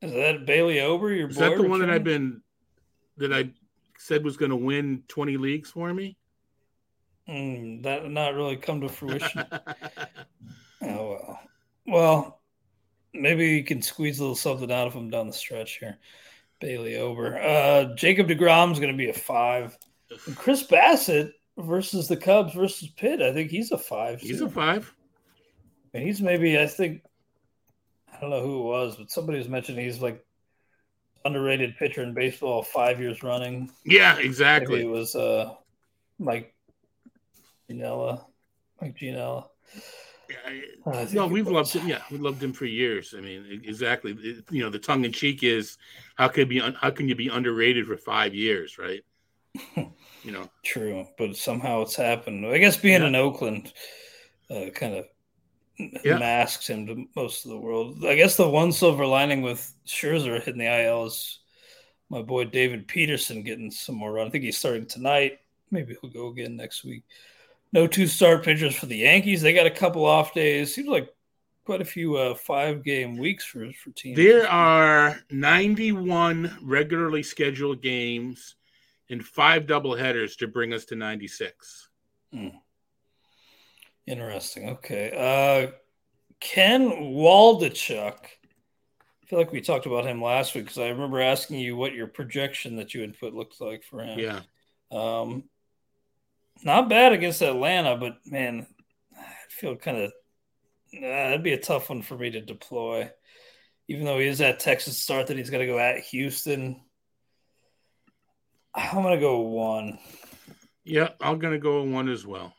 Is 0.00 0.12
that 0.12 0.46
Bailey 0.46 0.80
Ober? 0.80 1.12
Your 1.12 1.28
is 1.28 1.36
that 1.36 1.56
the 1.56 1.68
one 1.68 1.80
that 1.80 1.90
I've 1.90 2.04
been 2.04 2.42
that 3.18 3.32
I 3.32 3.50
said 3.98 4.24
was 4.24 4.36
going 4.36 4.50
to 4.50 4.56
win 4.56 5.04
twenty 5.08 5.36
leagues 5.36 5.70
for 5.70 5.92
me? 5.92 6.16
Mm, 7.28 7.82
that 7.82 8.10
not 8.10 8.34
really 8.34 8.56
come 8.56 8.80
to 8.80 8.88
fruition. 8.88 9.44
oh 10.82 11.10
well. 11.10 11.40
Well, 11.86 12.40
maybe 13.12 13.48
you 13.48 13.64
can 13.64 13.82
squeeze 13.82 14.18
a 14.18 14.22
little 14.22 14.36
something 14.36 14.70
out 14.70 14.86
of 14.86 14.94
him 14.94 15.10
down 15.10 15.26
the 15.26 15.32
stretch 15.32 15.78
here. 15.78 15.98
Bailey 16.60 16.96
Ober. 16.96 17.38
Uh, 17.38 17.94
Jacob 17.94 18.28
deGrom 18.28 18.72
is 18.72 18.78
going 18.78 18.92
to 18.92 18.96
be 18.96 19.10
a 19.10 19.14
five. 19.14 19.76
And 20.26 20.36
Chris 20.36 20.64
Bassitt 20.64 21.32
versus 21.58 22.08
the 22.08 22.16
Cubs 22.16 22.54
versus 22.54 22.88
Pitt. 22.88 23.22
I 23.22 23.32
think 23.32 23.50
he's 23.50 23.72
a 23.72 23.78
five. 23.78 24.20
He's 24.20 24.38
too. 24.38 24.46
a 24.46 24.50
five. 24.50 24.92
And 25.94 26.02
he's 26.02 26.20
maybe, 26.20 26.58
I 26.58 26.66
think, 26.66 27.02
I 28.12 28.20
don't 28.20 28.30
know 28.30 28.40
who 28.40 28.60
it 28.60 28.64
was, 28.64 28.96
but 28.96 29.10
somebody 29.10 29.38
was 29.38 29.48
mentioning 29.48 29.84
he's 29.84 30.00
like 30.00 30.24
underrated 31.24 31.76
pitcher 31.76 32.02
in 32.02 32.14
baseball 32.14 32.62
five 32.62 33.00
years 33.00 33.22
running. 33.22 33.70
Yeah, 33.84 34.18
exactly. 34.18 34.76
Maybe 34.76 34.88
it 34.88 34.90
was 34.90 35.14
uh, 35.14 35.54
Mike 36.18 36.54
Gianella. 37.70 38.24
Mike 38.80 38.96
Gianella. 38.96 39.48
Uh, 40.86 41.06
no, 41.12 41.26
we've 41.26 41.48
loved 41.48 41.72
him. 41.72 41.86
Yeah, 41.86 42.00
we 42.10 42.16
loved 42.16 42.42
him 42.42 42.52
for 42.52 42.64
years. 42.64 43.14
I 43.16 43.20
mean, 43.20 43.62
exactly. 43.64 44.16
you 44.50 44.62
know, 44.62 44.70
the 44.70 44.78
tongue 44.78 45.04
in 45.04 45.12
cheek 45.12 45.42
is 45.42 45.76
how 46.16 46.28
can 46.28 46.48
be 46.48 46.58
how 46.58 46.90
can 46.90 47.08
you 47.08 47.14
be 47.14 47.28
underrated 47.28 47.86
for 47.86 47.96
five 47.96 48.34
years, 48.34 48.78
right? 48.78 49.02
you 49.76 50.32
know, 50.32 50.48
true. 50.64 51.06
But 51.18 51.36
somehow 51.36 51.82
it's 51.82 51.96
happened. 51.96 52.46
I 52.46 52.58
guess 52.58 52.76
being 52.76 53.02
yeah. 53.02 53.08
in 53.08 53.14
Oakland 53.14 53.72
uh, 54.50 54.70
kind 54.74 54.94
of 54.94 55.06
yeah. 56.04 56.18
masks 56.18 56.68
him 56.68 56.86
to 56.86 57.04
most 57.16 57.44
of 57.44 57.50
the 57.50 57.58
world. 57.58 58.04
I 58.04 58.14
guess 58.14 58.36
the 58.36 58.48
one 58.48 58.72
silver 58.72 59.06
lining 59.06 59.42
with 59.42 59.74
Scherzer 59.86 60.42
hitting 60.42 60.58
the 60.58 60.84
IL 60.84 61.06
is 61.06 61.40
my 62.10 62.22
boy 62.22 62.44
David 62.44 62.88
Peterson 62.88 63.42
getting 63.42 63.70
some 63.70 63.94
more 63.94 64.12
run. 64.12 64.26
I 64.26 64.30
think 64.30 64.44
he's 64.44 64.58
starting 64.58 64.86
tonight. 64.86 65.40
Maybe 65.70 65.96
he'll 66.00 66.10
go 66.10 66.28
again 66.28 66.56
next 66.56 66.84
week 66.84 67.04
no 67.72 67.86
two 67.86 68.06
star 68.06 68.38
pitchers 68.38 68.74
for 68.74 68.86
the 68.86 68.98
Yankees. 68.98 69.42
They 69.42 69.52
got 69.52 69.66
a 69.66 69.70
couple 69.70 70.04
off 70.04 70.34
days. 70.34 70.74
Seems 70.74 70.88
like 70.88 71.12
quite 71.64 71.80
a 71.80 71.86
few 71.86 72.16
uh, 72.16 72.34
five 72.34 72.84
game 72.84 73.16
weeks 73.16 73.44
for 73.44 73.70
for 73.72 73.90
teams. 73.90 74.16
There 74.16 74.48
are 74.48 75.20
91 75.30 76.58
regularly 76.62 77.22
scheduled 77.22 77.82
games 77.82 78.56
and 79.12 79.24
five 79.24 79.66
double 79.66 79.94
headers 79.94 80.36
to 80.36 80.48
bring 80.48 80.72
us 80.72 80.86
to 80.86 80.96
96. 80.96 81.88
Hmm. 82.32 82.48
Interesting. 84.06 84.70
Okay. 84.70 85.12
Uh, 85.14 85.72
Ken 86.40 86.90
Waldichuk. 86.90 88.16
I 88.16 89.26
feel 89.26 89.38
like 89.38 89.52
we 89.52 89.60
talked 89.60 89.86
about 89.86 90.06
him 90.06 90.20
last 90.20 90.54
week 90.54 90.64
because 90.64 90.78
I 90.78 90.88
remember 90.88 91.20
asking 91.20 91.60
you 91.60 91.76
what 91.76 91.94
your 91.94 92.06
projection 92.08 92.76
that 92.76 92.94
you 92.94 93.02
input 93.02 93.20
put 93.20 93.34
looked 93.34 93.60
like 93.60 93.84
for 93.84 94.02
him. 94.02 94.18
Yeah. 94.18 94.40
Um, 94.90 95.44
not 96.64 96.88
bad 96.88 97.12
against 97.12 97.42
Atlanta, 97.42 97.96
but 97.96 98.16
man, 98.26 98.66
I 99.16 99.24
feel 99.48 99.76
kind 99.76 99.98
of 99.98 100.12
uh, 100.94 101.00
that'd 101.00 101.42
be 101.42 101.54
a 101.54 101.60
tough 101.60 101.88
one 101.88 102.02
for 102.02 102.16
me 102.16 102.30
to 102.30 102.40
deploy. 102.40 103.10
Even 103.88 104.04
though 104.04 104.18
he 104.18 104.26
is 104.26 104.40
at 104.40 104.60
Texas 104.60 104.98
start, 104.98 105.28
that 105.28 105.36
he's 105.36 105.50
got 105.50 105.58
to 105.58 105.66
go 105.66 105.78
at 105.78 106.00
Houston. 106.04 106.80
I'm 108.74 109.02
gonna 109.02 109.20
go 109.20 109.40
one. 109.40 109.98
Yeah, 110.84 111.10
I'm 111.20 111.38
gonna 111.38 111.58
go 111.58 111.82
one 111.84 112.08
as 112.08 112.26
well. 112.26 112.54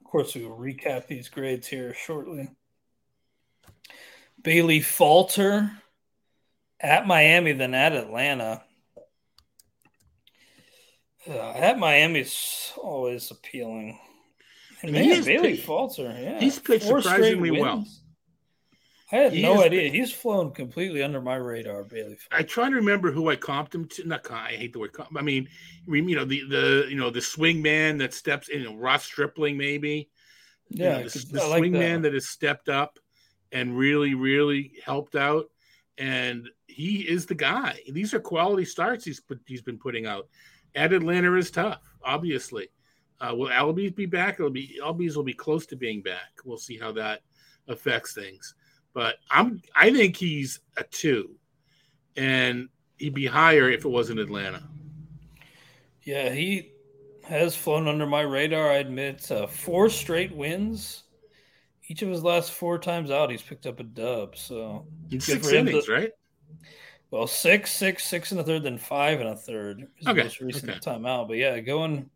Of 0.00 0.04
course, 0.04 0.34
we 0.34 0.44
will 0.44 0.56
recap 0.56 1.06
these 1.06 1.28
grades 1.28 1.68
here 1.68 1.94
shortly. 1.94 2.48
Bailey 4.42 4.80
Falter 4.80 5.70
at 6.80 7.06
Miami, 7.06 7.52
then 7.52 7.74
at 7.74 7.92
Atlanta. 7.92 8.62
Yeah, 11.26 11.52
at 11.54 11.78
Miami's 11.78 12.72
always 12.76 13.30
appealing. 13.30 14.00
And 14.82 14.92
man, 14.92 15.22
Bailey 15.22 15.58
Falter, 15.58 16.16
yeah, 16.18 16.40
he's 16.40 16.58
pitched 16.58 16.86
surprisingly 16.86 17.50
well. 17.50 17.84
I 19.12 19.16
had 19.16 19.32
he 19.32 19.42
no 19.42 19.62
idea. 19.62 19.90
He's 19.90 20.12
flown 20.12 20.52
completely 20.52 21.02
under 21.02 21.20
my 21.20 21.36
radar, 21.36 21.82
Bailey. 21.84 22.16
I 22.30 22.42
try 22.42 22.68
to 22.68 22.76
remember 22.76 23.10
who 23.10 23.28
I 23.28 23.36
comped 23.36 23.74
him 23.74 23.86
to. 23.88 24.06
Not 24.06 24.30
I 24.30 24.52
hate 24.52 24.72
the 24.72 24.78
word 24.78 24.92
comp. 24.92 25.16
I 25.16 25.22
mean, 25.22 25.48
you 25.86 26.16
know 26.16 26.24
the 26.24 26.44
the 26.48 26.86
you 26.88 26.96
know 26.96 27.10
the 27.10 27.20
swing 27.20 27.60
man 27.60 27.98
that 27.98 28.14
steps 28.14 28.48
in. 28.48 28.60
You 28.60 28.70
know, 28.70 28.76
Ross 28.76 29.04
Stripling, 29.04 29.56
maybe. 29.56 30.08
Yeah, 30.68 30.98
you 30.98 31.04
know, 31.04 31.08
the, 31.08 31.26
the 31.32 31.40
swing 31.40 31.72
like 31.72 31.80
man 31.80 32.02
that 32.02 32.14
has 32.14 32.28
stepped 32.28 32.68
up 32.68 32.98
and 33.52 33.76
really, 33.76 34.14
really 34.14 34.72
helped 34.84 35.16
out. 35.16 35.46
And 35.98 36.48
he 36.66 37.00
is 37.00 37.26
the 37.26 37.34
guy. 37.34 37.80
These 37.90 38.14
are 38.14 38.20
quality 38.20 38.64
starts 38.64 39.04
he's 39.04 39.20
put, 39.20 39.40
he's 39.46 39.62
been 39.62 39.78
putting 39.78 40.06
out 40.06 40.28
at 40.74 40.92
Atlanta 40.92 41.34
is 41.34 41.50
tough, 41.50 41.82
obviously. 42.02 42.68
Uh, 43.20 43.34
will 43.34 43.48
Albies 43.48 43.94
be 43.94 44.06
back? 44.06 44.34
It'll 44.34 44.50
be 44.50 44.80
Albies 44.82 45.16
will 45.16 45.24
be 45.24 45.34
close 45.34 45.66
to 45.66 45.76
being 45.76 46.00
back. 46.00 46.30
We'll 46.44 46.58
see 46.58 46.78
how 46.78 46.92
that 46.92 47.20
affects 47.68 48.14
things. 48.14 48.54
But 48.92 49.16
I'm 49.30 49.62
I 49.74 49.92
think 49.92 50.16
he's 50.16 50.60
a 50.76 50.82
two, 50.84 51.36
and 52.16 52.68
he'd 52.98 53.14
be 53.14 53.26
higher 53.26 53.70
if 53.70 53.84
it 53.84 53.88
wasn't 53.88 54.20
Atlanta. 54.20 54.62
Yeah, 56.02 56.30
he 56.30 56.72
has 57.24 57.54
flown 57.54 57.86
under 57.86 58.06
my 58.06 58.22
radar. 58.22 58.70
I 58.70 58.76
admit, 58.76 59.30
uh, 59.30 59.46
four 59.46 59.88
straight 59.88 60.34
wins. 60.34 61.04
Each 61.86 62.02
of 62.02 62.08
his 62.08 62.22
last 62.22 62.52
four 62.52 62.78
times 62.78 63.10
out, 63.10 63.30
he's 63.30 63.42
picked 63.42 63.66
up 63.66 63.80
a 63.80 63.84
dub. 63.84 64.36
So 64.36 64.86
six 65.18 65.48
innings, 65.48 65.86
to, 65.86 65.92
right? 65.92 66.10
Well, 67.10 67.26
six, 67.26 67.72
six, 67.72 68.04
six 68.04 68.30
and 68.30 68.40
a 68.40 68.44
third, 68.44 68.62
then 68.62 68.78
five 68.78 69.20
and 69.20 69.28
a 69.28 69.36
third. 69.36 69.88
Is 69.98 70.06
okay. 70.06 70.18
The 70.18 70.24
most 70.24 70.40
recent 70.40 70.70
okay. 70.70 70.78
time 70.78 71.06
out, 71.06 71.28
but 71.28 71.36
yeah, 71.36 71.58
going, 71.60 72.08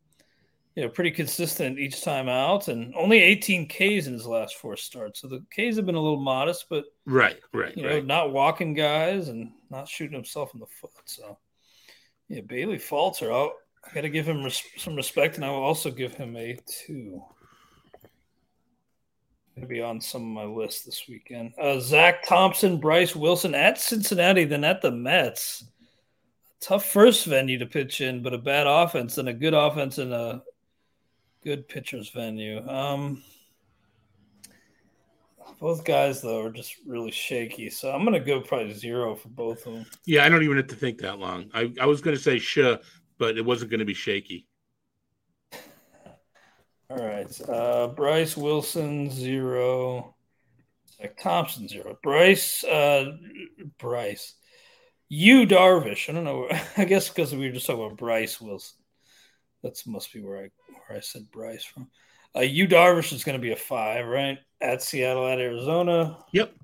you 0.74 0.82
know, 0.82 0.88
pretty 0.88 1.10
consistent 1.10 1.78
each 1.78 2.02
time 2.02 2.28
out, 2.28 2.68
and 2.68 2.94
only 2.96 3.20
18 3.20 3.68
Ks 3.68 4.06
in 4.06 4.12
his 4.12 4.26
last 4.26 4.56
four 4.56 4.76
starts. 4.76 5.20
So 5.20 5.28
the 5.28 5.44
Ks 5.50 5.76
have 5.76 5.86
been 5.86 5.94
a 5.94 6.00
little 6.00 6.20
modest, 6.20 6.66
but 6.68 6.84
right, 7.06 7.38
right, 7.52 7.76
you 7.76 7.86
right. 7.86 8.04
know, 8.04 8.24
not 8.24 8.32
walking 8.32 8.74
guys 8.74 9.28
and 9.28 9.52
not 9.70 9.88
shooting 9.88 10.14
himself 10.14 10.52
in 10.54 10.60
the 10.60 10.66
foot. 10.66 10.90
So 11.04 11.38
yeah, 12.28 12.40
Bailey 12.40 12.78
Falter, 12.78 13.32
I'll, 13.32 13.54
I 13.84 13.94
got 13.94 14.00
to 14.00 14.08
give 14.08 14.26
him 14.26 14.42
res- 14.42 14.62
some 14.76 14.96
respect, 14.96 15.36
and 15.36 15.44
I 15.44 15.50
will 15.50 15.62
also 15.62 15.90
give 15.90 16.14
him 16.14 16.36
a 16.36 16.58
two 16.66 17.22
going 19.54 19.68
to 19.68 19.72
be 19.72 19.82
on 19.82 20.00
some 20.00 20.22
of 20.22 20.28
my 20.28 20.44
list 20.44 20.84
this 20.84 21.04
weekend. 21.08 21.52
Uh, 21.58 21.78
Zach 21.78 22.26
Thompson, 22.26 22.80
Bryse 22.80 23.14
Wilson 23.14 23.54
at 23.54 23.80
Cincinnati, 23.80 24.44
then 24.44 24.64
at 24.64 24.82
the 24.82 24.90
Mets. 24.90 25.64
Tough 26.60 26.86
first 26.86 27.26
venue 27.26 27.58
to 27.58 27.66
pitch 27.66 28.00
in, 28.00 28.22
but 28.22 28.34
a 28.34 28.38
bad 28.38 28.66
offense 28.66 29.18
and 29.18 29.28
a 29.28 29.32
good 29.32 29.54
offense 29.54 29.98
and 29.98 30.12
a 30.12 30.42
good 31.44 31.68
pitcher's 31.68 32.08
venue. 32.10 32.66
Um, 32.68 33.22
both 35.60 35.84
guys 35.84 36.22
though 36.22 36.44
are 36.44 36.50
just 36.50 36.76
really 36.86 37.10
shaky, 37.10 37.70
so 37.70 37.92
I'm 37.92 38.04
going 38.04 38.14
to 38.14 38.20
go 38.20 38.40
probably 38.40 38.72
zero 38.72 39.14
for 39.14 39.28
both 39.28 39.66
of 39.66 39.74
them. 39.74 39.86
Yeah, 40.04 40.24
I 40.24 40.28
don't 40.28 40.42
even 40.42 40.56
have 40.56 40.66
to 40.68 40.76
think 40.76 40.98
that 40.98 41.18
long. 41.18 41.50
I, 41.54 41.72
I 41.80 41.86
was 41.86 42.00
going 42.00 42.16
to 42.16 42.22
say 42.22 42.38
sure, 42.38 42.78
but 43.18 43.36
it 43.36 43.44
wasn't 43.44 43.70
going 43.70 43.80
to 43.80 43.84
be 43.84 43.94
shaky. 43.94 44.46
All 46.90 46.96
right. 46.96 47.40
Uh, 47.42 47.88
Bryse 47.88 48.36
Wilson, 48.36 49.10
zero. 49.10 50.14
Zach 50.96 51.16
Thompson, 51.18 51.68
zero. 51.68 51.98
Bryce, 52.02 52.64
uh, 52.64 53.12
Bryce. 53.78 54.34
Yu 55.08 55.46
Darvish. 55.46 56.08
I 56.08 56.12
don't 56.12 56.24
know. 56.24 56.48
I 56.76 56.84
guess 56.84 57.08
because 57.08 57.34
we 57.34 57.46
were 57.46 57.52
just 57.52 57.66
talking 57.66 57.84
about 57.84 57.98
Bryse 57.98 58.40
Wilson. 58.40 58.78
That 59.62 59.80
must 59.86 60.12
be 60.12 60.20
where 60.20 60.38
I 60.44 60.50
where 60.86 60.98
I 60.98 61.00
said 61.00 61.30
Bryce 61.30 61.64
from. 61.64 61.88
Uh, 62.36 62.40
Yu 62.40 62.66
Darvish 62.66 63.12
is 63.12 63.24
going 63.24 63.38
to 63.38 63.42
be 63.42 63.52
a 63.52 63.56
five, 63.56 64.06
right? 64.06 64.38
At 64.60 64.82
Seattle, 64.82 65.26
at 65.26 65.38
Arizona. 65.38 66.18
Yep. 66.32 66.54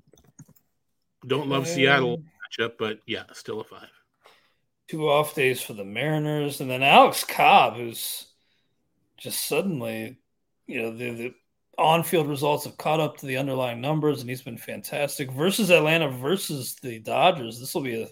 Don't 1.27 1.47
love 1.47 1.63
and... 1.63 1.71
Seattle 1.71 2.23
matchup, 2.59 2.73
but 2.77 2.99
yeah, 3.05 3.23
still 3.33 3.61
a 3.61 3.63
five. 3.63 3.89
Two 4.89 5.09
off 5.09 5.35
days 5.35 5.61
for 5.61 5.73
the 5.73 5.85
Mariners, 5.85 6.59
and 6.59 6.69
then 6.69 6.83
Alex 6.83 7.23
Cobb, 7.23 7.77
who's 7.77 8.27
just 9.17 9.45
suddenly, 9.45 10.19
you 10.67 10.81
know, 10.81 10.91
the, 10.91 11.11
the 11.11 11.33
on-field 11.77 12.27
results 12.27 12.65
have 12.65 12.77
caught 12.77 12.99
up 12.99 13.17
to 13.17 13.25
the 13.25 13.37
underlying 13.37 13.79
numbers, 13.79 14.19
and 14.19 14.29
he's 14.29 14.41
been 14.41 14.57
fantastic. 14.57 15.31
Versus 15.31 15.69
Atlanta, 15.69 16.09
versus 16.09 16.75
the 16.81 16.99
Dodgers, 16.99 17.59
this 17.59 17.73
will 17.73 17.83
be 17.83 18.01
a 18.01 18.09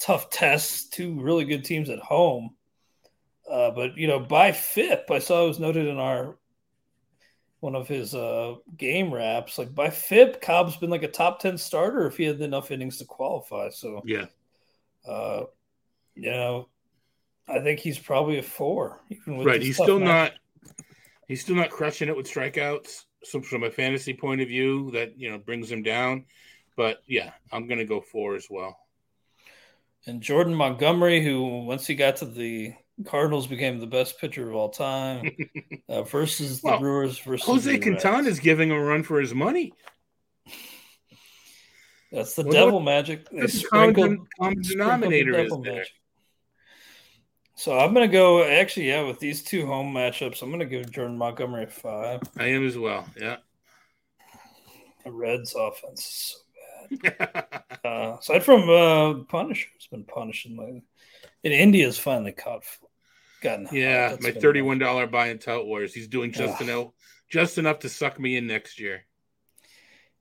tough 0.00 0.30
test. 0.30 0.94
Two 0.94 1.20
really 1.20 1.44
good 1.44 1.64
teams 1.64 1.90
at 1.90 1.98
home, 1.98 2.56
uh, 3.50 3.70
but 3.70 3.96
you 3.96 4.06
know, 4.06 4.20
by 4.20 4.52
FIP, 4.52 5.10
I 5.10 5.18
saw 5.18 5.44
it 5.44 5.48
was 5.48 5.58
noted 5.58 5.86
in 5.86 5.98
our 5.98 6.36
one 7.60 7.74
of 7.74 7.88
his 7.88 8.14
uh, 8.14 8.54
game 8.76 9.12
wraps. 9.12 9.58
Like 9.58 9.74
by 9.74 9.90
FIP, 9.90 10.40
Cobb's 10.40 10.76
been 10.76 10.90
like 10.90 11.02
a 11.02 11.08
top 11.08 11.40
ten 11.40 11.58
starter 11.58 12.06
if 12.06 12.16
he 12.16 12.24
had 12.24 12.40
enough 12.40 12.70
innings 12.70 12.98
to 12.98 13.04
qualify. 13.04 13.70
So 13.70 14.02
yeah, 14.04 14.26
uh, 15.06 15.44
you 16.14 16.30
know, 16.30 16.68
I 17.48 17.60
think 17.60 17.80
he's 17.80 17.98
probably 17.98 18.38
a 18.38 18.42
four. 18.42 19.00
right, 19.26 19.62
he's 19.62 19.76
still 19.76 19.98
match. 19.98 20.32
not. 20.66 20.76
He's 21.26 21.42
still 21.42 21.56
not 21.56 21.70
crushing 21.70 22.08
it 22.08 22.16
with 22.16 22.30
strikeouts. 22.30 23.04
So 23.24 23.40
from 23.42 23.64
a 23.64 23.70
fantasy 23.70 24.14
point 24.14 24.40
of 24.40 24.48
view, 24.48 24.90
that 24.92 25.18
you 25.18 25.30
know 25.30 25.38
brings 25.38 25.70
him 25.70 25.82
down. 25.82 26.26
But 26.76 27.02
yeah, 27.06 27.32
I'm 27.50 27.66
going 27.66 27.78
to 27.78 27.84
go 27.84 28.00
four 28.00 28.36
as 28.36 28.46
well. 28.48 28.78
And 30.06 30.22
Jordan 30.22 30.54
Montgomery, 30.54 31.22
who 31.22 31.64
once 31.64 31.86
he 31.86 31.94
got 31.94 32.16
to 32.16 32.24
the 32.24 32.74
Cardinals 33.06 33.46
became 33.46 33.78
the 33.78 33.86
best 33.86 34.18
pitcher 34.18 34.48
of 34.48 34.54
all 34.54 34.70
time 34.70 35.30
uh, 35.88 36.02
versus 36.02 36.60
the 36.60 36.68
well, 36.68 36.80
Brewers 36.80 37.18
versus 37.18 37.46
Jose 37.46 37.78
Quintana 37.78 38.28
is 38.28 38.40
giving 38.40 38.70
a 38.70 38.80
run 38.80 39.02
for 39.02 39.20
his 39.20 39.34
money. 39.34 39.72
That's 42.10 42.34
the 42.34 42.42
well, 42.42 42.52
devil 42.52 42.80
magic. 42.80 43.28
They 43.30 43.46
common, 43.70 44.26
common 44.40 44.62
denominator 44.62 45.38
is 45.38 45.50
there. 45.62 45.74
Magic. 45.74 45.92
So 47.54 47.76
I'm 47.76 47.92
gonna 47.92 48.08
go 48.08 48.44
actually, 48.44 48.88
yeah, 48.88 49.02
with 49.02 49.18
these 49.18 49.42
two 49.42 49.66
home 49.66 49.92
matchups, 49.92 50.42
I'm 50.42 50.50
gonna 50.50 50.64
give 50.64 50.90
Jordan 50.90 51.18
Montgomery 51.18 51.64
a 51.64 51.66
five. 51.66 52.20
I 52.36 52.46
am 52.46 52.66
as 52.66 52.78
well, 52.78 53.06
yeah. 53.20 53.38
The 55.04 55.10
Reds 55.10 55.54
offense 55.54 56.00
is 56.00 56.36
so 56.90 56.96
bad. 57.02 57.62
uh, 57.84 58.16
aside 58.20 58.44
from 58.44 58.70
uh 58.70 59.24
Punisher, 59.24 59.68
has 59.76 59.86
been 59.88 60.04
punishing 60.04 60.56
lately. 60.56 60.84
And 61.44 61.52
India's 61.52 61.98
finally 61.98 62.32
caught 62.32 62.64
gotten 63.40 63.68
yeah 63.72 64.16
my 64.20 64.30
thirty-one 64.30 64.78
dollar 64.78 65.06
buy 65.06 65.28
in 65.28 65.38
tout 65.38 65.66
wars. 65.66 65.94
He's 65.94 66.08
doing 66.08 66.32
just 66.32 66.60
enough 66.60 66.88
just 67.28 67.58
enough 67.58 67.80
to 67.80 67.88
suck 67.88 68.18
me 68.18 68.36
in 68.36 68.46
next 68.46 68.80
year. 68.80 69.04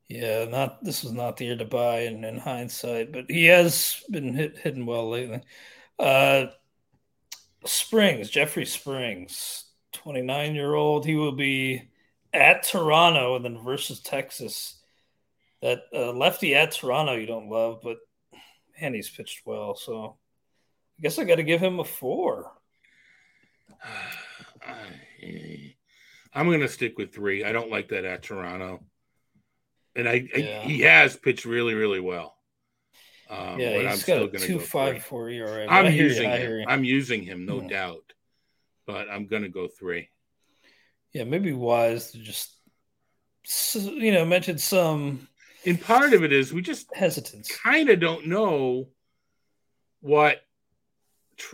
Yeah 0.08 0.46
not 0.46 0.84
this 0.84 1.04
was 1.04 1.14
not 1.14 1.38
the 1.38 1.46
year 1.46 1.58
to 1.58 1.66
buy 1.66 2.02
in, 2.02 2.24
in 2.24 2.38
hindsight 2.38 3.12
but 3.12 3.26
he 3.30 3.46
has 3.46 4.04
been 4.10 4.34
hit, 4.34 4.58
hitting 4.58 4.86
well 4.86 5.10
lately. 5.10 5.42
Uh 6.00 6.48
springs 7.66 8.30
jeffrey 8.30 8.66
springs 8.66 9.66
29 9.94 10.56
year 10.56 10.74
old 10.74 11.06
he 11.06 11.16
will 11.16 11.34
be 11.34 11.90
at 12.34 12.64
toronto 12.64 13.36
and 13.36 13.44
then 13.44 13.64
versus 13.64 14.00
texas. 14.00 14.76
That 15.62 15.80
uh, 15.94 16.12
lefty 16.12 16.54
at 16.54 16.72
toronto 16.72 17.16
you 17.16 17.26
don't 17.26 17.50
love 17.50 17.80
but 17.84 17.98
man 18.80 18.94
he's 18.94 19.10
pitched 19.10 19.42
well 19.46 19.76
so 19.76 20.18
i 20.98 21.02
guess 21.02 21.18
i 21.18 21.24
got 21.24 21.36
to 21.36 21.44
give 21.44 21.60
him 21.60 21.80
a 21.80 21.84
four 21.84 22.52
I'm 26.34 26.46
going 26.48 26.60
to 26.60 26.68
stick 26.68 26.98
with 26.98 27.14
three. 27.14 27.44
I 27.44 27.52
don't 27.52 27.72
like 27.72 27.90
that 27.90 28.06
at 28.06 28.24
Toronto, 28.24 28.84
and 29.96 30.08
I, 30.08 30.28
yeah. 30.36 30.62
I 30.64 30.68
he 30.68 30.82
has 30.82 31.16
pitched 31.16 31.46
really 31.46 31.74
really 31.74 32.00
well. 32.00 32.36
Um, 33.30 33.60
yeah, 33.60 33.92
he's 33.92 34.08
I'm 34.08 34.30
got 34.30 34.36
a 34.36 34.40
two 34.40 34.60
five 34.60 35.04
four 35.04 35.30
ERA. 35.30 35.68
I'm 35.68 35.92
using 35.94 36.30
him. 36.30 36.66
I'm 36.68 36.84
using 36.84 37.24
him, 37.24 37.46
no 37.46 37.62
yeah. 37.62 37.68
doubt, 37.68 38.14
but 38.86 39.10
I'm 39.10 39.28
going 39.28 39.44
to 39.44 39.50
go 39.50 39.68
three. 39.68 40.10
Yeah, 41.14 41.24
maybe 41.24 41.52
wise 41.52 42.12
to 42.12 42.20
just 42.20 42.54
you 43.74 44.12
know 44.12 44.26
mention 44.26 44.58
some. 44.58 45.28
And 45.66 45.82
part 45.82 46.14
of 46.14 46.24
it 46.24 46.32
is 46.32 46.54
we 46.54 46.62
just 46.62 46.94
hesitance. 46.96 47.52
Kind 47.58 47.90
of 47.90 48.00
don't 48.00 48.28
know 48.28 48.90
what 50.02 50.38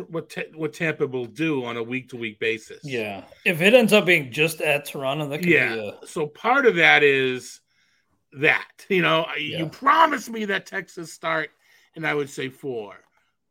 what 0.07 0.35
what 0.55 0.73
Tampa 0.73 1.07
will 1.07 1.25
do 1.25 1.65
on 1.65 1.77
a 1.77 1.83
week 1.83 2.09
to 2.09 2.17
week 2.17 2.39
basis. 2.39 2.79
Yeah, 2.83 3.23
if 3.45 3.61
it 3.61 3.73
ends 3.73 3.93
up 3.93 4.05
being 4.05 4.31
just 4.31 4.61
at 4.61 4.85
Toronto, 4.85 5.27
that 5.29 5.39
could 5.39 5.49
yeah. 5.49 5.91
A... 6.01 6.07
So 6.07 6.27
part 6.27 6.65
of 6.65 6.75
that 6.75 7.03
is 7.03 7.61
that 8.33 8.67
you 8.89 9.01
know 9.01 9.25
yeah. 9.37 9.59
you 9.59 9.67
promised 9.67 10.29
me 10.29 10.45
that 10.45 10.65
Texas 10.65 11.11
start, 11.11 11.49
and 11.95 12.07
I 12.07 12.13
would 12.13 12.29
say 12.29 12.49
four, 12.49 12.95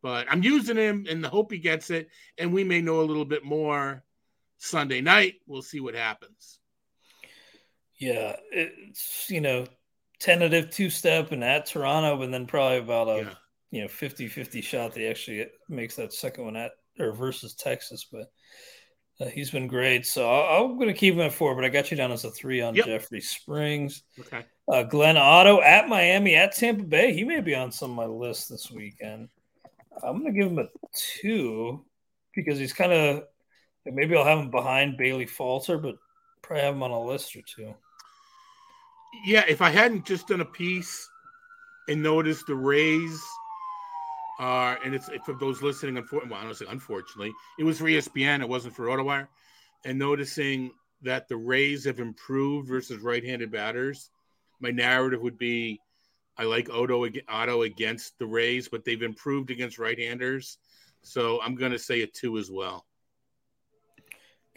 but 0.01 0.27
I'm 0.29 0.43
using 0.43 0.77
him 0.77 1.05
in 1.07 1.21
the 1.21 1.29
hope 1.29 1.51
he 1.51 1.59
gets 1.59 1.89
it, 1.89 2.09
and 2.37 2.53
we 2.53 2.63
may 2.63 2.81
know 2.81 3.01
a 3.01 3.03
little 3.03 3.25
bit 3.25 3.43
more 3.43 4.03
Sunday 4.57 5.01
night. 5.01 5.35
We'll 5.45 5.61
see 5.61 5.79
what 5.79 5.95
happens. 5.95 6.59
Yeah, 7.97 8.35
it's 8.51 9.29
you 9.29 9.41
know 9.41 9.65
tentative 10.19 10.71
two 10.71 10.89
step 10.89 11.31
and 11.31 11.43
at 11.43 11.67
Toronto, 11.67 12.21
and 12.21 12.33
then 12.33 12.47
probably 12.47 12.79
about 12.79 13.07
a. 13.07 13.17
Yeah 13.23 13.33
you 13.73 13.81
know 13.81 13.87
50 13.87 14.27
50 14.27 14.61
shot 14.61 14.93
that 14.93 14.99
he 14.99 15.07
actually 15.07 15.47
makes 15.67 15.95
that 15.95 16.13
second 16.13 16.45
one 16.45 16.55
at 16.55 16.73
or 16.99 17.11
versus 17.11 17.55
Texas. 17.55 18.05
But 18.09 18.31
uh, 19.19 19.29
he's 19.29 19.49
been 19.49 19.65
great. 19.65 20.05
So 20.05 20.29
i 20.29 20.61
am 20.61 20.75
going 20.75 20.89
to 20.89 20.93
keep 20.93 21.15
him 21.15 21.21
at 21.21 21.33
four, 21.33 21.55
but 21.55 21.65
I 21.65 21.69
got 21.69 21.89
you 21.89 21.97
down 21.97 22.11
as 22.11 22.23
a 22.23 22.29
three 22.29 22.61
on 22.61 22.75
yep. 22.75 22.85
Jeffrey 22.85 23.19
Springs. 23.19 24.03
Okay. 24.19 24.45
Uh, 24.71 24.83
Glenn 24.83 25.17
Otto 25.17 25.59
at 25.61 25.89
Miami 25.89 26.35
at 26.35 26.55
Tampa 26.55 26.83
Bay. 26.83 27.13
He 27.13 27.23
may 27.23 27.41
be 27.41 27.55
on 27.55 27.71
some 27.71 27.89
of 27.89 27.97
my 27.97 28.05
list 28.05 28.47
this 28.47 28.69
weekend. 28.69 29.27
I'm 30.03 30.21
going 30.21 30.31
to 30.31 30.39
give 30.39 30.51
him 30.51 30.59
a 30.59 30.67
two 31.19 31.83
because 32.35 32.59
he's 32.59 32.73
kind 32.73 32.93
of 32.93 33.23
maybe 33.87 34.15
I'll 34.15 34.23
have 34.23 34.37
him 34.37 34.51
behind 34.51 34.97
Bailey 34.97 35.25
Falter, 35.25 35.79
but 35.79 35.95
probably 36.43 36.63
have 36.63 36.75
him 36.75 36.83
on 36.83 36.91
a 36.91 37.03
list 37.03 37.35
or 37.35 37.41
two. 37.41 37.73
Yeah, 39.25 39.45
if 39.47 39.63
I 39.63 39.71
hadn't 39.71 40.05
just 40.05 40.27
done 40.27 40.41
a 40.41 40.45
piece 40.45 41.09
and 41.87 42.03
noticed 42.03 42.45
the 42.45 42.55
Rays 42.55 43.19
uh, 44.39 44.75
and 44.83 44.95
it's 44.95 45.09
for 45.25 45.33
those 45.33 45.61
listening, 45.61 45.97
unfortunately, 45.97 46.31
well, 46.31 46.41
I 46.41 46.43
don't 46.45 46.55
say 46.55 46.65
unfortunately, 46.69 47.33
it 47.59 47.63
was 47.63 47.79
for 47.79 47.85
ESPN, 47.85 48.41
it 48.41 48.49
wasn't 48.49 48.75
for 48.75 48.85
RotoWire. 48.85 49.27
And 49.85 49.99
noticing 49.99 50.71
that 51.01 51.27
the 51.27 51.37
Rays 51.37 51.83
have 51.85 51.99
improved 51.99 52.67
versus 52.67 52.99
right-handed 52.99 53.51
batters, 53.51 54.09
my 54.59 54.71
narrative 54.71 55.21
would 55.21 55.37
be, 55.37 55.79
I 56.37 56.43
like 56.43 56.69
Otto 56.69 57.07
Otto 57.27 57.61
against 57.63 58.17
the 58.17 58.25
Rays, 58.25 58.67
but 58.67 58.85
they've 58.85 59.03
improved 59.03 59.51
against 59.51 59.77
right-handers, 59.77 60.57
so 61.03 61.41
I'm 61.41 61.55
going 61.55 61.73
to 61.73 61.79
say 61.79 62.01
a 62.01 62.07
two 62.07 62.37
as 62.37 62.49
well. 62.49 62.85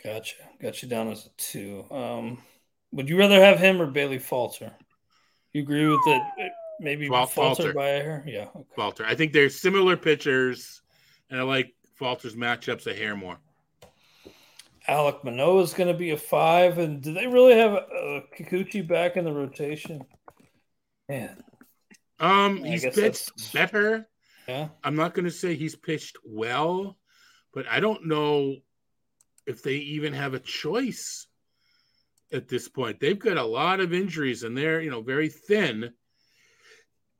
Gotcha. 0.02 0.36
Got 0.62 0.82
you 0.82 0.88
down 0.88 1.08
as 1.08 1.26
a 1.26 1.30
two. 1.36 1.84
Um, 1.90 2.38
would 2.92 3.08
you 3.08 3.18
rather 3.18 3.42
have 3.42 3.58
him 3.58 3.82
or 3.82 3.86
Bailey 3.86 4.18
Falter? 4.18 4.72
You 5.52 5.62
agree 5.62 5.88
with 5.88 6.00
it? 6.06 6.52
Maybe 6.80 7.08
Fal- 7.08 7.26
Falter, 7.26 7.72
by 7.72 8.00
her. 8.00 8.24
Yeah, 8.26 8.48
okay. 8.54 8.64
Falter. 8.74 9.04
I 9.04 9.14
think 9.14 9.32
they're 9.32 9.48
similar 9.48 9.96
pitchers, 9.96 10.82
and 11.30 11.40
I 11.40 11.42
like 11.42 11.74
Falter's 11.94 12.34
matchups 12.34 12.86
a 12.86 12.94
hair 12.94 13.16
more. 13.16 13.38
Alek 14.88 15.24
Manoah 15.24 15.62
is 15.62 15.74
going 15.74 15.88
to 15.88 15.98
be 15.98 16.10
a 16.10 16.16
five, 16.16 16.78
and 16.78 17.02
do 17.02 17.12
they 17.12 17.26
really 17.26 17.54
have 17.56 17.72
uh, 17.72 18.20
Kikuchi 18.38 18.86
back 18.86 19.16
in 19.16 19.24
the 19.24 19.32
rotation? 19.32 20.02
Man, 21.08 21.42
um, 22.20 22.62
he's 22.62 22.84
pitched 22.84 22.96
that's... 22.96 23.52
better. 23.52 24.08
Yeah, 24.46 24.68
I'm 24.84 24.94
not 24.94 25.14
going 25.14 25.24
to 25.24 25.30
say 25.30 25.54
he's 25.56 25.74
pitched 25.74 26.16
well, 26.24 26.96
but 27.52 27.66
I 27.68 27.80
don't 27.80 28.06
know 28.06 28.56
if 29.46 29.62
they 29.62 29.74
even 29.74 30.12
have 30.12 30.34
a 30.34 30.38
choice 30.38 31.26
at 32.32 32.48
this 32.48 32.68
point. 32.68 33.00
They've 33.00 33.18
got 33.18 33.38
a 33.38 33.44
lot 33.44 33.80
of 33.80 33.92
injuries, 33.92 34.44
and 34.44 34.56
they're 34.56 34.80
you 34.80 34.90
know 34.90 35.02
very 35.02 35.28
thin 35.28 35.92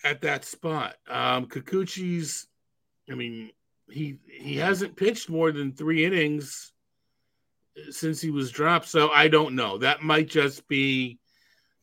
at 0.04 0.22
that 0.22 0.44
spot. 0.44 0.96
Um, 1.08 1.46
Kikuchi's, 1.46 2.46
I 3.10 3.14
mean, 3.14 3.50
he 3.90 4.18
he 4.28 4.56
hasn't 4.56 4.96
pitched 4.96 5.30
more 5.30 5.52
than 5.52 5.72
three 5.72 6.04
innings 6.04 6.72
since 7.90 8.20
he 8.20 8.30
was 8.30 8.50
dropped, 8.50 8.88
so 8.88 9.10
I 9.10 9.28
don't 9.28 9.54
know. 9.54 9.78
That 9.78 10.02
might 10.02 10.28
just 10.28 10.66
be 10.66 11.18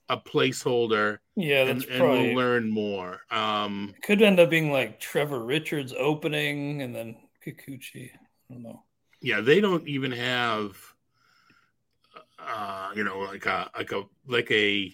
a 0.10 0.18
placeholder. 0.18 1.20
Yeah, 1.36 1.66
that's 1.66 1.86
and, 1.86 2.00
probably, 2.00 2.28
and 2.28 2.36
we'll 2.36 2.46
learn 2.46 2.70
more. 2.70 3.22
Um, 3.32 3.94
could 4.04 4.22
end 4.22 4.40
up 4.40 4.50
being 4.50 4.72
like 4.72 5.00
Trevor 5.00 5.44
Richards 5.44 5.94
opening 5.98 6.82
and 6.82 6.96
then 6.96 7.16
Kikuchi. 7.46 8.12
I 8.14 8.54
don't 8.54 8.64
know. 8.64 8.84
Yeah, 9.22 9.42
they 9.42 9.62
don't 9.62 9.88
even 9.88 10.12
have, 10.12 10.78
uh, 12.38 12.90
you 12.96 13.04
know, 13.04 13.20
like 13.20 13.46
a 13.46 13.70
like 13.78 13.92
a 13.92 14.04
like 14.28 14.52
a 14.52 14.94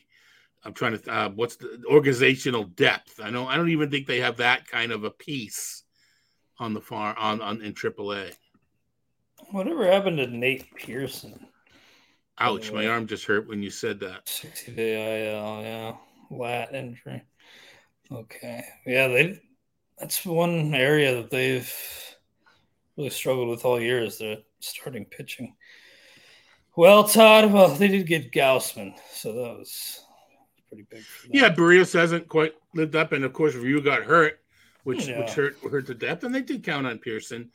I'm 0.63 0.73
trying 0.73 0.97
to 0.97 1.11
uh, 1.11 1.29
what's 1.29 1.55
the 1.55 1.81
organizational 1.89 2.65
depth. 2.65 3.19
I 3.23 3.29
know 3.29 3.47
I 3.47 3.55
don't 3.55 3.69
even 3.69 3.89
think 3.89 4.07
they 4.07 4.19
have 4.19 4.37
that 4.37 4.67
kind 4.67 4.91
of 4.91 5.03
a 5.03 5.11
piece 5.11 5.83
on 6.57 6.73
the 6.73 6.81
far 6.81 7.17
on 7.17 7.41
on 7.41 7.61
in 7.61 7.73
AAA. 7.73 8.33
Whatever 9.51 9.89
happened 9.89 10.17
to 10.17 10.27
Nate 10.27 10.73
Pearson? 10.75 11.47
Ouch! 12.39 12.71
My 12.71 12.87
arm 12.87 13.07
just 13.07 13.25
hurt 13.25 13.47
when 13.47 13.63
you 13.63 13.69
said 13.69 13.99
that. 14.01 14.27
60 14.27 14.73
day 14.73 15.31
IL, 15.31 15.61
yeah, 15.61 15.95
lat 16.29 16.73
injury. 16.73 17.23
Okay, 18.11 18.63
yeah, 18.85 19.07
they. 19.07 19.41
That's 19.97 20.25
one 20.25 20.73
area 20.73 21.15
that 21.15 21.29
they've 21.29 21.73
really 22.95 23.09
struggled 23.09 23.49
with 23.49 23.65
all 23.65 23.81
year 23.81 24.01
is 24.01 24.17
their 24.17 24.37
starting 24.59 25.03
pitching. 25.03 25.55
Well, 26.77 27.03
Todd, 27.03 27.51
well, 27.51 27.67
they 27.75 27.89
did 27.89 28.07
get 28.07 28.31
Gausman, 28.31 28.93
so 29.11 29.33
that 29.33 29.57
was 29.57 30.05
pretty 30.69 30.85
big. 30.89 31.03
Yeah, 31.29 31.49
Berrios 31.53 31.93
hasn't 31.93 32.27
quite 32.27 32.53
lived 32.73 32.95
up, 32.95 33.11
and 33.11 33.25
of 33.25 33.33
course, 33.33 33.55
Ryu 33.55 33.81
got 33.81 34.03
hurt, 34.03 34.39
which 34.83 35.07
yeah. 35.07 35.19
which 35.19 35.31
hurt 35.31 35.57
hurt 35.69 35.87
the 35.87 35.95
depth, 35.95 36.23
and 36.23 36.33
they 36.33 36.41
did 36.41 36.63
count 36.63 36.87
on 36.87 36.99
Pearson, 36.99 37.51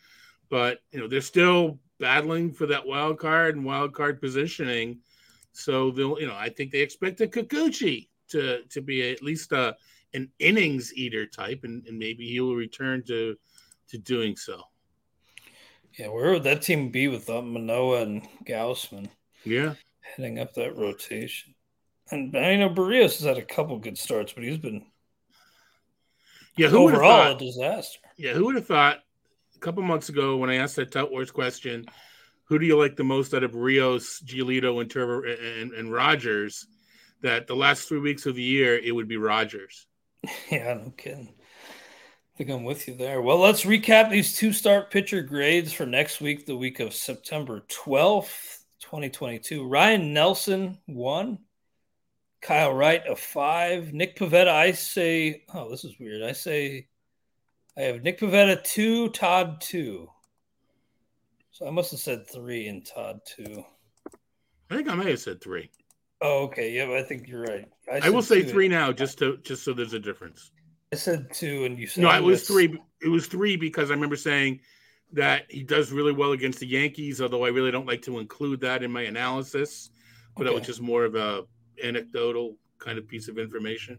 but 0.50 0.80
you 0.92 1.00
know 1.00 1.08
they're 1.08 1.20
still 1.20 1.78
battling 2.00 2.52
for 2.52 2.66
that 2.66 2.86
wild 2.86 3.18
card 3.18 3.56
and 3.56 3.64
wild 3.64 3.94
card 3.94 4.20
positioning 4.20 5.00
So 5.52 5.90
they'll, 5.92 6.20
you 6.20 6.26
know, 6.26 6.34
I 6.34 6.48
think 6.48 6.72
they 6.72 6.80
expect 6.80 7.20
a 7.20 7.26
Kikuchi 7.26 8.08
to 8.28 8.64
to 8.64 8.82
be 8.82 9.12
at 9.12 9.22
least 9.22 9.52
a 9.52 9.76
an 10.12 10.30
innings 10.38 10.92
eater 10.94 11.26
type, 11.26 11.64
and, 11.64 11.86
and 11.86 11.98
maybe 11.98 12.28
he 12.28 12.40
will 12.40 12.56
return 12.56 13.02
to 13.04 13.36
to 13.88 13.98
doing 13.98 14.36
so. 14.36 14.62
Yeah, 15.98 16.08
where 16.08 16.32
would 16.32 16.42
that 16.42 16.62
team 16.62 16.90
be 16.90 17.06
without 17.08 17.46
Manoah 17.46 18.02
and 18.02 18.28
Gausman? 18.44 19.08
Yeah, 19.44 19.74
heading 20.00 20.40
up 20.40 20.54
that 20.54 20.76
rotation. 20.76 21.53
And 22.10 22.36
I 22.36 22.56
know 22.56 22.68
Berrios 22.68 23.18
has 23.18 23.22
had 23.22 23.38
a 23.38 23.42
couple 23.42 23.78
good 23.78 23.98
starts, 23.98 24.32
but 24.32 24.44
he's 24.44 24.58
been 24.58 24.84
yeah 26.56 26.68
who 26.68 26.88
overall 26.88 27.32
thought, 27.32 27.42
a 27.42 27.44
disaster. 27.44 28.00
Yeah, 28.16 28.34
who 28.34 28.46
would 28.46 28.56
have 28.56 28.66
thought 28.66 28.98
a 29.54 29.58
couple 29.58 29.82
months 29.82 30.08
ago 30.08 30.36
when 30.36 30.50
I 30.50 30.56
asked 30.56 30.76
that 30.76 30.92
Tout 30.92 31.10
Wars 31.10 31.30
question, 31.30 31.86
who 32.44 32.58
do 32.58 32.66
you 32.66 32.78
like 32.78 32.96
the 32.96 33.04
most 33.04 33.32
out 33.34 33.42
of 33.42 33.54
Rios, 33.54 34.20
Giolito, 34.20 34.80
and 34.80 34.90
Trevor 34.90 35.24
and, 35.24 35.72
and 35.72 35.92
Rogers? 35.92 36.66
That 37.22 37.46
the 37.46 37.56
last 37.56 37.88
three 37.88 38.00
weeks 38.00 38.26
of 38.26 38.36
the 38.36 38.42
year 38.42 38.76
it 38.78 38.94
would 38.94 39.08
be 39.08 39.16
Rogers. 39.16 39.86
Yeah, 40.50 40.74
no 40.74 40.92
kidding. 40.96 41.34
I 42.34 42.36
think 42.36 42.50
I'm 42.50 42.64
with 42.64 42.88
you 42.88 42.96
there. 42.96 43.22
Well, 43.22 43.38
let's 43.38 43.64
recap 43.64 44.10
these 44.10 44.36
two 44.36 44.52
start 44.52 44.90
pitcher 44.90 45.22
grades 45.22 45.72
for 45.72 45.86
next 45.86 46.20
week, 46.20 46.46
the 46.46 46.56
week 46.56 46.80
of 46.80 46.92
September 46.92 47.60
12th, 47.68 48.58
2022. 48.80 49.68
Ryne 49.68 50.12
Nelson, 50.12 50.78
one. 50.86 51.38
Kyle 52.44 52.74
Wright, 52.74 53.02
a 53.08 53.16
five. 53.16 53.94
Nick 53.94 54.16
Pivetta, 54.16 54.48
I 54.48 54.72
say, 54.72 55.44
oh, 55.54 55.70
this 55.70 55.82
is 55.82 55.98
weird. 55.98 56.22
I 56.22 56.32
say, 56.32 56.88
I 57.76 57.82
have 57.82 58.02
Nick 58.02 58.20
Pivetta 58.20 58.62
two. 58.62 59.08
Todd, 59.08 59.62
two. 59.62 60.10
So 61.52 61.66
I 61.66 61.70
must 61.70 61.90
have 61.92 62.00
said 62.00 62.28
three 62.28 62.68
and 62.68 62.84
Todd, 62.84 63.20
two. 63.24 63.64
I 64.70 64.76
think 64.76 64.90
I 64.90 64.94
may 64.94 65.10
have 65.10 65.20
said 65.20 65.40
three. 65.40 65.70
Oh, 66.20 66.44
okay. 66.44 66.70
Yeah, 66.70 66.92
I 66.92 67.02
think 67.02 67.28
you're 67.28 67.42
right. 67.42 67.66
I, 67.90 68.08
I 68.08 68.10
will 68.10 68.22
say 68.22 68.42
three 68.42 68.68
now, 68.68 68.92
just 68.92 69.18
to 69.18 69.38
just 69.38 69.64
so 69.64 69.72
there's 69.72 69.94
a 69.94 69.98
difference. 69.98 70.50
I 70.92 70.96
said 70.96 71.32
two, 71.32 71.64
and 71.64 71.78
you 71.78 71.86
said 71.86 72.02
no. 72.02 72.10
It 72.10 72.22
was 72.22 72.46
three. 72.46 72.78
It 73.00 73.08
was 73.08 73.26
three 73.26 73.56
because 73.56 73.90
I 73.90 73.94
remember 73.94 74.16
saying 74.16 74.60
that 75.12 75.44
he 75.48 75.62
does 75.62 75.92
really 75.92 76.12
well 76.12 76.32
against 76.32 76.60
the 76.60 76.66
Yankees. 76.66 77.22
Although 77.22 77.44
I 77.46 77.48
really 77.48 77.70
don't 77.70 77.86
like 77.86 78.02
to 78.02 78.18
include 78.18 78.60
that 78.60 78.82
in 78.82 78.92
my 78.92 79.02
analysis, 79.02 79.90
but 80.36 80.42
okay. 80.42 80.50
that 80.50 80.58
was 80.58 80.66
just 80.66 80.82
more 80.82 81.04
of 81.04 81.14
a 81.14 81.44
anecdotal 81.82 82.56
kind 82.78 82.98
of 82.98 83.08
piece 83.08 83.28
of 83.28 83.38
information. 83.38 83.98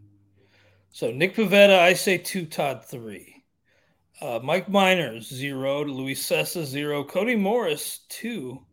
So 0.90 1.10
Nick 1.10 1.34
Pivetta, 1.34 1.78
I 1.78 1.92
say 1.92 2.18
two. 2.18 2.46
Todd 2.46 2.84
three. 2.84 3.44
Uh, 4.20 4.40
Mike 4.42 4.68
Minor 4.68 5.20
zero. 5.20 5.84
Luis 5.84 6.26
Cessa 6.26 6.64
zero. 6.64 7.04
Cody 7.04 7.36
Morris 7.36 8.00
two. 8.08 8.64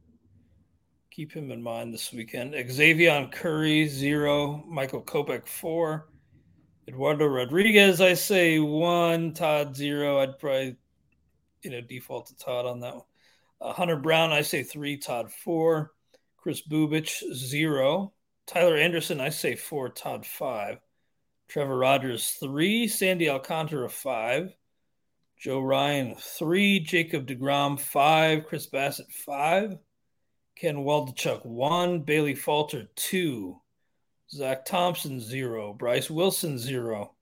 Keep 1.11 1.33
him 1.33 1.51
in 1.51 1.61
mind 1.61 1.93
this 1.93 2.11
weekend. 2.13 2.53
Xzavion 2.53 3.31
Curry 3.31 3.87
zero. 3.87 4.63
Michael 4.67 5.03
Kopech 5.03 5.47
four. 5.47 6.07
Eduardo 6.87 7.25
Rodriguez, 7.25 8.01
I 8.01 8.13
say 8.13 8.59
one. 8.59 9.33
Todd 9.33 9.75
zero. 9.75 10.19
I'd 10.19 10.37
probably, 10.37 10.75
you 11.61 11.71
know, 11.71 11.81
default 11.81 12.27
to 12.27 12.35
Todd 12.37 12.65
on 12.65 12.79
that 12.81 12.95
one. 12.95 13.03
Uh, 13.61 13.73
Hunter 13.73 13.95
Brown, 13.95 14.33
I 14.33 14.41
say 14.41 14.63
three. 14.63 14.97
Todd 14.97 15.31
four. 15.31 15.91
Kris 16.37 16.61
Bubic 16.67 17.09
zero. 17.33 18.11
Tyler 18.45 18.77
Anderson, 18.77 19.21
I 19.21 19.29
say 19.29 19.55
four. 19.55 19.89
Todd 19.89 20.25
five. 20.25 20.79
Trevor 21.47 21.77
Rogers 21.77 22.37
three. 22.39 22.87
Sandy 22.87 23.29
Alcantara 23.29 23.89
five. 23.89 24.53
Joe 25.37 25.61
Ryan 25.61 26.15
three. 26.19 26.79
Jacob 26.79 27.27
deGrom 27.27 27.79
five. 27.79 28.45
Chris 28.45 28.67
Bassitt 28.67 29.11
five. 29.11 29.77
Ken 30.55 30.77
Waldichuk 30.77 31.45
one. 31.45 32.01
Bailey 32.01 32.35
Falter 32.35 32.89
two. 32.95 33.59
Zach 34.29 34.65
Thompson, 34.65 35.19
zero. 35.19 35.73
Bryse 35.73 36.09
Wilson, 36.09 36.57
zero. 36.57 37.13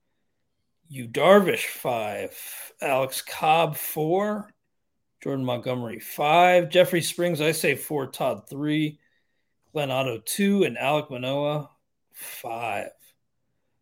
Yu 0.88 1.08
Darvish, 1.08 1.66
five. 1.66 2.36
Alex 2.80 3.22
Cobb, 3.22 3.76
four. 3.76 4.50
Jordan 5.22 5.44
Montgomery, 5.44 6.00
five. 6.00 6.68
Jeffrey 6.68 7.00
Springs, 7.00 7.40
I 7.40 7.52
say 7.52 7.74
four. 7.76 8.06
Todd, 8.06 8.48
three. 8.48 8.98
Glenn 9.72 9.90
Otto, 9.90 10.20
two. 10.24 10.64
And 10.64 10.76
Alek 10.76 11.10
Manoah 11.10 11.70
five. 12.12 12.90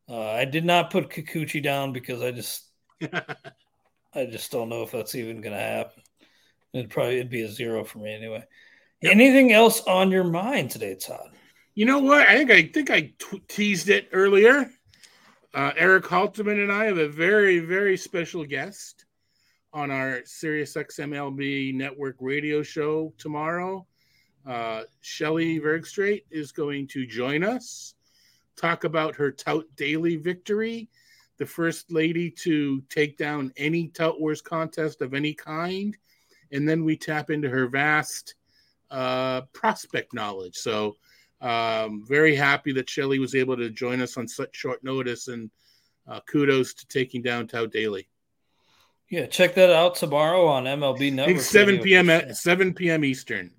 Uh, 0.09 0.31
I 0.33 0.45
did 0.45 0.65
not 0.65 0.91
put 0.91 1.11
Kikuchi 1.11 1.63
down 1.63 1.93
because 1.93 2.21
I 2.23 2.33
just, 2.33 2.65
I 3.03 4.27
just 4.27 4.51
don't 4.51 4.69
know 4.69 4.83
if 4.83 4.91
that's 4.91 5.15
even 5.15 5.41
going 5.41 5.55
to 5.55 5.63
happen. 5.63 6.03
It'd 6.73 6.91
probably 6.91 7.17
it'd 7.17 7.31
be 7.31 7.43
a 7.43 7.49
zero 7.49 7.85
for 7.85 7.99
me 7.99 8.15
anyway. 8.15 8.45
Yep. 9.03 9.13
Anything 9.13 9.53
else 9.53 9.83
on 9.83 10.11
your 10.11 10.25
mind 10.25 10.71
today, 10.71 10.95
Todd? 10.95 11.31
You 11.75 11.87
know 11.87 11.99
what? 11.99 12.29
I 12.29 12.37
think 12.37 12.51
I 12.51 12.63
think 12.63 12.91
I 12.91 13.01
t- 13.19 13.43
teased 13.49 13.89
it 13.89 14.09
earlier. 14.13 14.71
Uh, 15.55 15.73
Eric 15.77 16.05
Halterman 16.05 16.63
and 16.63 16.71
I 16.71 16.85
have 16.85 16.99
a 16.99 17.09
very 17.09 17.59
very 17.61 17.97
special 17.97 18.45
guest 18.45 19.07
on 19.73 19.91
our 19.91 20.21
Sirius 20.25 20.75
XMLB 20.75 21.75
network 21.75 22.17
radio 22.21 22.63
show 22.63 23.13
tomorrow. 23.19 23.87
Uh, 24.47 24.83
Shelly 25.01 25.61
Verougstraete 25.61 26.25
is 26.31 26.53
going 26.53 26.87
to 26.89 27.07
join 27.07 27.45
us, 27.45 27.95
talk 28.57 28.85
about 28.85 29.17
her 29.17 29.31
Tout 29.31 29.65
Daily 29.77 30.17
victory, 30.17 30.89
the 31.39 31.47
first 31.47 31.91
lady 31.91 32.31
to 32.31 32.83
take 32.89 33.17
down 33.17 33.53
any 33.57 33.89
Tout 33.89 34.21
Wars 34.21 34.41
contest 34.41 35.03
of 35.03 35.15
any 35.15 35.35
kind, 35.35 35.97
and 36.53 36.69
then 36.69 36.85
we 36.85 36.97
tap 36.97 37.31
into 37.31 37.49
her 37.49 37.67
vast 37.69 38.35
uh, 38.91 39.43
prospect 39.53 40.13
knowledge. 40.13 40.57
So 40.57 40.97
um, 41.41 42.05
very 42.07 42.35
happy 42.35 42.73
that 42.73 42.91
Shelly 42.91 43.19
was 43.19 43.35
able 43.35 43.57
to 43.57 43.71
join 43.71 44.01
us 44.01 44.17
on 44.17 44.29
such 44.29 44.57
short 44.57 44.83
notice, 44.85 45.29
and 45.29 45.51
uh, 46.07 46.21
kudos 46.27 46.75
to 46.75 46.87
taking 46.89 47.23
down 47.23 47.47
Tout 47.47 47.71
Daily. 47.71 48.09
Yeah, 49.09 49.27
check 49.27 49.55
that 49.57 49.71
out 49.71 49.97
tomorrow 49.97 50.47
on 50.47 50.65
MLB 50.65 51.13
Network. 51.13 51.37
It's 51.37 51.47
7 51.47 51.81
p.m. 51.81 52.11
at 52.11 52.37
7 52.37 52.75
p.m. 52.75 53.05
Eastern. 53.05 53.51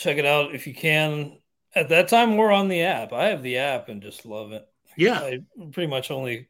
Check 0.00 0.16
it 0.16 0.24
out 0.24 0.54
if 0.54 0.66
you 0.66 0.72
can. 0.74 1.38
At 1.74 1.90
that 1.90 2.08
time, 2.08 2.38
we're 2.38 2.50
on 2.50 2.68
the 2.68 2.80
app. 2.82 3.12
I 3.12 3.26
have 3.26 3.42
the 3.42 3.58
app 3.58 3.90
and 3.90 4.00
just 4.00 4.24
love 4.24 4.52
it. 4.52 4.66
Yeah, 4.96 5.20
I 5.20 5.40
pretty 5.72 5.88
much 5.88 6.10
only 6.10 6.48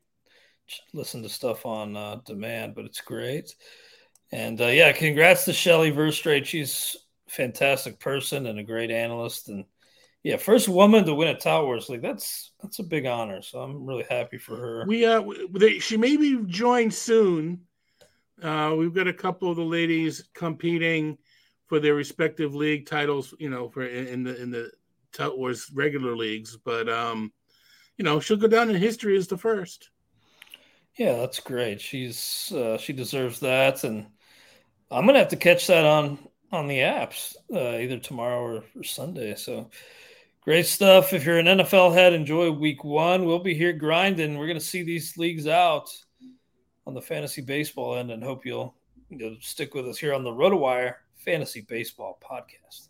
listen 0.94 1.24
to 1.24 1.28
stuff 1.28 1.66
on 1.66 1.96
uh, 1.96 2.20
demand, 2.24 2.76
but 2.76 2.84
it's 2.84 3.00
great. 3.00 3.52
And 4.30 4.60
uh, 4.60 4.68
yeah, 4.68 4.92
congrats 4.92 5.46
to 5.46 5.52
Shelly 5.52 5.90
Verougstraete. 5.90 6.44
She's 6.44 6.96
a 7.26 7.32
fantastic 7.32 7.98
person 7.98 8.46
and 8.46 8.60
a 8.60 8.62
great 8.62 8.92
analyst, 8.92 9.48
and 9.48 9.64
yeah, 10.22 10.36
first 10.36 10.68
woman 10.68 11.04
to 11.04 11.14
win 11.14 11.26
a 11.26 11.36
Tout 11.36 11.64
Wars 11.64 11.88
League. 11.88 12.02
That's 12.02 12.52
that's 12.62 12.78
a 12.78 12.84
big 12.84 13.04
honor. 13.04 13.42
So 13.42 13.62
I'm 13.62 13.84
really 13.84 14.06
happy 14.08 14.38
for 14.38 14.56
her. 14.56 14.84
We 14.86 15.04
uh, 15.04 15.24
they, 15.54 15.80
she 15.80 15.96
may 15.96 16.16
be 16.16 16.40
joined 16.46 16.94
soon. 16.94 17.62
Uh, 18.40 18.76
we've 18.78 18.94
got 18.94 19.08
a 19.08 19.12
couple 19.12 19.50
of 19.50 19.56
the 19.56 19.64
ladies 19.64 20.28
competing 20.34 21.18
for 21.70 21.78
their 21.78 21.94
respective 21.94 22.52
league 22.52 22.84
titles. 22.84 23.32
You 23.38 23.48
know, 23.48 23.68
for 23.68 23.86
in 23.86 24.24
the 24.24 24.42
in 24.42 24.50
the 24.50 24.72
Wars 25.18 25.70
regular 25.72 26.16
leagues, 26.16 26.56
but 26.56 26.88
um, 26.88 27.32
you 27.96 28.04
know, 28.04 28.18
she'll 28.18 28.36
go 28.36 28.48
down 28.48 28.70
in 28.70 28.76
history 28.76 29.16
as 29.16 29.28
the 29.28 29.38
first. 29.38 29.90
Yeah, 30.96 31.12
that's 31.12 31.38
great. 31.38 31.80
She's 31.80 32.52
uh, 32.52 32.76
she 32.76 32.92
deserves 32.92 33.38
that, 33.38 33.84
and 33.84 34.08
I'm 34.90 35.06
gonna 35.06 35.20
have 35.20 35.28
to 35.28 35.36
catch 35.36 35.68
that 35.68 35.84
on 35.84 36.18
on 36.50 36.66
the 36.66 36.78
apps 36.78 37.36
uh, 37.54 37.78
either 37.78 37.98
tomorrow 37.98 38.40
or, 38.40 38.64
or 38.76 38.82
Sunday. 38.82 39.36
So 39.36 39.70
Great 40.42 40.66
stuff. 40.66 41.12
If 41.12 41.26
you're 41.26 41.38
an 41.38 41.44
NFL 41.44 41.92
head, 41.92 42.14
enjoy 42.14 42.50
week 42.50 42.82
one. 42.82 43.26
We'll 43.26 43.40
be 43.40 43.52
here 43.52 43.74
grinding. 43.74 44.38
We're 44.38 44.46
to 44.58 44.64
see 44.64 44.82
these 44.82 45.18
leagues 45.18 45.46
out 45.46 45.90
on 46.86 46.94
the 46.94 47.02
fantasy 47.02 47.42
baseball 47.42 47.96
end 47.96 48.10
and 48.10 48.24
hope 48.24 48.46
you'll, 48.46 48.74
you'll 49.10 49.36
stick 49.40 49.74
with 49.74 49.86
us 49.86 49.98
here 49.98 50.14
on 50.14 50.24
the 50.24 50.30
RotoWire 50.30 50.94
Fantasy 51.24 51.60
Baseball 51.62 52.18
Podcast. 52.22 52.89